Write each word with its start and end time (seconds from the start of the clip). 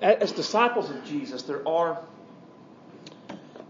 as 0.00 0.32
disciples 0.32 0.90
of 0.90 1.04
Jesus, 1.04 1.42
there 1.42 1.66
are 1.66 2.02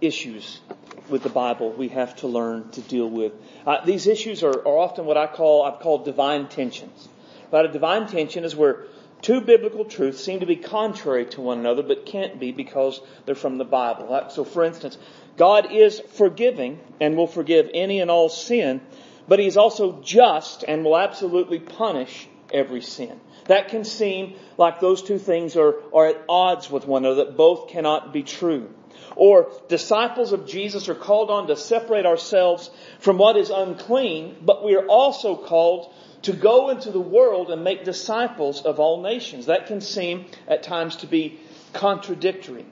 issues 0.01 0.61
with 1.09 1.23
the 1.23 1.29
Bible 1.29 1.73
we 1.73 1.89
have 1.89 2.17
to 2.17 2.27
learn 2.27 2.69
to 2.71 2.81
deal 2.81 3.09
with. 3.09 3.33
Uh, 3.67 3.85
these 3.85 4.07
issues 4.07 4.43
are, 4.43 4.51
are, 4.51 4.79
often 4.79 5.05
what 5.05 5.17
I 5.17 5.27
call 5.27 5.63
I've 5.63 5.81
called 5.81 6.05
divine 6.05 6.49
tensions. 6.49 7.09
But 7.51 7.65
a 7.65 7.69
divine 7.69 8.09
tension 8.09 8.45
is 8.45 8.57
where 8.57 8.87
two 9.23 9.41
biblical 9.41 9.85
truths 9.85 10.23
seem 10.23 10.41
to 10.41 10.47
be 10.47 10.57
contrary 10.57 11.27
to 11.27 11.41
one 11.41 11.61
another, 11.61 11.83
but 11.83 12.07
can't 12.07 12.41
be 12.41 12.51
because 12.51 13.01
they're 13.25 13.35
from 13.35 13.59
the 13.59 13.65
Bible. 13.65 14.29
So, 14.31 14.45
for 14.45 14.65
instance, 14.65 14.99
God 15.37 15.73
is 15.73 16.01
forgiving 16.01 16.81
and 17.01 17.17
will 17.17 17.29
forgive 17.29 17.71
any 17.73 18.01
and 18.01 18.11
all 18.11 18.29
sin, 18.29 18.81
but 19.29 19.39
He's 19.39 19.57
also 19.57 20.01
just 20.03 20.65
and 20.67 20.85
will 20.85 20.97
absolutely 20.97 21.61
punish 21.61 22.29
every 22.53 22.83
sin. 22.83 23.21
That 23.47 23.69
can 23.69 23.85
seem 23.85 24.37
like 24.59 24.81
those 24.81 25.03
two 25.03 25.19
things 25.19 25.57
are, 25.57 25.75
are 25.93 26.07
at 26.07 26.25
odds 26.29 26.71
with 26.71 26.87
one 26.87 27.05
another, 27.05 27.25
that 27.25 27.37
both 27.37 27.69
cannot 27.69 28.13
be 28.13 28.23
true. 28.23 28.71
Or 29.15 29.51
disciples 29.69 30.33
of 30.33 30.47
Jesus 30.47 30.89
are 30.89 30.95
called 30.95 31.31
on 31.31 31.47
to 31.47 31.57
separate 31.57 32.07
ourselves 32.07 32.71
from 32.99 33.19
what 33.19 33.37
is 33.37 33.51
unclean, 33.51 34.37
but 34.43 34.65
we 34.65 34.75
are 34.77 34.87
also 34.87 35.37
called 35.37 35.93
to 36.23 36.33
go 36.33 36.71
into 36.71 36.91
the 36.91 37.01
world 37.01 37.51
and 37.51 37.63
make 37.63 37.85
disciples 37.85 38.63
of 38.63 38.81
all 38.81 39.03
nations. 39.03 39.47
That 39.47 39.67
can 39.67 39.81
seem 39.81 40.27
at 40.49 40.63
times 40.63 40.97
to 40.97 41.07
be 41.07 41.39
contradictory. 41.73 42.67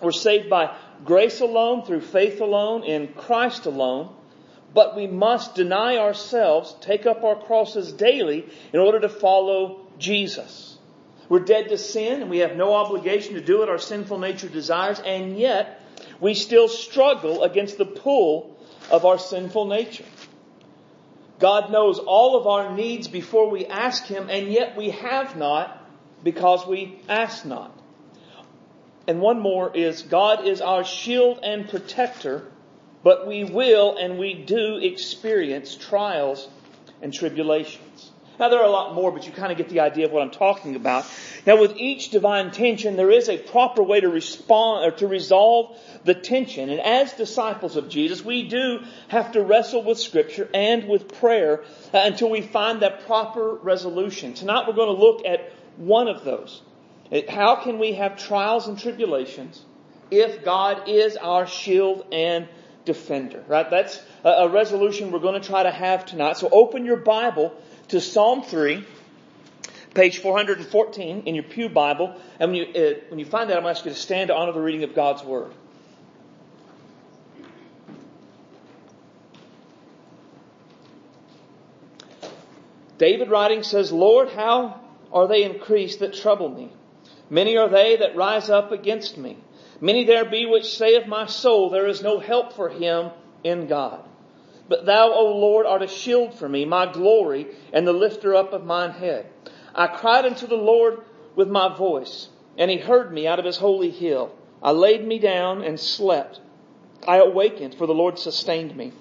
We're 0.00 0.12
saved 0.12 0.50
by 0.50 0.76
grace 1.04 1.40
alone, 1.40 1.84
through 1.84 2.00
faith 2.02 2.40
alone, 2.40 2.84
in 2.84 3.08
Christ 3.14 3.66
alone, 3.66 4.14
but 4.74 4.96
we 4.96 5.06
must 5.06 5.54
deny 5.54 5.96
ourselves, 5.96 6.74
take 6.80 7.06
up 7.06 7.24
our 7.24 7.36
crosses 7.36 7.92
daily 7.92 8.46
in 8.72 8.80
order 8.80 9.00
to 9.00 9.08
follow 9.08 9.80
Jesus. 9.98 10.78
We're 11.28 11.40
dead 11.40 11.68
to 11.68 11.78
sin 11.78 12.22
and 12.22 12.30
we 12.30 12.38
have 12.38 12.56
no 12.56 12.74
obligation 12.74 13.34
to 13.34 13.40
do 13.40 13.58
what 13.58 13.68
our 13.68 13.78
sinful 13.78 14.18
nature 14.18 14.48
desires, 14.48 15.00
and 15.00 15.38
yet 15.38 15.80
we 16.20 16.34
still 16.34 16.68
struggle 16.68 17.42
against 17.42 17.78
the 17.78 17.86
pull 17.86 18.56
of 18.90 19.04
our 19.04 19.18
sinful 19.18 19.66
nature. 19.66 20.04
God 21.38 21.72
knows 21.72 21.98
all 21.98 22.36
of 22.36 22.46
our 22.46 22.74
needs 22.76 23.08
before 23.08 23.50
we 23.50 23.66
ask 23.66 24.04
Him, 24.04 24.28
and 24.30 24.48
yet 24.48 24.76
we 24.76 24.90
have 24.90 25.36
not 25.36 25.84
because 26.22 26.66
we 26.66 27.00
ask 27.08 27.44
not. 27.44 27.76
And 29.08 29.20
one 29.20 29.40
more 29.40 29.76
is 29.76 30.02
God 30.02 30.46
is 30.46 30.60
our 30.60 30.84
shield 30.84 31.40
and 31.42 31.68
protector, 31.68 32.51
but 33.02 33.26
we 33.26 33.44
will 33.44 33.96
and 33.96 34.18
we 34.18 34.34
do 34.34 34.76
experience 34.76 35.76
trials 35.76 36.48
and 37.00 37.12
tribulations. 37.12 38.12
Now 38.38 38.48
there 38.48 38.60
are 38.60 38.66
a 38.66 38.70
lot 38.70 38.94
more, 38.94 39.12
but 39.12 39.26
you 39.26 39.32
kind 39.32 39.52
of 39.52 39.58
get 39.58 39.68
the 39.68 39.80
idea 39.80 40.06
of 40.06 40.12
what 40.12 40.22
I'm 40.22 40.30
talking 40.30 40.74
about. 40.74 41.04
Now 41.46 41.60
with 41.60 41.76
each 41.76 42.10
divine 42.10 42.50
tension, 42.50 42.96
there 42.96 43.10
is 43.10 43.28
a 43.28 43.38
proper 43.38 43.82
way 43.82 44.00
to 44.00 44.08
respond 44.08 44.86
or 44.86 44.96
to 44.96 45.06
resolve 45.06 45.78
the 46.04 46.14
tension. 46.14 46.70
And 46.70 46.80
as 46.80 47.12
disciples 47.12 47.76
of 47.76 47.88
Jesus, 47.88 48.24
we 48.24 48.48
do 48.48 48.80
have 49.08 49.32
to 49.32 49.42
wrestle 49.42 49.84
with 49.84 49.98
scripture 49.98 50.48
and 50.54 50.88
with 50.88 51.18
prayer 51.20 51.62
uh, 51.92 51.98
until 52.04 52.30
we 52.30 52.40
find 52.40 52.82
that 52.82 53.06
proper 53.06 53.54
resolution. 53.54 54.34
Tonight 54.34 54.64
we're 54.66 54.74
going 54.74 54.94
to 54.94 55.00
look 55.00 55.24
at 55.26 55.52
one 55.76 56.08
of 56.08 56.24
those. 56.24 56.62
How 57.28 57.56
can 57.56 57.78
we 57.78 57.92
have 57.94 58.16
trials 58.16 58.66
and 58.66 58.78
tribulations 58.78 59.62
if 60.10 60.44
God 60.44 60.88
is 60.88 61.16
our 61.16 61.46
shield 61.46 62.06
and 62.10 62.48
defender? 62.84 63.44
Right? 63.46 63.68
That's 63.68 64.00
a 64.24 64.48
resolution 64.48 65.10
we're 65.10 65.20
going 65.20 65.40
to 65.40 65.46
try 65.46 65.62
to 65.62 65.70
have 65.70 66.06
tonight. 66.06 66.36
So 66.36 66.48
open 66.50 66.84
your 66.84 66.96
Bible 66.96 67.54
to 67.88 68.00
Psalm 68.00 68.42
3, 68.42 68.84
page 69.94 70.18
414 70.18 71.22
in 71.26 71.34
your 71.34 71.44
Pew 71.44 71.68
Bible. 71.68 72.16
And 72.38 72.52
when 72.52 72.60
you, 72.60 72.64
uh, 72.64 72.94
when 73.08 73.18
you 73.18 73.26
find 73.26 73.50
that, 73.50 73.56
I'm 73.56 73.62
going 73.62 73.74
to 73.74 73.78
ask 73.78 73.84
you 73.84 73.92
to 73.92 73.98
stand 73.98 74.28
to 74.28 74.34
honor 74.34 74.52
the 74.52 74.60
reading 74.60 74.84
of 74.84 74.94
God's 74.94 75.22
Word. 75.22 75.52
David 82.98 83.30
writing 83.30 83.64
says, 83.64 83.90
Lord, 83.90 84.28
how 84.28 84.80
are 85.12 85.26
they 85.26 85.42
increased 85.42 85.98
that 85.98 86.14
trouble 86.14 86.48
me? 86.48 86.70
Many 87.28 87.56
are 87.56 87.68
they 87.68 87.96
that 87.96 88.14
rise 88.14 88.48
up 88.48 88.70
against 88.70 89.18
me. 89.18 89.38
Many 89.82 90.04
there 90.04 90.24
be 90.24 90.46
which 90.46 90.76
say 90.76 90.94
of 90.94 91.08
my 91.08 91.26
soul, 91.26 91.68
there 91.68 91.88
is 91.88 92.04
no 92.04 92.20
help 92.20 92.52
for 92.52 92.68
him 92.68 93.10
in 93.42 93.66
God. 93.66 94.04
But 94.68 94.86
thou, 94.86 95.12
O 95.12 95.36
Lord, 95.36 95.66
art 95.66 95.82
a 95.82 95.88
shield 95.88 96.34
for 96.34 96.48
me, 96.48 96.64
my 96.64 96.86
glory, 96.90 97.48
and 97.72 97.84
the 97.84 97.92
lifter 97.92 98.32
up 98.36 98.52
of 98.52 98.64
mine 98.64 98.92
head. 98.92 99.26
I 99.74 99.88
cried 99.88 100.24
unto 100.24 100.46
the 100.46 100.54
Lord 100.54 101.00
with 101.34 101.48
my 101.48 101.76
voice, 101.76 102.28
and 102.56 102.70
he 102.70 102.76
heard 102.76 103.12
me 103.12 103.26
out 103.26 103.40
of 103.40 103.44
his 103.44 103.56
holy 103.56 103.90
hill. 103.90 104.32
I 104.62 104.70
laid 104.70 105.04
me 105.04 105.18
down 105.18 105.64
and 105.64 105.80
slept. 105.80 106.40
I 107.08 107.16
awakened, 107.16 107.74
for 107.74 107.88
the 107.88 107.92
Lord 107.92 108.20
sustained 108.20 108.76
me. 108.76 108.92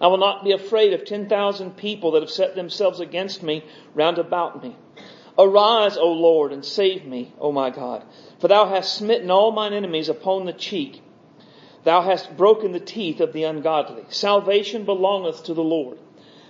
I 0.00 0.06
will 0.06 0.16
not 0.16 0.44
be 0.44 0.52
afraid 0.52 0.94
of 0.94 1.04
ten 1.04 1.28
thousand 1.28 1.76
people 1.76 2.12
that 2.12 2.22
have 2.22 2.30
set 2.30 2.54
themselves 2.54 3.00
against 3.00 3.42
me 3.42 3.62
round 3.94 4.16
about 4.16 4.62
me. 4.62 4.76
Arise, 5.38 5.96
O 5.96 6.10
Lord, 6.12 6.52
and 6.52 6.64
save 6.64 7.04
me, 7.04 7.34
O 7.38 7.52
my 7.52 7.70
God. 7.70 8.04
For 8.44 8.48
thou 8.48 8.66
hast 8.66 8.98
smitten 8.98 9.30
all 9.30 9.52
mine 9.52 9.72
enemies 9.72 10.10
upon 10.10 10.44
the 10.44 10.52
cheek. 10.52 11.00
Thou 11.84 12.02
hast 12.02 12.36
broken 12.36 12.72
the 12.72 12.78
teeth 12.78 13.22
of 13.22 13.32
the 13.32 13.44
ungodly. 13.44 14.04
Salvation 14.10 14.84
belongeth 14.84 15.44
to 15.44 15.54
the 15.54 15.64
Lord. 15.64 15.96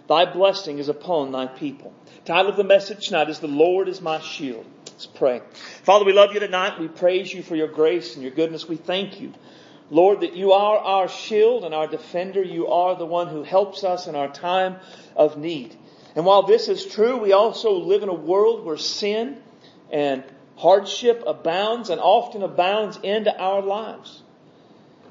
Thy 0.09 0.25
blessing 0.25 0.81
is 0.81 0.89
upon 0.89 1.31
thy 1.31 1.47
people. 1.47 1.95
Title 2.25 2.51
of 2.51 2.57
the 2.57 2.65
message 2.65 3.07
tonight 3.07 3.31
is 3.31 3.39
The 3.39 3.47
Lord 3.47 3.87
is 3.87 4.01
my 4.01 4.19
shield. 4.19 4.67
Let's 4.89 5.07
pray. 5.07 5.41
Father, 5.85 6.05
we 6.05 6.13
love 6.13 6.35
you 6.35 6.41
tonight. 6.41 6.81
We 6.81 6.89
praise 6.89 7.33
you 7.33 7.45
for 7.45 7.55
your 7.55 7.69
grace 7.69 8.15
and 8.15 8.25
your 8.25 8.33
goodness. 8.33 8.69
We 8.69 8.75
thank 8.75 9.21
you, 9.21 9.33
Lord, 9.89 10.23
that 10.23 10.35
you 10.35 10.51
are 10.51 10.79
our 10.79 11.07
shield 11.07 11.65
and 11.65 11.73
our 11.73 11.87
defender. 11.87 12.43
You 12.43 12.67
are 12.73 12.97
the 12.97 13.07
one 13.07 13.29
who 13.29 13.45
helps 13.45 13.85
us 13.85 14.09
in 14.09 14.17
our 14.17 14.33
time 14.33 14.79
of 15.15 15.39
need. 15.39 15.77
And 16.17 16.27
while 16.27 16.43
this 16.43 16.67
is 16.67 16.85
true, 16.85 17.19
we 17.19 17.33
also 17.33 17.75
live 17.75 18.03
in 18.03 18.09
a 18.09 18.15
world 18.15 18.65
where 18.65 18.79
sin 18.79 19.37
and 19.93 20.25
hardship 20.57 21.23
abounds 21.27 21.91
and 21.91 22.01
often 22.01 22.43
abounds 22.43 22.99
into 23.03 23.37
our 23.37 23.63
lives. 23.63 24.23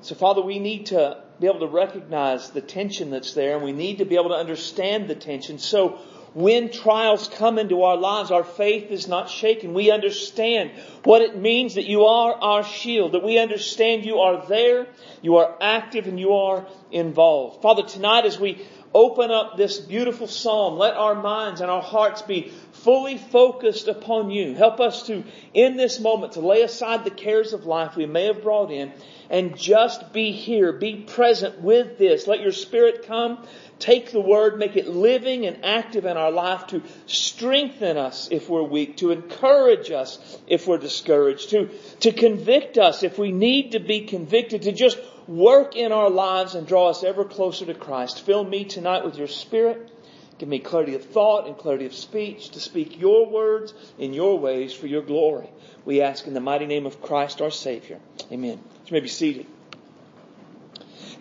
So, 0.01 0.15
Father, 0.15 0.41
we 0.41 0.59
need 0.59 0.87
to 0.87 1.23
be 1.39 1.47
able 1.47 1.59
to 1.59 1.67
recognize 1.67 2.51
the 2.51 2.61
tension 2.61 3.09
that's 3.09 3.33
there, 3.33 3.55
and 3.55 3.63
we 3.63 3.71
need 3.71 3.99
to 3.99 4.05
be 4.05 4.15
able 4.15 4.29
to 4.29 4.35
understand 4.35 5.07
the 5.07 5.15
tension. 5.15 5.59
So, 5.59 5.99
when 6.33 6.71
trials 6.71 7.29
come 7.29 7.59
into 7.59 7.83
our 7.83 7.95
lives, 7.95 8.31
our 8.31 8.43
faith 8.43 8.89
is 8.89 9.07
not 9.07 9.29
shaken. 9.29 9.73
We 9.73 9.91
understand 9.91 10.71
what 11.03 11.21
it 11.21 11.37
means 11.37 11.75
that 11.75 11.85
you 11.85 12.05
are 12.05 12.33
our 12.33 12.63
shield, 12.63 13.11
that 13.11 13.23
we 13.23 13.37
understand 13.37 14.03
you 14.03 14.19
are 14.19 14.45
there, 14.47 14.87
you 15.21 15.37
are 15.37 15.55
active, 15.61 16.07
and 16.07 16.19
you 16.19 16.33
are 16.33 16.65
involved. 16.91 17.61
Father, 17.61 17.83
tonight 17.83 18.25
as 18.25 18.39
we 18.39 18.65
open 18.93 19.31
up 19.31 19.57
this 19.57 19.79
beautiful 19.79 20.27
psalm, 20.27 20.77
let 20.77 20.95
our 20.95 21.15
minds 21.15 21.61
and 21.61 21.69
our 21.69 21.81
hearts 21.81 22.21
be 22.23 22.51
fully 22.83 23.17
focused 23.17 23.87
upon 23.87 24.29
you. 24.29 24.55
Help 24.55 24.79
us 24.79 25.07
to, 25.07 25.23
in 25.53 25.77
this 25.77 25.99
moment, 25.99 26.33
to 26.33 26.41
lay 26.41 26.61
aside 26.61 27.03
the 27.03 27.11
cares 27.11 27.53
of 27.53 27.65
life 27.65 27.95
we 27.95 28.05
may 28.05 28.25
have 28.25 28.43
brought 28.43 28.71
in 28.71 28.91
and 29.29 29.57
just 29.57 30.11
be 30.11 30.31
here. 30.31 30.73
Be 30.73 30.97
present 30.97 31.61
with 31.61 31.97
this. 31.97 32.27
Let 32.27 32.41
your 32.41 32.51
spirit 32.51 33.07
come. 33.07 33.45
Take 33.79 34.11
the 34.11 34.21
word, 34.21 34.59
make 34.59 34.75
it 34.75 34.87
living 34.87 35.45
and 35.45 35.65
active 35.65 36.05
in 36.05 36.17
our 36.17 36.31
life 36.31 36.67
to 36.67 36.83
strengthen 37.05 37.97
us 37.97 38.29
if 38.31 38.49
we're 38.49 38.63
weak, 38.63 38.97
to 38.97 39.11
encourage 39.11 39.91
us 39.91 40.37
if 40.47 40.67
we're 40.67 40.77
discouraged, 40.77 41.49
to, 41.49 41.69
to 42.01 42.11
convict 42.11 42.77
us 42.77 43.03
if 43.03 43.17
we 43.17 43.31
need 43.31 43.71
to 43.71 43.79
be 43.79 44.01
convicted, 44.05 44.63
to 44.63 44.71
just 44.71 44.99
work 45.27 45.75
in 45.75 45.91
our 45.91 46.09
lives 46.09 46.55
and 46.55 46.67
draw 46.67 46.89
us 46.89 47.03
ever 47.03 47.25
closer 47.25 47.65
to 47.65 47.73
Christ. 47.73 48.25
Fill 48.25 48.43
me 48.43 48.65
tonight 48.65 49.03
with 49.03 49.17
your 49.17 49.27
spirit. 49.27 49.92
Give 50.39 50.49
me 50.49 50.59
clarity 50.59 50.95
of 50.95 51.05
thought 51.05 51.47
and 51.47 51.57
clarity 51.57 51.85
of 51.85 51.93
speech 51.93 52.49
to 52.51 52.59
speak 52.59 52.99
your 52.99 53.29
words 53.29 53.73
in 53.99 54.13
your 54.13 54.39
ways 54.39 54.73
for 54.73 54.87
your 54.87 55.01
glory. 55.01 55.49
We 55.85 56.01
ask 56.01 56.25
in 56.27 56.33
the 56.33 56.39
mighty 56.39 56.65
name 56.65 56.85
of 56.85 57.01
Christ 57.01 57.41
our 57.41 57.51
Savior. 57.51 57.99
Amen. 58.31 58.59
You 58.85 58.91
may 58.91 58.99
be 58.99 59.07
seated. 59.07 59.45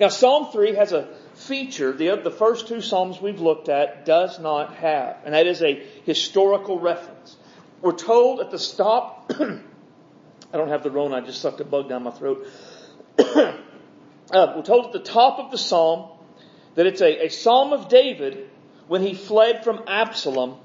Now, 0.01 0.09
Psalm 0.09 0.51
3 0.51 0.75
has 0.77 0.93
a 0.93 1.09
feature 1.35 1.93
the, 1.93 2.17
the 2.17 2.31
first 2.31 2.69
two 2.69 2.81
Psalms 2.81 3.21
we've 3.21 3.41
looked 3.41 3.69
at 3.69 4.05
does 4.05 4.39
not 4.39 4.75
have, 4.77 5.19
and 5.25 5.35
that 5.35 5.47
is 5.47 5.63
a 5.63 5.83
historical 6.05 6.81
reference. 6.81 7.37
We're 7.81 7.93
told 7.93 8.41
at 8.41 8.51
the 8.51 8.59
stop, 8.59 9.33
I 9.41 10.57
don't 10.57 10.69
have 10.69 10.83
the 10.83 10.91
Rona, 10.91 11.17
I 11.17 11.21
just 11.21 11.41
sucked 11.41 11.61
a 11.61 11.65
bug 11.65 11.89
down 11.89 12.05
my 12.05 12.11
throat. 12.11 12.47
uh, 13.19 13.55
we're 14.31 14.63
told 14.63 14.87
at 14.87 14.93
the 14.93 15.01
top 15.01 15.39
of 15.39 15.51
the 15.51 15.59
Psalm 15.59 16.11
that 16.75 16.87
it's 16.87 17.01
a, 17.01 17.27
a 17.27 17.29
Psalm 17.29 17.73
of 17.73 17.89
David 17.89 18.49
when 18.89 19.03
he 19.03 19.15
fled 19.15 19.65
from 19.65 19.83
Absalom, 19.87 20.57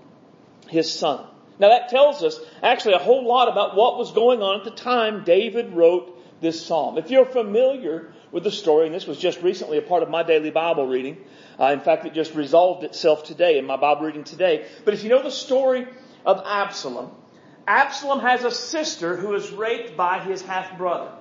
his 0.67 0.91
son. 0.91 1.25
Now 1.59 1.69
that 1.69 1.89
tells 1.89 2.23
us 2.23 2.39
actually 2.61 2.93
a 2.93 2.99
whole 2.99 3.25
lot 3.25 3.49
about 3.49 3.75
what 3.75 3.97
was 3.97 4.11
going 4.11 4.41
on 4.41 4.59
at 4.59 4.65
the 4.65 4.71
time 4.71 5.23
David 5.23 5.73
wrote 5.73 6.13
this 6.41 6.63
psalm. 6.63 6.97
If 6.97 7.09
you're 7.09 7.25
familiar 7.25 8.13
with 8.31 8.43
the 8.43 8.51
story, 8.51 8.85
and 8.85 8.93
this 8.93 9.07
was 9.07 9.17
just 9.17 9.41
recently 9.41 9.77
a 9.77 9.81
part 9.81 10.03
of 10.03 10.09
my 10.09 10.23
daily 10.23 10.51
Bible 10.51 10.87
reading, 10.87 11.17
uh, 11.59 11.67
in 11.67 11.79
fact, 11.79 12.05
it 12.05 12.13
just 12.13 12.35
resolved 12.35 12.83
itself 12.83 13.23
today 13.23 13.57
in 13.57 13.65
my 13.65 13.77
Bible 13.77 14.05
reading 14.05 14.23
today. 14.23 14.67
But 14.85 14.93
if 14.93 15.03
you 15.03 15.09
know 15.09 15.23
the 15.23 15.31
story 15.31 15.87
of 16.25 16.43
Absalom, 16.45 17.11
Absalom 17.67 18.19
has 18.19 18.43
a 18.43 18.51
sister 18.51 19.15
who 19.15 19.33
is 19.33 19.49
raped 19.51 19.97
by 19.97 20.19
his 20.19 20.41
half 20.41 20.77
brother. 20.77 21.11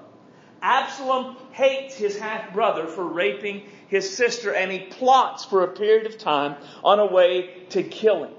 Absalom 0.60 1.36
hates 1.56 1.96
his 1.96 2.18
half 2.18 2.52
brother 2.52 2.86
for 2.86 3.02
raping 3.02 3.62
his 3.88 4.14
sister 4.14 4.52
and 4.52 4.70
he 4.70 4.78
plots 4.78 5.46
for 5.46 5.64
a 5.64 5.68
period 5.68 6.04
of 6.04 6.18
time 6.18 6.54
on 6.84 6.98
a 6.98 7.06
way 7.06 7.64
to 7.70 7.82
kill 7.82 8.24
him. 8.24 8.34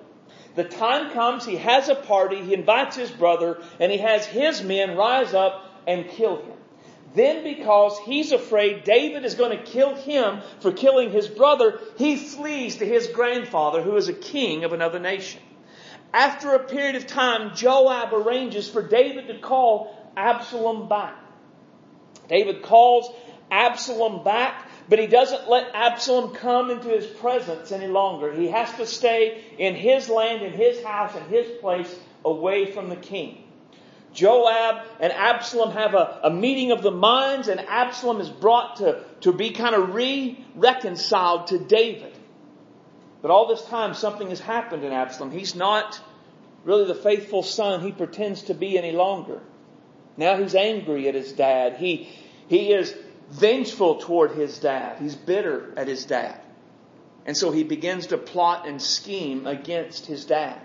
The 0.53 0.63
time 0.63 1.11
comes, 1.11 1.43
he 1.43 1.55
has 1.55 1.89
a 1.89 1.95
party, 1.95 2.43
he 2.43 2.53
invites 2.53 2.95
his 2.95 3.09
brother, 3.09 3.59
and 3.79 3.91
he 3.91 3.97
has 3.97 4.27
his 4.27 4.61
men 4.61 4.95
rise 4.95 5.33
up 5.33 5.65
and 5.87 6.07
kill 6.07 6.37
him. 6.37 6.57
Then 7.15 7.43
because 7.43 7.97
he's 8.05 8.31
afraid 8.31 8.83
David 8.83 9.25
is 9.25 9.33
going 9.33 9.57
to 9.57 9.63
kill 9.63 9.95
him 9.95 10.41
for 10.59 10.71
killing 10.71 11.09
his 11.09 11.27
brother, 11.27 11.79
he 11.97 12.17
flees 12.17 12.77
to 12.77 12.85
his 12.85 13.07
grandfather 13.07 13.81
who 13.81 13.95
is 13.95 14.09
a 14.09 14.13
king 14.13 14.63
of 14.63 14.73
another 14.73 14.99
nation. 14.99 15.41
After 16.13 16.53
a 16.53 16.59
period 16.59 16.95
of 16.95 17.07
time, 17.07 17.55
Joab 17.55 18.13
arranges 18.13 18.69
for 18.69 18.87
David 18.87 19.27
to 19.27 19.39
call 19.39 20.11
Absalom 20.15 20.87
back. 20.87 21.26
David 22.27 22.61
calls 22.61 23.11
Absalom 23.49 24.23
back, 24.23 24.69
but 24.89 24.99
he 24.99 25.07
doesn't 25.07 25.49
let 25.49 25.73
Absalom 25.73 26.33
come 26.33 26.69
into 26.69 26.89
his 26.89 27.05
presence 27.05 27.71
any 27.71 27.87
longer. 27.87 28.33
He 28.33 28.47
has 28.47 28.71
to 28.73 28.85
stay 28.85 29.43
in 29.57 29.75
his 29.75 30.09
land, 30.09 30.43
in 30.43 30.53
his 30.53 30.83
house, 30.83 31.15
in 31.15 31.23
his 31.23 31.47
place, 31.59 31.93
away 32.25 32.71
from 32.71 32.89
the 32.89 32.95
king. 32.95 33.43
Joab 34.13 34.85
and 34.99 35.13
Absalom 35.13 35.71
have 35.71 35.93
a, 35.93 36.21
a 36.23 36.29
meeting 36.31 36.71
of 36.71 36.81
the 36.81 36.91
minds, 36.91 37.47
and 37.47 37.59
Absalom 37.59 38.19
is 38.19 38.29
brought 38.29 38.77
to, 38.77 39.03
to 39.21 39.31
be 39.31 39.51
kind 39.51 39.75
of 39.75 39.93
re-reconciled 39.93 41.47
to 41.47 41.59
David. 41.59 42.13
But 43.21 43.31
all 43.31 43.47
this 43.47 43.63
time, 43.65 43.93
something 43.93 44.29
has 44.29 44.39
happened 44.39 44.83
in 44.83 44.91
Absalom. 44.91 45.31
He's 45.31 45.55
not 45.55 45.99
really 46.63 46.85
the 46.85 46.95
faithful 46.95 47.43
son 47.43 47.81
he 47.81 47.91
pretends 47.91 48.43
to 48.43 48.53
be 48.53 48.77
any 48.77 48.91
longer. 48.91 49.41
Now 50.17 50.37
he's 50.37 50.55
angry 50.55 51.07
at 51.07 51.15
his 51.15 51.31
dad. 51.31 51.77
He, 51.77 52.09
he 52.47 52.73
is 52.73 52.93
vengeful 53.29 53.95
toward 53.97 54.31
his 54.31 54.57
dad. 54.57 54.97
He's 54.99 55.15
bitter 55.15 55.73
at 55.77 55.87
his 55.87 56.05
dad. 56.05 56.41
And 57.25 57.37
so 57.37 57.51
he 57.51 57.63
begins 57.63 58.07
to 58.07 58.17
plot 58.17 58.67
and 58.67 58.81
scheme 58.81 59.45
against 59.45 60.05
his 60.05 60.25
dad. 60.25 60.59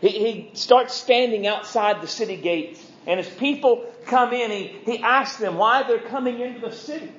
He, 0.00 0.08
he 0.08 0.50
starts 0.54 0.92
standing 0.94 1.46
outside 1.46 2.02
the 2.02 2.08
city 2.08 2.36
gates. 2.36 2.84
And 3.06 3.20
as 3.20 3.28
people 3.28 3.86
come 4.06 4.32
in, 4.32 4.50
he, 4.50 4.76
he 4.84 4.98
asks 4.98 5.38
them 5.38 5.56
why 5.56 5.84
they're 5.84 5.98
coming 5.98 6.40
into 6.40 6.60
the 6.60 6.72
city. 6.72 7.10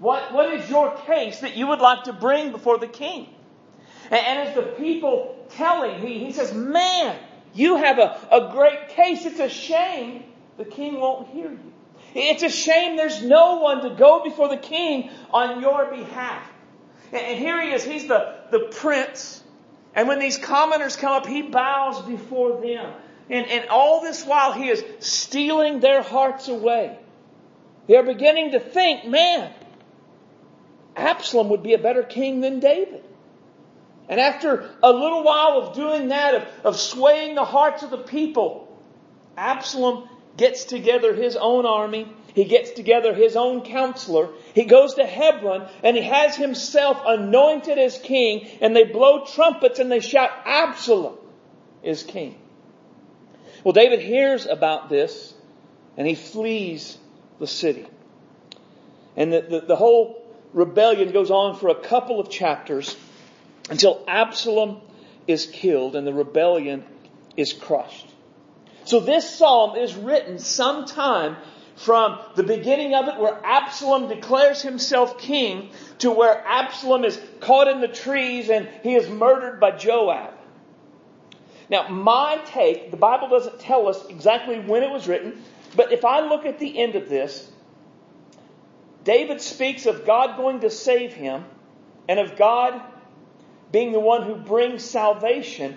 What, 0.00 0.34
what 0.34 0.52
is 0.52 0.68
your 0.68 0.94
case 1.06 1.40
that 1.40 1.56
you 1.56 1.68
would 1.68 1.80
like 1.80 2.04
to 2.04 2.12
bring 2.12 2.52
before 2.52 2.78
the 2.78 2.88
king? 2.88 3.28
And, 4.10 4.26
and 4.26 4.48
as 4.48 4.54
the 4.54 4.62
people 4.62 5.46
tell 5.50 5.84
him, 5.84 6.04
he, 6.06 6.18
he 6.18 6.32
says, 6.32 6.52
Man, 6.52 7.16
you 7.54 7.76
have 7.76 7.98
a, 7.98 8.18
a 8.30 8.52
great 8.52 8.90
case. 8.90 9.24
It's 9.24 9.40
a 9.40 9.48
shame 9.48 10.24
the 10.58 10.64
king 10.64 11.00
won't 11.00 11.28
hear 11.28 11.50
you. 11.50 11.72
It's 12.14 12.42
a 12.42 12.48
shame 12.48 12.96
there's 12.96 13.22
no 13.22 13.60
one 13.60 13.82
to 13.82 13.90
go 13.90 14.22
before 14.24 14.48
the 14.48 14.56
king 14.56 15.10
on 15.30 15.60
your 15.60 15.90
behalf. 15.90 16.50
And 17.12 17.38
here 17.38 17.60
he 17.62 17.72
is. 17.72 17.84
He's 17.84 18.06
the, 18.06 18.34
the 18.50 18.70
prince 18.70 19.42
and 19.96 20.06
when 20.06 20.18
these 20.18 20.36
commoners 20.36 20.94
come 20.94 21.12
up, 21.12 21.26
he 21.26 21.40
bows 21.40 22.02
before 22.02 22.60
them. 22.60 22.92
And, 23.30 23.46
and 23.46 23.68
all 23.70 24.02
this 24.02 24.24
while 24.24 24.52
he 24.52 24.68
is 24.68 24.84
stealing 25.00 25.80
their 25.80 26.02
hearts 26.02 26.48
away. 26.48 26.98
They're 27.88 28.04
beginning 28.04 28.52
to 28.52 28.60
think, 28.60 29.06
man, 29.06 29.50
Absalom 30.94 31.48
would 31.48 31.62
be 31.62 31.72
a 31.72 31.78
better 31.78 32.02
king 32.02 32.42
than 32.42 32.60
David. 32.60 33.02
And 34.08 34.20
after 34.20 34.70
a 34.82 34.92
little 34.92 35.24
while 35.24 35.62
of 35.62 35.74
doing 35.74 36.08
that, 36.08 36.34
of, 36.34 36.48
of 36.64 36.76
swaying 36.76 37.34
the 37.34 37.44
hearts 37.44 37.82
of 37.82 37.90
the 37.90 37.98
people, 37.98 38.78
Absalom 39.36 40.08
gets 40.36 40.64
together 40.64 41.14
his 41.14 41.36
own 41.36 41.66
army 41.66 42.06
he 42.36 42.44
gets 42.44 42.70
together 42.72 43.14
his 43.14 43.34
own 43.34 43.62
counselor. 43.62 44.28
He 44.54 44.66
goes 44.66 44.96
to 44.96 45.06
Hebron 45.06 45.66
and 45.82 45.96
he 45.96 46.02
has 46.02 46.36
himself 46.36 47.00
anointed 47.06 47.78
as 47.78 47.96
king 47.96 48.46
and 48.60 48.76
they 48.76 48.84
blow 48.84 49.24
trumpets 49.24 49.78
and 49.78 49.90
they 49.90 50.00
shout, 50.00 50.30
Absalom 50.44 51.16
is 51.82 52.02
king. 52.02 52.38
Well, 53.64 53.72
David 53.72 54.00
hears 54.00 54.44
about 54.44 54.90
this 54.90 55.32
and 55.96 56.06
he 56.06 56.14
flees 56.14 56.98
the 57.40 57.46
city. 57.46 57.86
And 59.16 59.32
the, 59.32 59.40
the, 59.40 59.60
the 59.60 59.76
whole 59.76 60.22
rebellion 60.52 61.12
goes 61.12 61.30
on 61.30 61.56
for 61.56 61.70
a 61.70 61.74
couple 61.74 62.20
of 62.20 62.28
chapters 62.28 62.94
until 63.70 64.04
Absalom 64.06 64.82
is 65.26 65.46
killed 65.46 65.96
and 65.96 66.06
the 66.06 66.12
rebellion 66.12 66.84
is 67.34 67.54
crushed. 67.54 68.08
So 68.86 69.00
this 69.00 69.28
psalm 69.28 69.76
is 69.76 69.96
written 69.96 70.38
sometime 70.38 71.36
from 71.74 72.20
the 72.36 72.44
beginning 72.44 72.94
of 72.94 73.08
it 73.08 73.18
where 73.18 73.38
Absalom 73.44 74.08
declares 74.08 74.62
himself 74.62 75.18
king 75.18 75.70
to 75.98 76.12
where 76.12 76.42
Absalom 76.46 77.04
is 77.04 77.20
caught 77.40 77.66
in 77.66 77.80
the 77.80 77.88
trees 77.88 78.48
and 78.48 78.68
he 78.84 78.94
is 78.94 79.08
murdered 79.08 79.58
by 79.58 79.72
Joab. 79.72 80.34
Now, 81.68 81.88
my 81.88 82.40
take, 82.46 82.92
the 82.92 82.96
Bible 82.96 83.28
doesn't 83.28 83.58
tell 83.58 83.88
us 83.88 84.06
exactly 84.06 84.60
when 84.60 84.84
it 84.84 84.90
was 84.90 85.08
written, 85.08 85.42
but 85.74 85.92
if 85.92 86.04
I 86.04 86.20
look 86.20 86.46
at 86.46 86.60
the 86.60 86.78
end 86.78 86.94
of 86.94 87.08
this, 87.08 87.50
David 89.02 89.40
speaks 89.40 89.86
of 89.86 90.06
God 90.06 90.36
going 90.36 90.60
to 90.60 90.70
save 90.70 91.12
him 91.12 91.44
and 92.08 92.20
of 92.20 92.36
God 92.36 92.80
being 93.72 93.90
the 93.90 94.00
one 94.00 94.22
who 94.22 94.36
brings 94.36 94.84
salvation. 94.84 95.74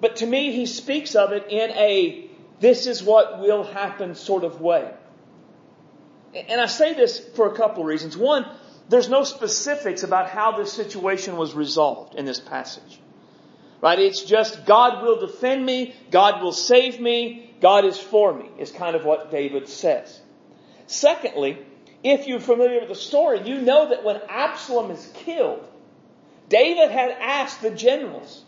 But 0.00 0.16
to 0.16 0.26
me, 0.26 0.50
he 0.50 0.66
speaks 0.66 1.14
of 1.14 1.30
it 1.30 1.46
in 1.48 1.70
a 1.70 2.29
this 2.60 2.86
is 2.86 3.02
what 3.02 3.40
will 3.40 3.64
happen 3.64 4.14
sort 4.14 4.44
of 4.44 4.60
way. 4.60 4.92
And 6.34 6.60
I 6.60 6.66
say 6.66 6.94
this 6.94 7.18
for 7.18 7.52
a 7.52 7.56
couple 7.56 7.82
of 7.82 7.86
reasons. 7.88 8.16
One, 8.16 8.46
there's 8.88 9.08
no 9.08 9.24
specifics 9.24 10.02
about 10.02 10.28
how 10.28 10.56
this 10.56 10.72
situation 10.72 11.36
was 11.36 11.54
resolved 11.54 12.14
in 12.14 12.24
this 12.24 12.38
passage. 12.38 13.00
Right? 13.80 13.98
It's 13.98 14.22
just 14.22 14.66
God 14.66 15.02
will 15.02 15.18
defend 15.18 15.64
me, 15.64 15.94
God 16.10 16.42
will 16.42 16.52
save 16.52 17.00
me, 17.00 17.54
God 17.60 17.84
is 17.84 17.98
for 17.98 18.32
me, 18.34 18.48
is 18.58 18.70
kind 18.70 18.94
of 18.94 19.04
what 19.04 19.30
David 19.30 19.68
says. 19.68 20.20
Secondly, 20.86 21.58
if 22.02 22.26
you're 22.26 22.40
familiar 22.40 22.80
with 22.80 22.88
the 22.88 22.94
story, 22.94 23.42
you 23.48 23.60
know 23.60 23.88
that 23.88 24.04
when 24.04 24.20
Absalom 24.28 24.90
is 24.90 25.10
killed, 25.14 25.66
David 26.48 26.90
had 26.90 27.10
asked 27.10 27.62
the 27.62 27.70
generals, 27.70 28.44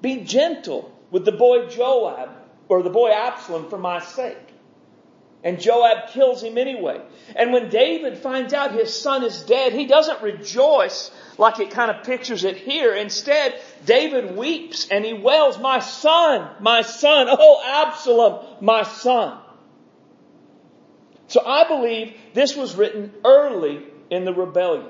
be 0.00 0.20
gentle 0.20 0.92
with 1.10 1.24
the 1.24 1.32
boy 1.32 1.66
Joab, 1.68 2.30
or 2.68 2.82
the 2.82 2.90
boy 2.90 3.10
Absalom 3.10 3.68
for 3.68 3.78
my 3.78 4.00
sake. 4.00 4.36
And 5.44 5.60
Joab 5.60 6.08
kills 6.08 6.42
him 6.42 6.56
anyway. 6.56 7.02
And 7.36 7.52
when 7.52 7.68
David 7.68 8.16
finds 8.16 8.54
out 8.54 8.72
his 8.72 8.98
son 8.98 9.22
is 9.24 9.42
dead, 9.42 9.74
he 9.74 9.84
doesn't 9.84 10.22
rejoice 10.22 11.10
like 11.36 11.60
it 11.60 11.70
kind 11.70 11.90
of 11.90 12.04
pictures 12.04 12.44
it 12.44 12.56
here. 12.56 12.94
Instead, 12.94 13.60
David 13.84 14.36
weeps 14.36 14.88
and 14.88 15.04
he 15.04 15.12
wails, 15.12 15.58
my 15.58 15.80
son, 15.80 16.50
my 16.60 16.80
son, 16.80 17.26
oh 17.30 17.62
Absalom, 17.62 18.64
my 18.64 18.84
son. 18.84 19.38
So 21.26 21.44
I 21.44 21.68
believe 21.68 22.14
this 22.32 22.56
was 22.56 22.74
written 22.74 23.12
early 23.22 23.84
in 24.10 24.24
the 24.24 24.32
rebellion. 24.32 24.88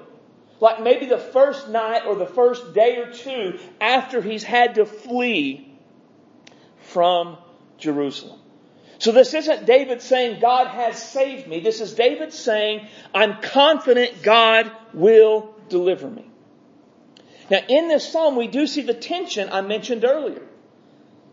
Like 0.61 0.81
maybe 0.81 1.07
the 1.07 1.19
first 1.19 1.69
night 1.69 2.07
or 2.07 2.14
the 2.14 2.26
first 2.26 2.75
day 2.75 2.99
or 2.99 3.11
two 3.11 3.59
after 3.81 4.23
he's 4.23 4.45
had 4.45 4.76
to 4.76 4.87
flee 4.87 5.76
from 6.78 7.38
Jerusalem. 7.85 8.41
So 8.99 9.12
this 9.12 9.35
isn't 9.35 9.67
David 9.67 10.00
saying 10.00 10.41
God 10.41 10.69
has 10.69 11.00
saved 11.00 11.47
me. 11.47 11.61
This 11.61 11.81
is 11.81 11.93
David 11.95 12.33
saying 12.33 12.87
I'm 13.14 13.41
confident 13.43 14.23
God 14.23 14.73
will 14.95 15.55
deliver 15.69 16.09
me. 16.09 16.26
Now 17.50 17.61
in 17.69 17.88
this 17.88 18.11
psalm 18.11 18.37
we 18.37 18.47
do 18.49 18.67
see 18.67 18.83
the 18.83 18.95
tension 18.95 19.50
I 19.53 19.61
mentioned 19.61 20.05
earlier. 20.05 20.43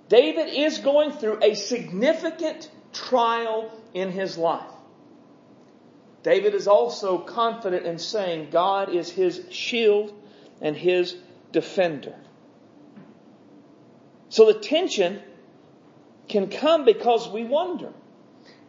David 0.10 0.50
is 0.50 0.79
going 0.79 1.12
through 1.12 1.39
a 1.41 1.55
significant 1.55 2.70
trial 2.91 3.72
in 3.93 4.12
his 4.12 4.38
life. 4.38 4.70
David 6.24 6.53
is 6.53 6.67
also 6.67 7.17
confident 7.20 7.86
in 7.86 7.98
saying 7.98 8.50
God 8.51 8.93
is 8.93 9.10
his 9.10 9.41
shield 9.50 10.13
and 10.60 10.75
his 10.75 11.15
defender. 11.53 12.15
So 14.27 14.46
the 14.51 14.60
tension 14.60 15.22
can 16.31 16.50
come 16.50 16.85
because 16.85 17.29
we 17.29 17.43
wonder. 17.43 17.93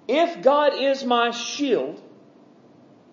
If 0.08 0.42
God 0.42 0.74
is 0.74 1.04
my 1.04 1.30
shield, 1.30 2.02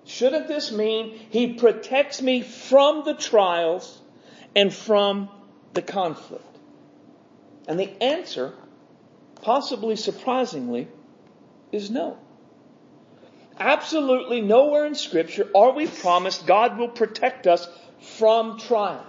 shouldn't 0.05 0.47
this 0.47 0.71
mean 0.71 1.17
He 1.29 1.53
protects 1.53 2.21
me 2.21 2.41
from 2.41 3.05
the 3.05 3.13
trials 3.13 4.01
and 4.55 4.73
from 4.73 5.29
the 5.73 5.81
conflict? 5.81 6.43
And 7.67 7.79
the 7.79 7.91
answer, 8.01 8.53
possibly 9.43 9.95
surprisingly, 9.95 10.87
is 11.71 11.91
no. 11.91 12.17
Absolutely 13.59 14.41
nowhere 14.41 14.85
in 14.85 14.95
Scripture 14.95 15.47
are 15.53 15.73
we 15.73 15.85
promised 15.85 16.47
God 16.47 16.79
will 16.79 16.89
protect 16.89 17.45
us 17.45 17.67
from 17.99 18.57
trials. 18.57 19.05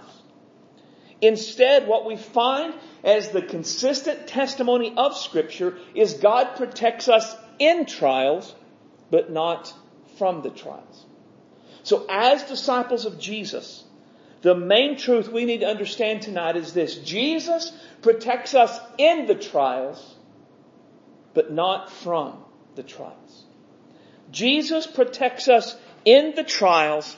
Instead, 1.21 1.87
what 1.87 2.05
we 2.05 2.17
find 2.17 2.73
as 3.03 3.29
the 3.29 3.41
consistent 3.41 4.27
testimony 4.27 4.93
of 4.97 5.15
Scripture 5.15 5.77
is 5.93 6.15
God 6.15 6.55
protects 6.55 7.07
us 7.07 7.35
in 7.59 7.85
trials, 7.85 8.53
but 9.11 9.31
not 9.31 9.71
from 10.17 10.41
the 10.41 10.49
trials. 10.49 11.05
So 11.83 12.05
as 12.09 12.43
disciples 12.43 13.05
of 13.05 13.19
Jesus, 13.19 13.83
the 14.41 14.55
main 14.55 14.97
truth 14.97 15.31
we 15.31 15.45
need 15.45 15.59
to 15.59 15.67
understand 15.67 16.23
tonight 16.23 16.55
is 16.55 16.73
this. 16.73 16.97
Jesus 16.97 17.71
protects 18.01 18.55
us 18.55 18.79
in 18.97 19.27
the 19.27 19.35
trials, 19.35 20.15
but 21.35 21.51
not 21.51 21.91
from 21.91 22.37
the 22.75 22.83
trials. 22.83 23.43
Jesus 24.31 24.87
protects 24.87 25.47
us 25.47 25.75
in 26.05 26.33
the 26.35 26.43
trials, 26.43 27.15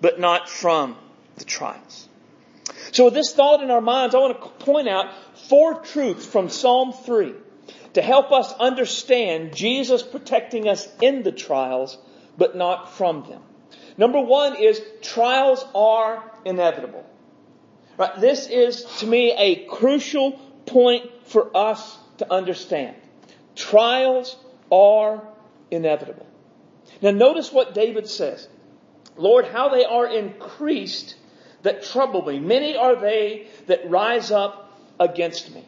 but 0.00 0.20
not 0.20 0.48
from 0.48 0.96
the 1.36 1.44
trials. 1.44 2.08
So 2.92 3.06
with 3.06 3.14
this 3.14 3.32
thought 3.32 3.62
in 3.62 3.70
our 3.70 3.80
minds, 3.80 4.14
I 4.14 4.18
want 4.18 4.40
to 4.40 4.64
point 4.64 4.88
out 4.88 5.06
four 5.48 5.80
truths 5.80 6.26
from 6.26 6.48
Psalm 6.48 6.92
3 6.92 7.34
to 7.94 8.02
help 8.02 8.32
us 8.32 8.52
understand 8.54 9.54
Jesus 9.54 10.02
protecting 10.02 10.68
us 10.68 10.88
in 11.00 11.22
the 11.22 11.32
trials, 11.32 11.98
but 12.36 12.56
not 12.56 12.92
from 12.94 13.24
them. 13.28 13.42
Number 13.96 14.20
one 14.20 14.56
is 14.56 14.80
trials 15.02 15.64
are 15.74 16.30
inevitable. 16.44 17.04
Right? 17.96 18.20
This 18.20 18.46
is 18.46 18.84
to 19.00 19.06
me 19.06 19.32
a 19.36 19.66
crucial 19.66 20.32
point 20.66 21.10
for 21.24 21.54
us 21.56 21.98
to 22.18 22.32
understand. 22.32 22.96
Trials 23.54 24.36
are 24.70 25.26
inevitable. 25.70 26.26
Now 27.00 27.10
notice 27.10 27.52
what 27.52 27.74
David 27.74 28.08
says. 28.08 28.48
Lord, 29.16 29.46
how 29.46 29.68
they 29.68 29.84
are 29.84 30.06
increased 30.06 31.16
that 31.62 31.84
trouble 31.84 32.24
me. 32.24 32.38
Many 32.38 32.76
are 32.76 32.96
they 32.96 33.46
that 33.66 33.88
rise 33.90 34.30
up 34.30 34.78
against 34.98 35.54
me. 35.54 35.64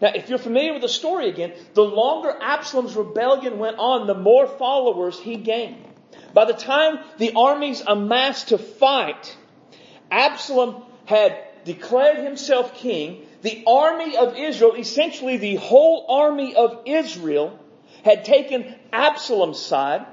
Now, 0.00 0.12
if 0.14 0.28
you're 0.28 0.38
familiar 0.38 0.74
with 0.74 0.82
the 0.82 0.88
story 0.88 1.28
again, 1.28 1.52
the 1.74 1.82
longer 1.82 2.34
Absalom's 2.40 2.94
rebellion 2.94 3.58
went 3.58 3.78
on, 3.78 4.06
the 4.06 4.14
more 4.14 4.46
followers 4.46 5.18
he 5.18 5.36
gained. 5.36 5.82
By 6.34 6.44
the 6.44 6.52
time 6.52 6.98
the 7.18 7.32
armies 7.34 7.82
amassed 7.86 8.48
to 8.48 8.58
fight, 8.58 9.36
Absalom 10.10 10.82
had 11.06 11.38
declared 11.64 12.18
himself 12.18 12.74
king. 12.74 13.22
The 13.42 13.64
army 13.66 14.16
of 14.16 14.36
Israel, 14.36 14.74
essentially 14.76 15.38
the 15.38 15.56
whole 15.56 16.06
army 16.08 16.54
of 16.54 16.82
Israel, 16.84 17.58
had 18.04 18.24
taken 18.24 18.74
Absalom's 18.92 19.60
side. 19.60 20.04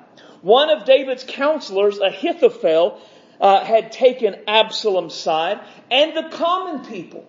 One 0.41 0.69
of 0.69 0.85
David's 0.85 1.23
counselors, 1.23 1.99
Ahithophel, 1.99 3.01
uh, 3.43 3.65
had 3.65 3.91
taken 3.91 4.37
Absalom's 4.47 5.13
side, 5.13 5.59
and 5.91 6.15
the 6.15 6.29
common 6.29 6.85
people 6.85 7.27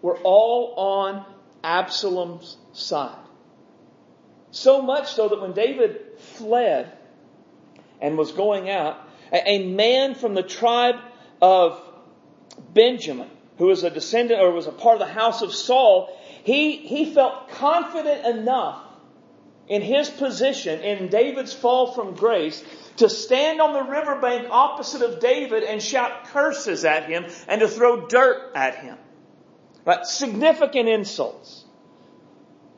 were 0.00 0.16
all 0.16 0.74
on 0.76 1.26
Absalom's 1.64 2.56
side. 2.72 3.18
So 4.52 4.80
much 4.80 5.12
so 5.12 5.28
that 5.28 5.40
when 5.40 5.54
David 5.54 6.18
fled 6.18 6.96
and 8.00 8.16
was 8.16 8.30
going 8.30 8.70
out, 8.70 8.96
a 9.32 9.66
man 9.66 10.14
from 10.14 10.34
the 10.34 10.42
tribe 10.44 10.94
of 11.42 11.82
Benjamin, 12.72 13.28
who 13.58 13.66
was 13.66 13.82
a 13.82 13.90
descendant 13.90 14.40
or 14.40 14.52
was 14.52 14.68
a 14.68 14.72
part 14.72 15.00
of 15.02 15.06
the 15.06 15.12
house 15.12 15.42
of 15.42 15.52
Saul, 15.52 16.16
he, 16.44 16.76
he 16.76 17.12
felt 17.12 17.50
confident 17.50 18.24
enough 18.24 18.87
in 19.68 19.82
his 19.82 20.08
position 20.08 20.80
in 20.80 21.08
David's 21.08 21.52
fall 21.52 21.92
from 21.92 22.14
grace 22.14 22.64
to 22.96 23.08
stand 23.08 23.60
on 23.60 23.72
the 23.72 23.82
riverbank 23.82 24.48
opposite 24.50 25.02
of 25.02 25.20
David 25.20 25.62
and 25.62 25.82
shout 25.82 26.24
curses 26.28 26.84
at 26.84 27.08
him 27.08 27.26
and 27.46 27.60
to 27.60 27.68
throw 27.68 28.06
dirt 28.06 28.52
at 28.54 28.76
him. 28.76 28.98
Right? 29.84 30.04
Significant 30.04 30.88
insults. 30.88 31.64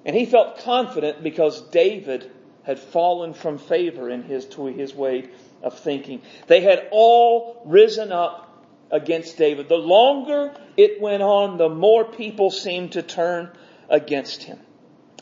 And 0.04 0.16
he 0.16 0.26
felt 0.26 0.58
confident 0.58 1.22
because 1.22 1.60
David 1.70 2.30
had 2.64 2.78
fallen 2.78 3.34
from 3.34 3.58
favor 3.58 4.08
in 4.10 4.22
his, 4.22 4.46
to 4.46 4.66
his 4.66 4.94
way 4.94 5.28
of 5.62 5.78
thinking. 5.78 6.22
They 6.46 6.60
had 6.60 6.88
all 6.90 7.62
risen 7.66 8.12
up 8.12 8.46
against 8.90 9.38
David. 9.38 9.68
The 9.68 9.76
longer 9.76 10.54
it 10.76 11.00
went 11.00 11.22
on, 11.22 11.58
the 11.58 11.68
more 11.68 12.04
people 12.04 12.50
seemed 12.50 12.92
to 12.92 13.02
turn 13.02 13.50
against 13.88 14.42
him. 14.42 14.58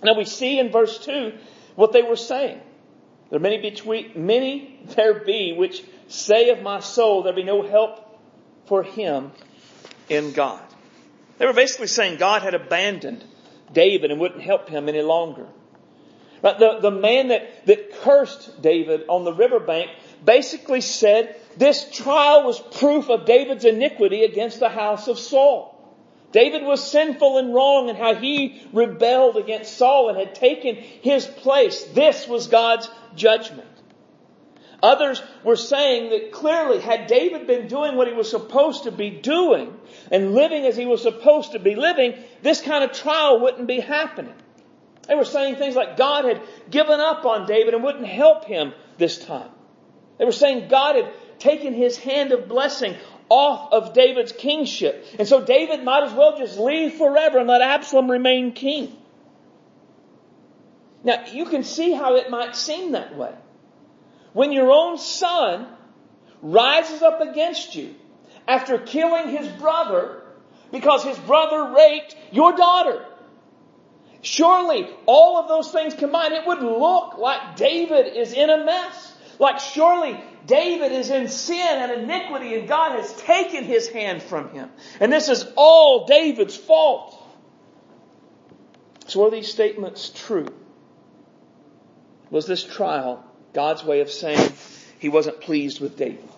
Now 0.02 0.14
we 0.16 0.24
see 0.24 0.58
in 0.58 0.70
verse 0.70 0.98
2 1.04 1.32
what 1.78 1.92
they 1.92 2.02
were 2.02 2.16
saying. 2.16 2.60
There 3.30 3.38
many 3.38 3.58
between, 3.58 4.26
many 4.26 4.80
there 4.96 5.22
be 5.22 5.52
which 5.56 5.84
say 6.08 6.50
of 6.50 6.60
my 6.60 6.80
soul 6.80 7.22
there 7.22 7.32
be 7.32 7.44
no 7.44 7.62
help 7.62 8.18
for 8.66 8.82
him 8.82 9.30
in 10.08 10.32
God. 10.32 10.60
They 11.38 11.46
were 11.46 11.52
basically 11.52 11.86
saying 11.86 12.18
God 12.18 12.42
had 12.42 12.54
abandoned 12.54 13.24
David 13.72 14.10
and 14.10 14.18
wouldn't 14.18 14.42
help 14.42 14.68
him 14.68 14.88
any 14.88 15.02
longer. 15.02 15.46
But 16.42 16.58
the, 16.58 16.80
the 16.80 16.90
man 16.90 17.28
that, 17.28 17.66
that 17.66 17.92
cursed 18.00 18.60
David 18.60 19.04
on 19.08 19.24
the 19.24 19.32
riverbank 19.32 19.88
basically 20.24 20.80
said 20.80 21.36
this 21.56 21.88
trial 21.92 22.42
was 22.42 22.58
proof 22.58 23.08
of 23.08 23.24
David's 23.24 23.64
iniquity 23.64 24.24
against 24.24 24.58
the 24.58 24.68
house 24.68 25.06
of 25.06 25.16
Saul. 25.16 25.77
David 26.32 26.62
was 26.62 26.90
sinful 26.90 27.38
and 27.38 27.54
wrong 27.54 27.88
in 27.88 27.96
how 27.96 28.14
he 28.14 28.62
rebelled 28.72 29.36
against 29.36 29.76
Saul 29.76 30.08
and 30.08 30.18
had 30.18 30.34
taken 30.34 30.76
his 30.76 31.26
place. 31.26 31.84
This 31.84 32.28
was 32.28 32.48
God's 32.48 32.88
judgment. 33.14 33.68
Others 34.82 35.22
were 35.42 35.56
saying 35.56 36.10
that 36.10 36.30
clearly 36.30 36.80
had 36.80 37.08
David 37.08 37.46
been 37.46 37.66
doing 37.66 37.96
what 37.96 38.06
he 38.06 38.14
was 38.14 38.30
supposed 38.30 38.84
to 38.84 38.92
be 38.92 39.10
doing 39.10 39.76
and 40.10 40.34
living 40.34 40.66
as 40.66 40.76
he 40.76 40.86
was 40.86 41.02
supposed 41.02 41.52
to 41.52 41.58
be 41.58 41.74
living, 41.74 42.14
this 42.42 42.60
kind 42.60 42.84
of 42.84 42.92
trial 42.92 43.40
wouldn't 43.40 43.66
be 43.66 43.80
happening. 43.80 44.34
They 45.08 45.16
were 45.16 45.24
saying 45.24 45.56
things 45.56 45.74
like 45.74 45.96
God 45.96 46.26
had 46.26 46.42
given 46.70 47.00
up 47.00 47.24
on 47.24 47.46
David 47.46 47.74
and 47.74 47.82
wouldn't 47.82 48.06
help 48.06 48.44
him 48.44 48.72
this 48.98 49.18
time. 49.18 49.50
They 50.18 50.24
were 50.24 50.32
saying 50.32 50.68
God 50.68 50.96
had 50.96 51.10
taken 51.38 51.72
his 51.72 51.96
hand 51.96 52.32
of 52.32 52.48
blessing 52.48 52.94
off 53.28 53.72
of 53.72 53.92
David's 53.94 54.32
kingship. 54.32 55.04
And 55.18 55.28
so 55.28 55.44
David 55.44 55.84
might 55.84 56.04
as 56.04 56.12
well 56.12 56.38
just 56.38 56.58
leave 56.58 56.94
forever 56.94 57.38
and 57.38 57.48
let 57.48 57.60
Absalom 57.60 58.10
remain 58.10 58.52
king. 58.52 58.96
Now, 61.04 61.26
you 61.32 61.46
can 61.46 61.62
see 61.62 61.92
how 61.92 62.16
it 62.16 62.30
might 62.30 62.56
seem 62.56 62.92
that 62.92 63.16
way. 63.16 63.34
When 64.32 64.52
your 64.52 64.70
own 64.70 64.98
son 64.98 65.66
rises 66.42 67.02
up 67.02 67.20
against 67.20 67.74
you 67.74 67.94
after 68.46 68.78
killing 68.78 69.28
his 69.28 69.48
brother 69.48 70.22
because 70.70 71.04
his 71.04 71.18
brother 71.18 71.74
raped 71.76 72.16
your 72.32 72.54
daughter. 72.56 73.04
Surely 74.22 74.88
all 75.06 75.38
of 75.38 75.48
those 75.48 75.70
things 75.70 75.94
combined, 75.94 76.34
it 76.34 76.46
would 76.46 76.60
look 76.60 77.18
like 77.18 77.56
David 77.56 78.16
is 78.16 78.32
in 78.32 78.50
a 78.50 78.64
mess. 78.64 79.14
Like 79.38 79.60
surely 79.60 80.20
David 80.48 80.92
is 80.92 81.10
in 81.10 81.28
sin 81.28 81.78
and 81.78 81.92
iniquity 81.92 82.58
and 82.58 82.66
God 82.66 82.98
has 82.98 83.12
taken 83.16 83.64
his 83.64 83.86
hand 83.88 84.22
from 84.22 84.48
him. 84.48 84.70
And 84.98 85.12
this 85.12 85.28
is 85.28 85.46
all 85.56 86.06
David's 86.06 86.56
fault. 86.56 87.22
So 89.06 89.26
are 89.26 89.30
these 89.30 89.50
statements 89.50 90.10
true? 90.14 90.48
Was 92.30 92.46
this 92.46 92.64
trial 92.64 93.24
God's 93.52 93.84
way 93.84 94.00
of 94.00 94.10
saying 94.10 94.52
he 94.98 95.10
wasn't 95.10 95.42
pleased 95.42 95.80
with 95.80 95.98
David? 95.98 96.28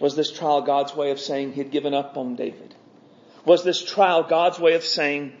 Was 0.00 0.16
this 0.16 0.32
trial 0.32 0.62
God's 0.62 0.94
way 0.94 1.12
of 1.12 1.20
saying 1.20 1.52
he'd 1.52 1.70
given 1.70 1.94
up 1.94 2.16
on 2.16 2.34
David? 2.34 2.74
Was 3.44 3.62
this 3.62 3.82
trial 3.84 4.24
God's 4.24 4.58
way 4.58 4.74
of 4.74 4.82
saying 4.82 5.32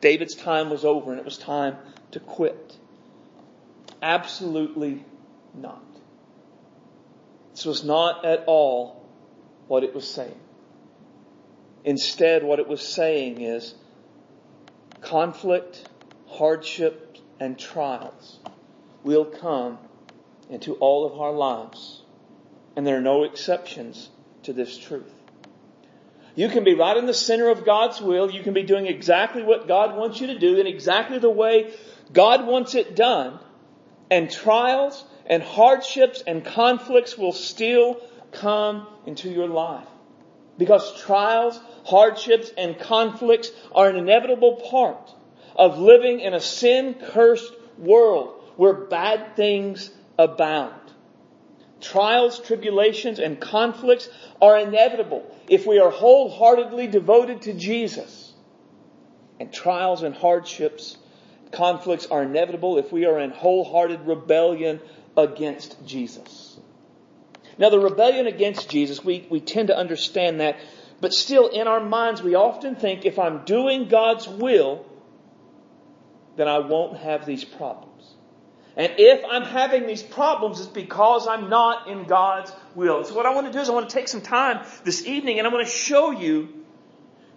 David's 0.00 0.34
time 0.34 0.70
was 0.70 0.84
over 0.84 1.12
and 1.12 1.20
it 1.20 1.24
was 1.24 1.38
time 1.38 1.76
to 2.10 2.20
quit? 2.20 2.76
Absolutely 4.02 5.04
not. 5.54 5.93
This 7.54 7.64
was 7.64 7.84
not 7.84 8.24
at 8.24 8.44
all 8.46 9.06
what 9.68 9.84
it 9.84 9.94
was 9.94 10.08
saying. 10.10 10.38
Instead, 11.84 12.42
what 12.42 12.58
it 12.58 12.66
was 12.66 12.80
saying 12.80 13.40
is 13.40 13.74
conflict, 15.00 15.88
hardship, 16.26 17.16
and 17.38 17.56
trials 17.56 18.40
will 19.04 19.24
come 19.24 19.78
into 20.50 20.74
all 20.74 21.06
of 21.06 21.20
our 21.20 21.30
lives. 21.30 22.02
And 22.74 22.84
there 22.84 22.96
are 22.96 23.02
no 23.02 23.22
exceptions 23.22 24.10
to 24.42 24.52
this 24.52 24.76
truth. 24.76 25.12
You 26.34 26.48
can 26.48 26.64
be 26.64 26.74
right 26.74 26.96
in 26.96 27.06
the 27.06 27.14
center 27.14 27.50
of 27.50 27.64
God's 27.64 28.00
will. 28.00 28.32
You 28.32 28.42
can 28.42 28.54
be 28.54 28.64
doing 28.64 28.86
exactly 28.86 29.44
what 29.44 29.68
God 29.68 29.96
wants 29.96 30.20
you 30.20 30.26
to 30.28 30.38
do 30.38 30.58
in 30.58 30.66
exactly 30.66 31.18
the 31.20 31.30
way 31.30 31.72
God 32.12 32.46
wants 32.46 32.74
it 32.74 32.96
done. 32.96 33.38
And 34.10 34.28
trials 34.28 35.04
and 35.26 35.42
hardships 35.42 36.22
and 36.26 36.44
conflicts 36.44 37.16
will 37.16 37.32
still 37.32 38.00
come 38.32 38.86
into 39.06 39.30
your 39.30 39.48
life. 39.48 39.86
Because 40.58 41.00
trials, 41.02 41.58
hardships, 41.84 42.50
and 42.56 42.78
conflicts 42.78 43.50
are 43.74 43.88
an 43.88 43.96
inevitable 43.96 44.56
part 44.70 45.10
of 45.56 45.78
living 45.78 46.20
in 46.20 46.34
a 46.34 46.40
sin 46.40 46.94
cursed 46.94 47.52
world 47.78 48.42
where 48.56 48.74
bad 48.74 49.36
things 49.36 49.90
abound. 50.18 50.80
trials, 51.80 52.40
tribulations, 52.40 53.18
and 53.18 53.38
conflicts 53.38 54.08
are 54.40 54.58
inevitable 54.58 55.22
if 55.48 55.66
we 55.66 55.78
are 55.78 55.90
wholeheartedly 55.90 56.86
devoted 56.86 57.42
to 57.42 57.52
Jesus. 57.52 58.32
And 59.38 59.52
trials 59.52 60.02
and 60.02 60.14
hardships, 60.14 60.96
conflicts 61.52 62.06
are 62.06 62.22
inevitable 62.22 62.78
if 62.78 62.90
we 62.90 63.04
are 63.04 63.18
in 63.18 63.30
wholehearted 63.30 64.06
rebellion 64.06 64.80
against 65.16 65.84
Jesus. 65.86 66.58
Now, 67.56 67.70
the 67.70 67.78
rebellion 67.78 68.26
against 68.26 68.68
Jesus, 68.68 69.04
we, 69.04 69.26
we 69.30 69.40
tend 69.40 69.68
to 69.68 69.76
understand 69.76 70.40
that, 70.40 70.56
but 71.00 71.12
still 71.12 71.48
in 71.48 71.68
our 71.68 71.80
minds, 71.80 72.22
we 72.22 72.34
often 72.34 72.74
think 72.74 73.04
if 73.04 73.18
I'm 73.18 73.44
doing 73.44 73.88
God's 73.88 74.26
will, 74.26 74.84
then 76.36 76.48
I 76.48 76.58
won't 76.58 76.98
have 76.98 77.26
these 77.26 77.44
problems. 77.44 77.90
And 78.76 78.92
if 78.98 79.24
I'm 79.30 79.44
having 79.44 79.86
these 79.86 80.02
problems, 80.02 80.58
it's 80.58 80.68
because 80.68 81.28
I'm 81.28 81.48
not 81.48 81.86
in 81.86 82.04
God's 82.04 82.52
will. 82.74 83.04
So 83.04 83.14
what 83.14 83.24
I 83.24 83.32
want 83.32 83.46
to 83.46 83.52
do 83.52 83.60
is 83.60 83.68
I 83.68 83.72
want 83.72 83.88
to 83.88 83.94
take 83.94 84.08
some 84.08 84.20
time 84.20 84.66
this 84.82 85.06
evening 85.06 85.38
and 85.38 85.46
I 85.46 85.50
want 85.52 85.64
to 85.64 85.72
show 85.72 86.10
you 86.10 86.48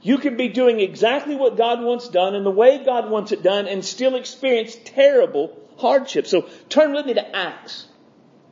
you 0.02 0.18
can 0.18 0.38
be 0.38 0.48
doing 0.48 0.80
exactly 0.80 1.36
what 1.36 1.58
God 1.58 1.82
wants 1.82 2.08
done 2.10 2.34
in 2.34 2.44
the 2.44 2.52
way 2.52 2.84
God 2.84 3.10
wants 3.10 3.32
it 3.32 3.44
done 3.44 3.68
and 3.68 3.84
still 3.84 4.16
experience 4.16 4.78
terrible 4.86 5.58
hardship. 5.78 6.28
So 6.28 6.50
turn 6.70 6.94
with 6.94 7.06
me 7.06 7.14
to 7.16 7.36
Acts 7.36 7.88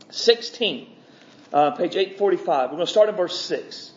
16, 0.10 0.90
uh, 1.54 1.72
page 1.72 1.96
845. 1.96 2.70
We're 2.70 2.76
going 2.76 2.86
to 2.86 2.92
start 2.92 3.10
in 3.10 3.16
verse 3.16 3.40
6. 3.42 3.92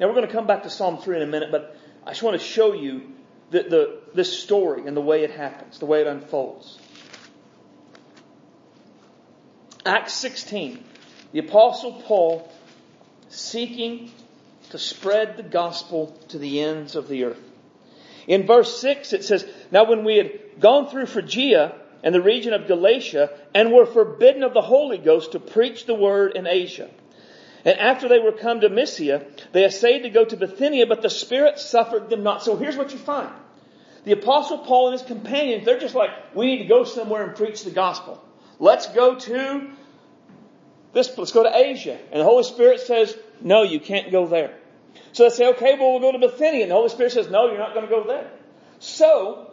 Now 0.00 0.06
we're 0.06 0.14
going 0.14 0.26
to 0.26 0.32
come 0.32 0.46
back 0.46 0.62
to 0.62 0.70
Psalm 0.70 0.98
3 0.98 1.16
in 1.16 1.22
a 1.22 1.26
minute, 1.26 1.50
but 1.50 1.76
I 2.04 2.10
just 2.10 2.22
want 2.22 2.40
to 2.40 2.44
show 2.44 2.72
you 2.72 3.12
the, 3.50 3.62
the, 3.62 4.00
this 4.14 4.38
story 4.38 4.86
and 4.86 4.96
the 4.96 5.00
way 5.00 5.24
it 5.24 5.30
happens, 5.30 5.78
the 5.78 5.86
way 5.86 6.00
it 6.00 6.06
unfolds. 6.06 6.78
Acts 9.84 10.12
16, 10.14 10.84
the 11.32 11.38
Apostle 11.40 12.02
Paul 12.02 12.52
seeking 13.28 14.10
to 14.70 14.78
spread 14.78 15.36
the 15.36 15.42
gospel 15.42 16.18
to 16.28 16.38
the 16.38 16.60
ends 16.60 16.94
of 16.94 17.08
the 17.08 17.24
earth. 17.24 17.42
In 18.26 18.46
verse 18.46 18.80
6 18.80 19.12
it 19.14 19.24
says, 19.24 19.46
Now 19.70 19.88
when 19.88 20.04
we 20.04 20.16
had 20.16 20.60
gone 20.60 20.88
through 20.88 21.06
Phrygia 21.06 21.74
and 22.02 22.14
the 22.14 22.22
region 22.22 22.52
of 22.52 22.66
Galatia 22.66 23.30
and 23.54 23.72
were 23.72 23.86
forbidden 23.86 24.42
of 24.42 24.54
the 24.54 24.62
Holy 24.62 24.98
Ghost 24.98 25.32
to 25.32 25.40
preach 25.40 25.86
the 25.86 25.94
word 25.94 26.36
in 26.36 26.46
Asia. 26.46 26.88
And 27.64 27.78
after 27.78 28.08
they 28.08 28.18
were 28.18 28.32
come 28.32 28.60
to 28.60 28.68
Mysia, 28.68 29.26
they 29.52 29.64
essayed 29.64 30.02
to 30.02 30.10
go 30.10 30.24
to 30.24 30.36
Bithynia, 30.36 30.86
but 30.86 31.02
the 31.02 31.10
Spirit 31.10 31.58
suffered 31.58 32.08
them 32.08 32.22
not. 32.22 32.42
So 32.42 32.56
here's 32.56 32.76
what 32.76 32.92
you 32.92 32.98
find. 32.98 33.30
The 34.04 34.12
apostle 34.12 34.58
Paul 34.58 34.88
and 34.88 34.98
his 34.98 35.06
companions, 35.06 35.64
they're 35.64 35.80
just 35.80 35.94
like, 35.94 36.10
we 36.34 36.46
need 36.46 36.58
to 36.58 36.68
go 36.68 36.84
somewhere 36.84 37.24
and 37.24 37.36
preach 37.36 37.64
the 37.64 37.70
gospel. 37.70 38.22
Let's 38.58 38.86
go 38.88 39.16
to 39.16 39.70
this, 40.92 41.16
let's 41.18 41.32
go 41.32 41.42
to 41.42 41.54
Asia. 41.54 41.98
And 42.10 42.20
the 42.20 42.24
Holy 42.24 42.44
Spirit 42.44 42.80
says, 42.80 43.16
no, 43.40 43.62
you 43.62 43.80
can't 43.80 44.10
go 44.10 44.26
there. 44.26 44.56
So 45.12 45.24
they 45.24 45.34
say, 45.34 45.48
okay, 45.50 45.76
well, 45.78 45.92
we'll 45.92 46.00
go 46.00 46.12
to 46.12 46.18
Bithynia. 46.18 46.62
And 46.62 46.70
the 46.70 46.74
Holy 46.74 46.88
Spirit 46.88 47.12
says, 47.12 47.28
no, 47.28 47.48
you're 47.48 47.58
not 47.58 47.74
going 47.74 47.86
to 47.86 47.90
go 47.90 48.04
there. 48.06 48.30
So 48.78 49.52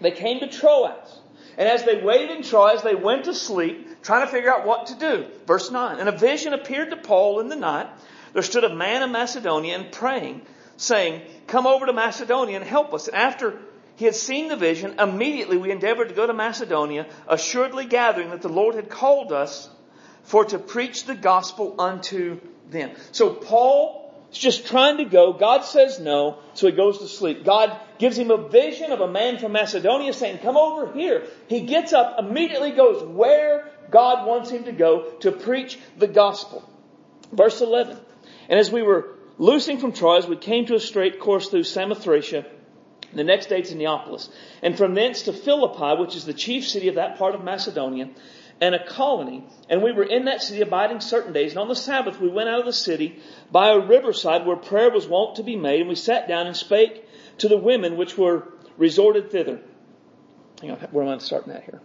they 0.00 0.10
came 0.10 0.40
to 0.40 0.48
Troas. 0.48 1.20
And 1.58 1.68
as 1.68 1.84
they 1.84 2.02
waited 2.02 2.30
in 2.30 2.42
Troas, 2.42 2.82
they 2.82 2.94
went 2.94 3.24
to 3.24 3.34
sleep, 3.34 4.02
trying 4.02 4.26
to 4.26 4.30
figure 4.30 4.52
out 4.52 4.66
what 4.66 4.86
to 4.88 4.94
do. 4.94 5.26
Verse 5.46 5.70
9. 5.70 5.98
And 5.98 6.08
a 6.08 6.16
vision 6.16 6.52
appeared 6.52 6.90
to 6.90 6.96
Paul 6.96 7.40
in 7.40 7.48
the 7.48 7.56
night. 7.56 7.88
There 8.32 8.42
stood 8.42 8.64
a 8.64 8.74
man 8.74 9.02
in 9.02 9.12
Macedonia 9.12 9.76
and 9.76 9.90
praying, 9.90 10.42
saying, 10.76 11.22
Come 11.46 11.66
over 11.66 11.86
to 11.86 11.92
Macedonia 11.92 12.56
and 12.56 12.64
help 12.64 12.92
us. 12.92 13.08
And 13.08 13.16
after 13.16 13.58
he 13.96 14.04
had 14.04 14.14
seen 14.14 14.48
the 14.48 14.56
vision, 14.56 15.00
immediately 15.00 15.56
we 15.56 15.70
endeavored 15.70 16.10
to 16.10 16.14
go 16.14 16.26
to 16.26 16.34
Macedonia, 16.34 17.06
assuredly 17.26 17.86
gathering 17.86 18.30
that 18.30 18.42
the 18.42 18.50
Lord 18.50 18.74
had 18.74 18.90
called 18.90 19.32
us 19.32 19.70
for 20.24 20.44
to 20.44 20.58
preach 20.58 21.04
the 21.04 21.14
gospel 21.14 21.76
unto 21.78 22.40
them. 22.68 22.90
So 23.12 23.30
Paul 23.30 24.12
is 24.30 24.38
just 24.38 24.66
trying 24.66 24.98
to 24.98 25.04
go. 25.04 25.32
God 25.32 25.64
says 25.64 25.98
no, 25.98 26.38
so 26.52 26.66
he 26.66 26.72
goes 26.74 26.98
to 26.98 27.08
sleep. 27.08 27.44
God 27.44 27.74
gives 27.98 28.18
him 28.18 28.30
a 28.30 28.48
vision 28.48 28.92
of 28.92 29.00
a 29.00 29.10
man 29.10 29.38
from 29.38 29.52
Macedonia 29.52 30.12
saying, 30.12 30.38
come 30.38 30.56
over 30.56 30.92
here. 30.92 31.24
He 31.48 31.62
gets 31.62 31.92
up, 31.92 32.18
immediately 32.18 32.72
goes 32.72 33.02
where 33.02 33.70
God 33.90 34.26
wants 34.26 34.50
him 34.50 34.64
to 34.64 34.72
go 34.72 35.12
to 35.20 35.32
preach 35.32 35.78
the 35.96 36.08
gospel. 36.08 36.68
Verse 37.32 37.60
11. 37.60 37.98
And 38.48 38.58
as 38.58 38.70
we 38.70 38.82
were 38.82 39.16
loosing 39.38 39.78
from 39.78 39.92
Troas, 39.92 40.26
we 40.26 40.36
came 40.36 40.66
to 40.66 40.74
a 40.74 40.80
straight 40.80 41.20
course 41.20 41.48
through 41.48 41.64
Samothracia, 41.64 42.46
the 43.12 43.24
next 43.24 43.46
day 43.46 43.62
to 43.62 43.74
Neapolis, 43.74 44.28
and 44.62 44.76
from 44.76 44.94
thence 44.94 45.22
to 45.22 45.32
Philippi, 45.32 46.00
which 46.00 46.16
is 46.16 46.24
the 46.24 46.34
chief 46.34 46.66
city 46.66 46.88
of 46.88 46.96
that 46.96 47.18
part 47.18 47.34
of 47.34 47.44
Macedonia, 47.44 48.10
and 48.60 48.74
a 48.74 48.86
colony, 48.86 49.44
and 49.68 49.82
we 49.82 49.92
were 49.92 50.04
in 50.04 50.24
that 50.24 50.42
city 50.42 50.62
abiding 50.62 51.00
certain 51.00 51.32
days. 51.32 51.52
And 51.52 51.60
on 51.60 51.68
the 51.68 51.76
Sabbath 51.76 52.20
we 52.20 52.28
went 52.28 52.48
out 52.48 52.60
of 52.60 52.66
the 52.66 52.72
city 52.72 53.20
by 53.52 53.70
a 53.70 53.78
riverside 53.78 54.46
where 54.46 54.56
prayer 54.56 54.90
was 54.90 55.06
wont 55.06 55.36
to 55.36 55.42
be 55.42 55.56
made, 55.56 55.80
and 55.80 55.88
we 55.88 55.94
sat 55.94 56.26
down 56.26 56.46
and 56.46 56.56
spake 56.56 57.05
to 57.38 57.48
the 57.48 57.58
women 57.58 57.96
which 57.96 58.16
were 58.16 58.48
resorted 58.76 59.30
thither. 59.30 59.60
Hang 60.60 60.70
on, 60.72 60.78
where 60.90 61.04
am 61.04 61.10
I 61.10 61.18
starting 61.18 61.52
at 61.52 61.64
here? 61.64 61.80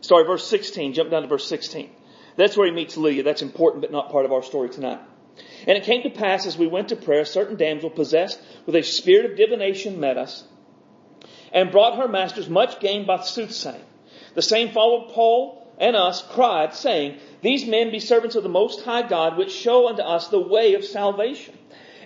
Sorry, 0.00 0.24
verse 0.24 0.46
16, 0.46 0.94
jump 0.94 1.10
down 1.10 1.22
to 1.22 1.28
verse 1.28 1.46
16. 1.46 1.90
That's 2.36 2.56
where 2.56 2.66
he 2.66 2.72
meets 2.72 2.96
Lydia. 2.96 3.22
That's 3.22 3.42
important, 3.42 3.82
but 3.82 3.92
not 3.92 4.10
part 4.10 4.24
of 4.24 4.32
our 4.32 4.42
story 4.42 4.68
tonight. 4.68 5.00
And 5.66 5.78
it 5.78 5.84
came 5.84 6.02
to 6.02 6.10
pass 6.10 6.46
as 6.46 6.58
we 6.58 6.66
went 6.66 6.88
to 6.88 6.96
prayer, 6.96 7.20
a 7.20 7.26
certain 7.26 7.56
damsel 7.56 7.90
possessed 7.90 8.40
with 8.66 8.74
a 8.74 8.82
spirit 8.82 9.30
of 9.30 9.36
divination 9.36 10.00
met 10.00 10.18
us, 10.18 10.44
and 11.52 11.70
brought 11.70 11.98
her 11.98 12.08
masters 12.08 12.48
much 12.48 12.80
gain 12.80 13.06
by 13.06 13.20
soothsaying. 13.20 13.84
The 14.34 14.42
same 14.42 14.70
followed 14.70 15.12
Paul 15.12 15.62
and 15.78 15.96
us, 15.96 16.22
cried, 16.22 16.74
saying, 16.74 17.18
These 17.40 17.66
men 17.66 17.90
be 17.90 18.00
servants 18.00 18.36
of 18.36 18.42
the 18.42 18.48
Most 18.48 18.82
High 18.82 19.06
God, 19.06 19.36
which 19.36 19.52
show 19.52 19.88
unto 19.88 20.02
us 20.02 20.28
the 20.28 20.40
way 20.40 20.74
of 20.74 20.84
salvation. 20.84 21.56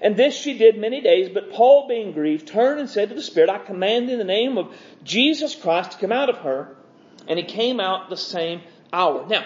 And 0.03 0.17
this 0.17 0.37
she 0.37 0.59
did 0.59 0.79
many 0.79 1.01
days, 1.01 1.29
but 1.29 1.53
Paul, 1.53 1.89
being 1.89 2.13
grieved, 2.13 2.49
turned 2.49 2.81
and 2.81 2.89
said 2.89 3.09
to 3.09 3.15
the 3.15 3.23
Spirit, 3.23 3.51
I 3.51 3.59
command 3.59 4.11
in 4.11 4.19
the 4.19 4.25
name 4.25 4.59
of 4.59 4.75
Jesus 5.03 5.55
Christ 5.55 5.93
to 5.93 5.99
come 5.99 6.13
out 6.13 6.29
of 6.29 6.39
her. 6.39 6.77
And 7.29 7.39
he 7.39 7.45
came 7.45 7.81
out 7.81 8.09
the 8.09 8.17
same 8.17 8.61
hour. 8.93 9.27
Now, 9.27 9.45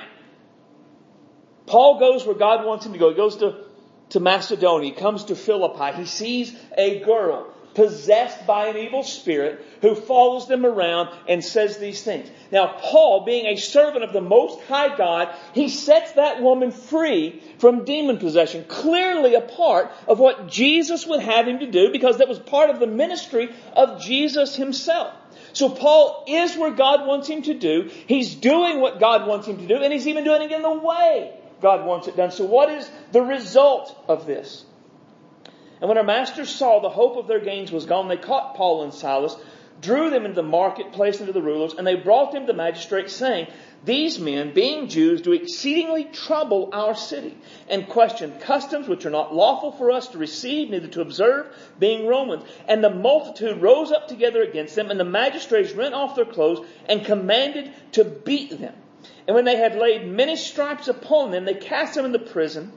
Paul 1.66 1.98
goes 1.98 2.26
where 2.26 2.34
God 2.34 2.66
wants 2.66 2.84
him 2.84 2.92
to 2.92 2.98
go. 2.98 3.10
He 3.10 3.16
goes 3.16 3.36
to, 3.38 3.64
to 4.10 4.20
Macedonia. 4.20 4.92
He 4.92 4.96
comes 5.00 5.24
to 5.24 5.36
Philippi. 5.36 5.96
He 5.96 6.04
sees 6.04 6.54
a 6.76 7.00
girl 7.00 7.54
possessed 7.74 8.46
by 8.46 8.66
an 8.66 8.76
evil 8.76 9.02
spirit 9.02 9.64
who 9.82 9.94
follows 9.94 10.48
them 10.48 10.66
around 10.66 11.08
and 11.28 11.44
says 11.44 11.78
these 11.78 12.02
things. 12.02 12.30
Now, 12.50 12.78
Paul, 12.80 13.24
being 13.24 13.46
a 13.46 13.56
servant 13.56 14.04
of 14.04 14.12
the 14.12 14.20
Most 14.20 14.60
High 14.62 14.96
God, 14.96 15.34
he 15.54 15.68
sets 15.68 16.12
that 16.12 16.42
woman 16.42 16.70
free 16.70 17.42
from 17.58 17.84
demon 17.84 18.18
possession, 18.18 18.64
clearly 18.68 19.34
a 19.34 19.40
part 19.40 19.90
of 20.06 20.18
what 20.18 20.48
Jesus 20.48 21.06
would 21.06 21.20
have 21.20 21.46
him 21.46 21.60
to 21.60 21.70
do 21.70 21.92
because 21.92 22.18
that 22.18 22.28
was 22.28 22.38
part 22.38 22.70
of 22.70 22.80
the 22.80 22.86
ministry 22.86 23.50
of 23.74 24.02
Jesus 24.02 24.56
himself. 24.56 25.14
So 25.52 25.68
Paul 25.68 26.24
is 26.28 26.56
where 26.56 26.70
God 26.70 27.06
wants 27.06 27.28
him 27.28 27.42
to 27.42 27.54
do. 27.54 27.90
He's 28.06 28.34
doing 28.34 28.80
what 28.80 29.00
God 29.00 29.26
wants 29.26 29.46
him 29.46 29.58
to 29.58 29.66
do, 29.66 29.76
and 29.76 29.92
he's 29.92 30.06
even 30.06 30.24
doing 30.24 30.42
it 30.42 30.52
in 30.52 30.62
the 30.62 30.72
way 30.72 31.32
God 31.60 31.84
wants 31.84 32.08
it 32.08 32.16
done. 32.16 32.30
So 32.30 32.44
what 32.44 32.70
is 32.70 32.88
the 33.12 33.22
result 33.22 33.96
of 34.08 34.26
this? 34.26 34.64
And 35.80 35.88
when 35.88 35.98
our 35.98 36.04
masters 36.04 36.50
saw 36.50 36.78
the 36.80 36.90
hope 36.90 37.16
of 37.16 37.26
their 37.26 37.40
gains 37.40 37.72
was 37.72 37.86
gone, 37.86 38.08
they 38.08 38.18
caught 38.18 38.54
Paul 38.54 38.82
and 38.82 38.92
Silas, 38.92 39.34
drew 39.80 40.10
them 40.10 40.26
into 40.26 40.34
the 40.34 40.42
marketplace 40.42 41.18
and 41.20 41.26
to 41.26 41.32
the 41.32 41.40
rulers, 41.40 41.72
and 41.72 41.86
they 41.86 41.94
brought 41.94 42.32
them 42.32 42.42
to 42.42 42.52
the 42.52 42.56
magistrates, 42.56 43.14
saying, 43.14 43.46
These 43.86 44.18
men, 44.18 44.52
being 44.52 44.88
Jews, 44.88 45.22
do 45.22 45.32
exceedingly 45.32 46.04
trouble 46.04 46.68
our 46.74 46.94
city, 46.94 47.34
and 47.66 47.88
question 47.88 48.38
customs 48.40 48.88
which 48.88 49.06
are 49.06 49.10
not 49.10 49.34
lawful 49.34 49.72
for 49.72 49.90
us 49.90 50.08
to 50.08 50.18
receive, 50.18 50.68
neither 50.68 50.88
to 50.88 51.00
observe, 51.00 51.46
being 51.78 52.06
Romans. 52.06 52.44
And 52.68 52.84
the 52.84 52.90
multitude 52.90 53.62
rose 53.62 53.90
up 53.90 54.06
together 54.06 54.42
against 54.42 54.76
them, 54.76 54.90
and 54.90 55.00
the 55.00 55.04
magistrates 55.04 55.72
rent 55.72 55.94
off 55.94 56.14
their 56.14 56.26
clothes, 56.26 56.66
and 56.86 57.06
commanded 57.06 57.72
to 57.92 58.04
beat 58.04 58.58
them. 58.58 58.74
And 59.26 59.34
when 59.34 59.46
they 59.46 59.56
had 59.56 59.76
laid 59.76 60.06
many 60.06 60.36
stripes 60.36 60.88
upon 60.88 61.30
them, 61.30 61.46
they 61.46 61.54
cast 61.54 61.94
them 61.94 62.04
into 62.04 62.18
prison 62.18 62.70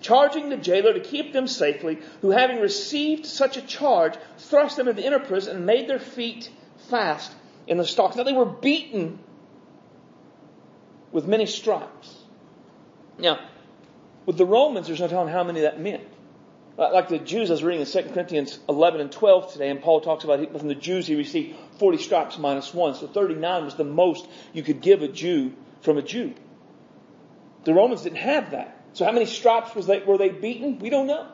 charging 0.00 0.48
the 0.48 0.56
jailer 0.56 0.92
to 0.92 1.00
keep 1.00 1.32
them 1.32 1.46
safely, 1.46 1.98
who 2.20 2.30
having 2.30 2.60
received 2.60 3.26
such 3.26 3.56
a 3.56 3.62
charge, 3.62 4.14
thrust 4.38 4.76
them 4.76 4.88
into 4.88 5.00
the 5.00 5.06
inner 5.06 5.18
prison 5.18 5.56
and 5.56 5.66
made 5.66 5.88
their 5.88 5.98
feet 5.98 6.50
fast 6.88 7.32
in 7.66 7.78
the 7.78 7.84
stocks. 7.84 8.16
Now 8.16 8.24
they 8.24 8.32
were 8.32 8.46
beaten 8.46 9.18
with 11.12 11.26
many 11.26 11.46
stripes. 11.46 12.16
Now, 13.18 13.38
with 14.26 14.36
the 14.36 14.46
Romans, 14.46 14.86
there's 14.86 15.00
no 15.00 15.08
telling 15.08 15.32
how 15.32 15.44
many 15.44 15.62
that 15.62 15.80
meant. 15.80 16.04
Like 16.76 17.08
the 17.08 17.18
Jews, 17.18 17.50
I 17.50 17.54
was 17.54 17.62
reading 17.62 17.82
in 17.82 17.86
2 17.86 18.14
Corinthians 18.14 18.58
11 18.66 19.02
and 19.02 19.12
12 19.12 19.52
today, 19.52 19.68
and 19.68 19.82
Paul 19.82 20.00
talks 20.00 20.24
about 20.24 20.58
from 20.58 20.68
the 20.68 20.74
Jews 20.74 21.06
he 21.06 21.14
received 21.14 21.56
40 21.78 21.98
stripes 21.98 22.38
minus 22.38 22.72
one. 22.72 22.94
So 22.94 23.06
39 23.06 23.64
was 23.64 23.74
the 23.74 23.84
most 23.84 24.26
you 24.54 24.62
could 24.62 24.80
give 24.80 25.02
a 25.02 25.08
Jew 25.08 25.52
from 25.82 25.98
a 25.98 26.02
Jew. 26.02 26.34
The 27.64 27.74
Romans 27.74 28.02
didn't 28.02 28.18
have 28.18 28.52
that. 28.52 28.79
So 28.92 29.04
how 29.04 29.12
many 29.12 29.26
stripes 29.26 29.74
was 29.74 29.86
they, 29.86 30.00
were 30.00 30.18
they 30.18 30.28
beaten? 30.28 30.78
We 30.78 30.90
don't 30.90 31.06
know. 31.06 31.26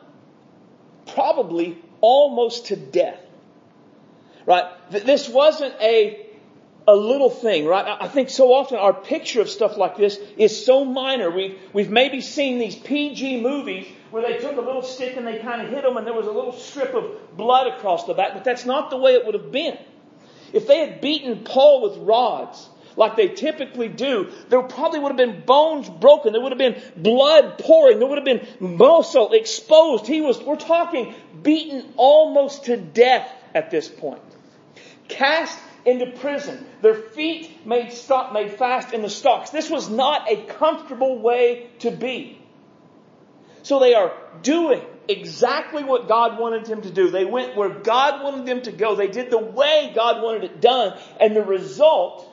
Probably 1.13 1.77
almost 2.01 2.67
to 2.67 2.75
death. 2.75 3.19
Right? 4.45 4.65
This 4.91 5.27
wasn't 5.27 5.73
a, 5.81 6.25
a 6.87 6.95
little 6.95 7.29
thing, 7.29 7.65
right? 7.65 7.97
I 7.99 8.07
think 8.07 8.29
so 8.29 8.53
often 8.53 8.77
our 8.77 8.93
picture 8.93 9.41
of 9.41 9.49
stuff 9.49 9.75
like 9.75 9.97
this 9.97 10.17
is 10.37 10.65
so 10.65 10.85
minor. 10.85 11.29
We've, 11.29 11.59
we've 11.73 11.89
maybe 11.89 12.21
seen 12.21 12.59
these 12.59 12.75
PG 12.75 13.41
movies 13.41 13.87
where 14.11 14.23
they 14.23 14.37
took 14.37 14.55
a 14.55 14.61
little 14.61 14.83
stick 14.83 15.17
and 15.17 15.27
they 15.27 15.39
kind 15.39 15.61
of 15.61 15.69
hit 15.69 15.83
them 15.83 15.97
and 15.97 16.07
there 16.07 16.13
was 16.13 16.27
a 16.27 16.31
little 16.31 16.53
strip 16.53 16.93
of 16.93 17.35
blood 17.35 17.67
across 17.67 18.05
the 18.05 18.13
back, 18.13 18.33
but 18.33 18.43
that's 18.43 18.65
not 18.65 18.89
the 18.89 18.97
way 18.97 19.13
it 19.13 19.25
would 19.25 19.35
have 19.35 19.51
been. 19.51 19.77
If 20.53 20.67
they 20.67 20.79
had 20.79 21.01
beaten 21.01 21.43
Paul 21.43 21.81
with 21.81 21.97
rods, 21.97 22.69
like 22.97 23.15
they 23.15 23.29
typically 23.29 23.87
do, 23.87 24.31
there 24.49 24.61
probably 24.63 24.99
would 24.99 25.09
have 25.09 25.17
been 25.17 25.41
bones 25.45 25.87
broken. 25.87 26.33
There 26.33 26.41
would 26.41 26.51
have 26.51 26.57
been 26.57 26.81
blood 26.97 27.59
pouring. 27.59 27.99
There 27.99 28.07
would 28.07 28.17
have 28.17 28.25
been 28.25 28.47
muscle 28.59 29.31
exposed. 29.33 30.07
He 30.07 30.19
was, 30.19 30.41
we're 30.41 30.55
talking 30.55 31.13
beaten 31.41 31.93
almost 31.95 32.65
to 32.65 32.75
death 32.75 33.31
at 33.53 33.71
this 33.71 33.87
point. 33.87 34.21
Cast 35.07 35.57
into 35.85 36.07
prison. 36.07 36.65
Their 36.81 36.95
feet 36.95 37.65
made, 37.65 37.93
stop, 37.93 38.33
made 38.33 38.53
fast 38.53 38.93
in 38.93 39.03
the 39.03 39.09
stocks. 39.09 39.51
This 39.51 39.69
was 39.69 39.89
not 39.89 40.29
a 40.29 40.43
comfortable 40.45 41.19
way 41.19 41.69
to 41.79 41.91
be. 41.91 42.41
So 43.61 43.79
they 43.79 43.93
are 43.93 44.11
doing 44.41 44.81
exactly 45.07 45.83
what 45.83 46.07
God 46.07 46.39
wanted 46.39 46.65
them 46.65 46.81
to 46.81 46.89
do. 46.89 47.11
They 47.11 47.25
went 47.25 47.55
where 47.55 47.69
God 47.69 48.23
wanted 48.23 48.45
them 48.45 48.61
to 48.63 48.71
go. 48.71 48.95
They 48.95 49.07
did 49.07 49.29
the 49.29 49.37
way 49.37 49.91
God 49.93 50.23
wanted 50.23 50.45
it 50.45 50.61
done. 50.61 50.97
And 51.19 51.35
the 51.35 51.43
result 51.43 52.27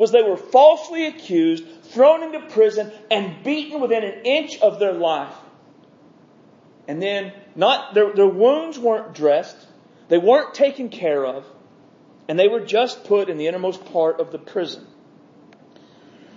was 0.00 0.10
they 0.10 0.22
were 0.22 0.36
falsely 0.36 1.06
accused, 1.06 1.64
thrown 1.84 2.22
into 2.22 2.40
prison, 2.48 2.90
and 3.10 3.44
beaten 3.44 3.80
within 3.80 4.02
an 4.02 4.24
inch 4.24 4.58
of 4.60 4.80
their 4.80 4.94
life. 4.94 5.34
And 6.88 7.00
then 7.00 7.32
not, 7.54 7.94
their, 7.94 8.12
their 8.12 8.26
wounds 8.26 8.78
weren't 8.78 9.14
dressed. 9.14 9.68
They 10.08 10.18
weren't 10.18 10.54
taken 10.54 10.88
care 10.88 11.24
of 11.24 11.44
and 12.30 12.38
they 12.38 12.46
were 12.46 12.60
just 12.60 13.02
put 13.02 13.28
in 13.28 13.38
the 13.38 13.48
innermost 13.48 13.84
part 13.86 14.20
of 14.20 14.30
the 14.30 14.38
prison. 14.38 14.86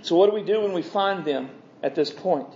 So 0.01 0.15
what 0.15 0.27
do 0.27 0.35
we 0.35 0.41
do 0.41 0.61
when 0.61 0.73
we 0.73 0.81
find 0.81 1.23
them 1.23 1.51
at 1.83 1.93
this 1.93 2.09
point? 2.09 2.47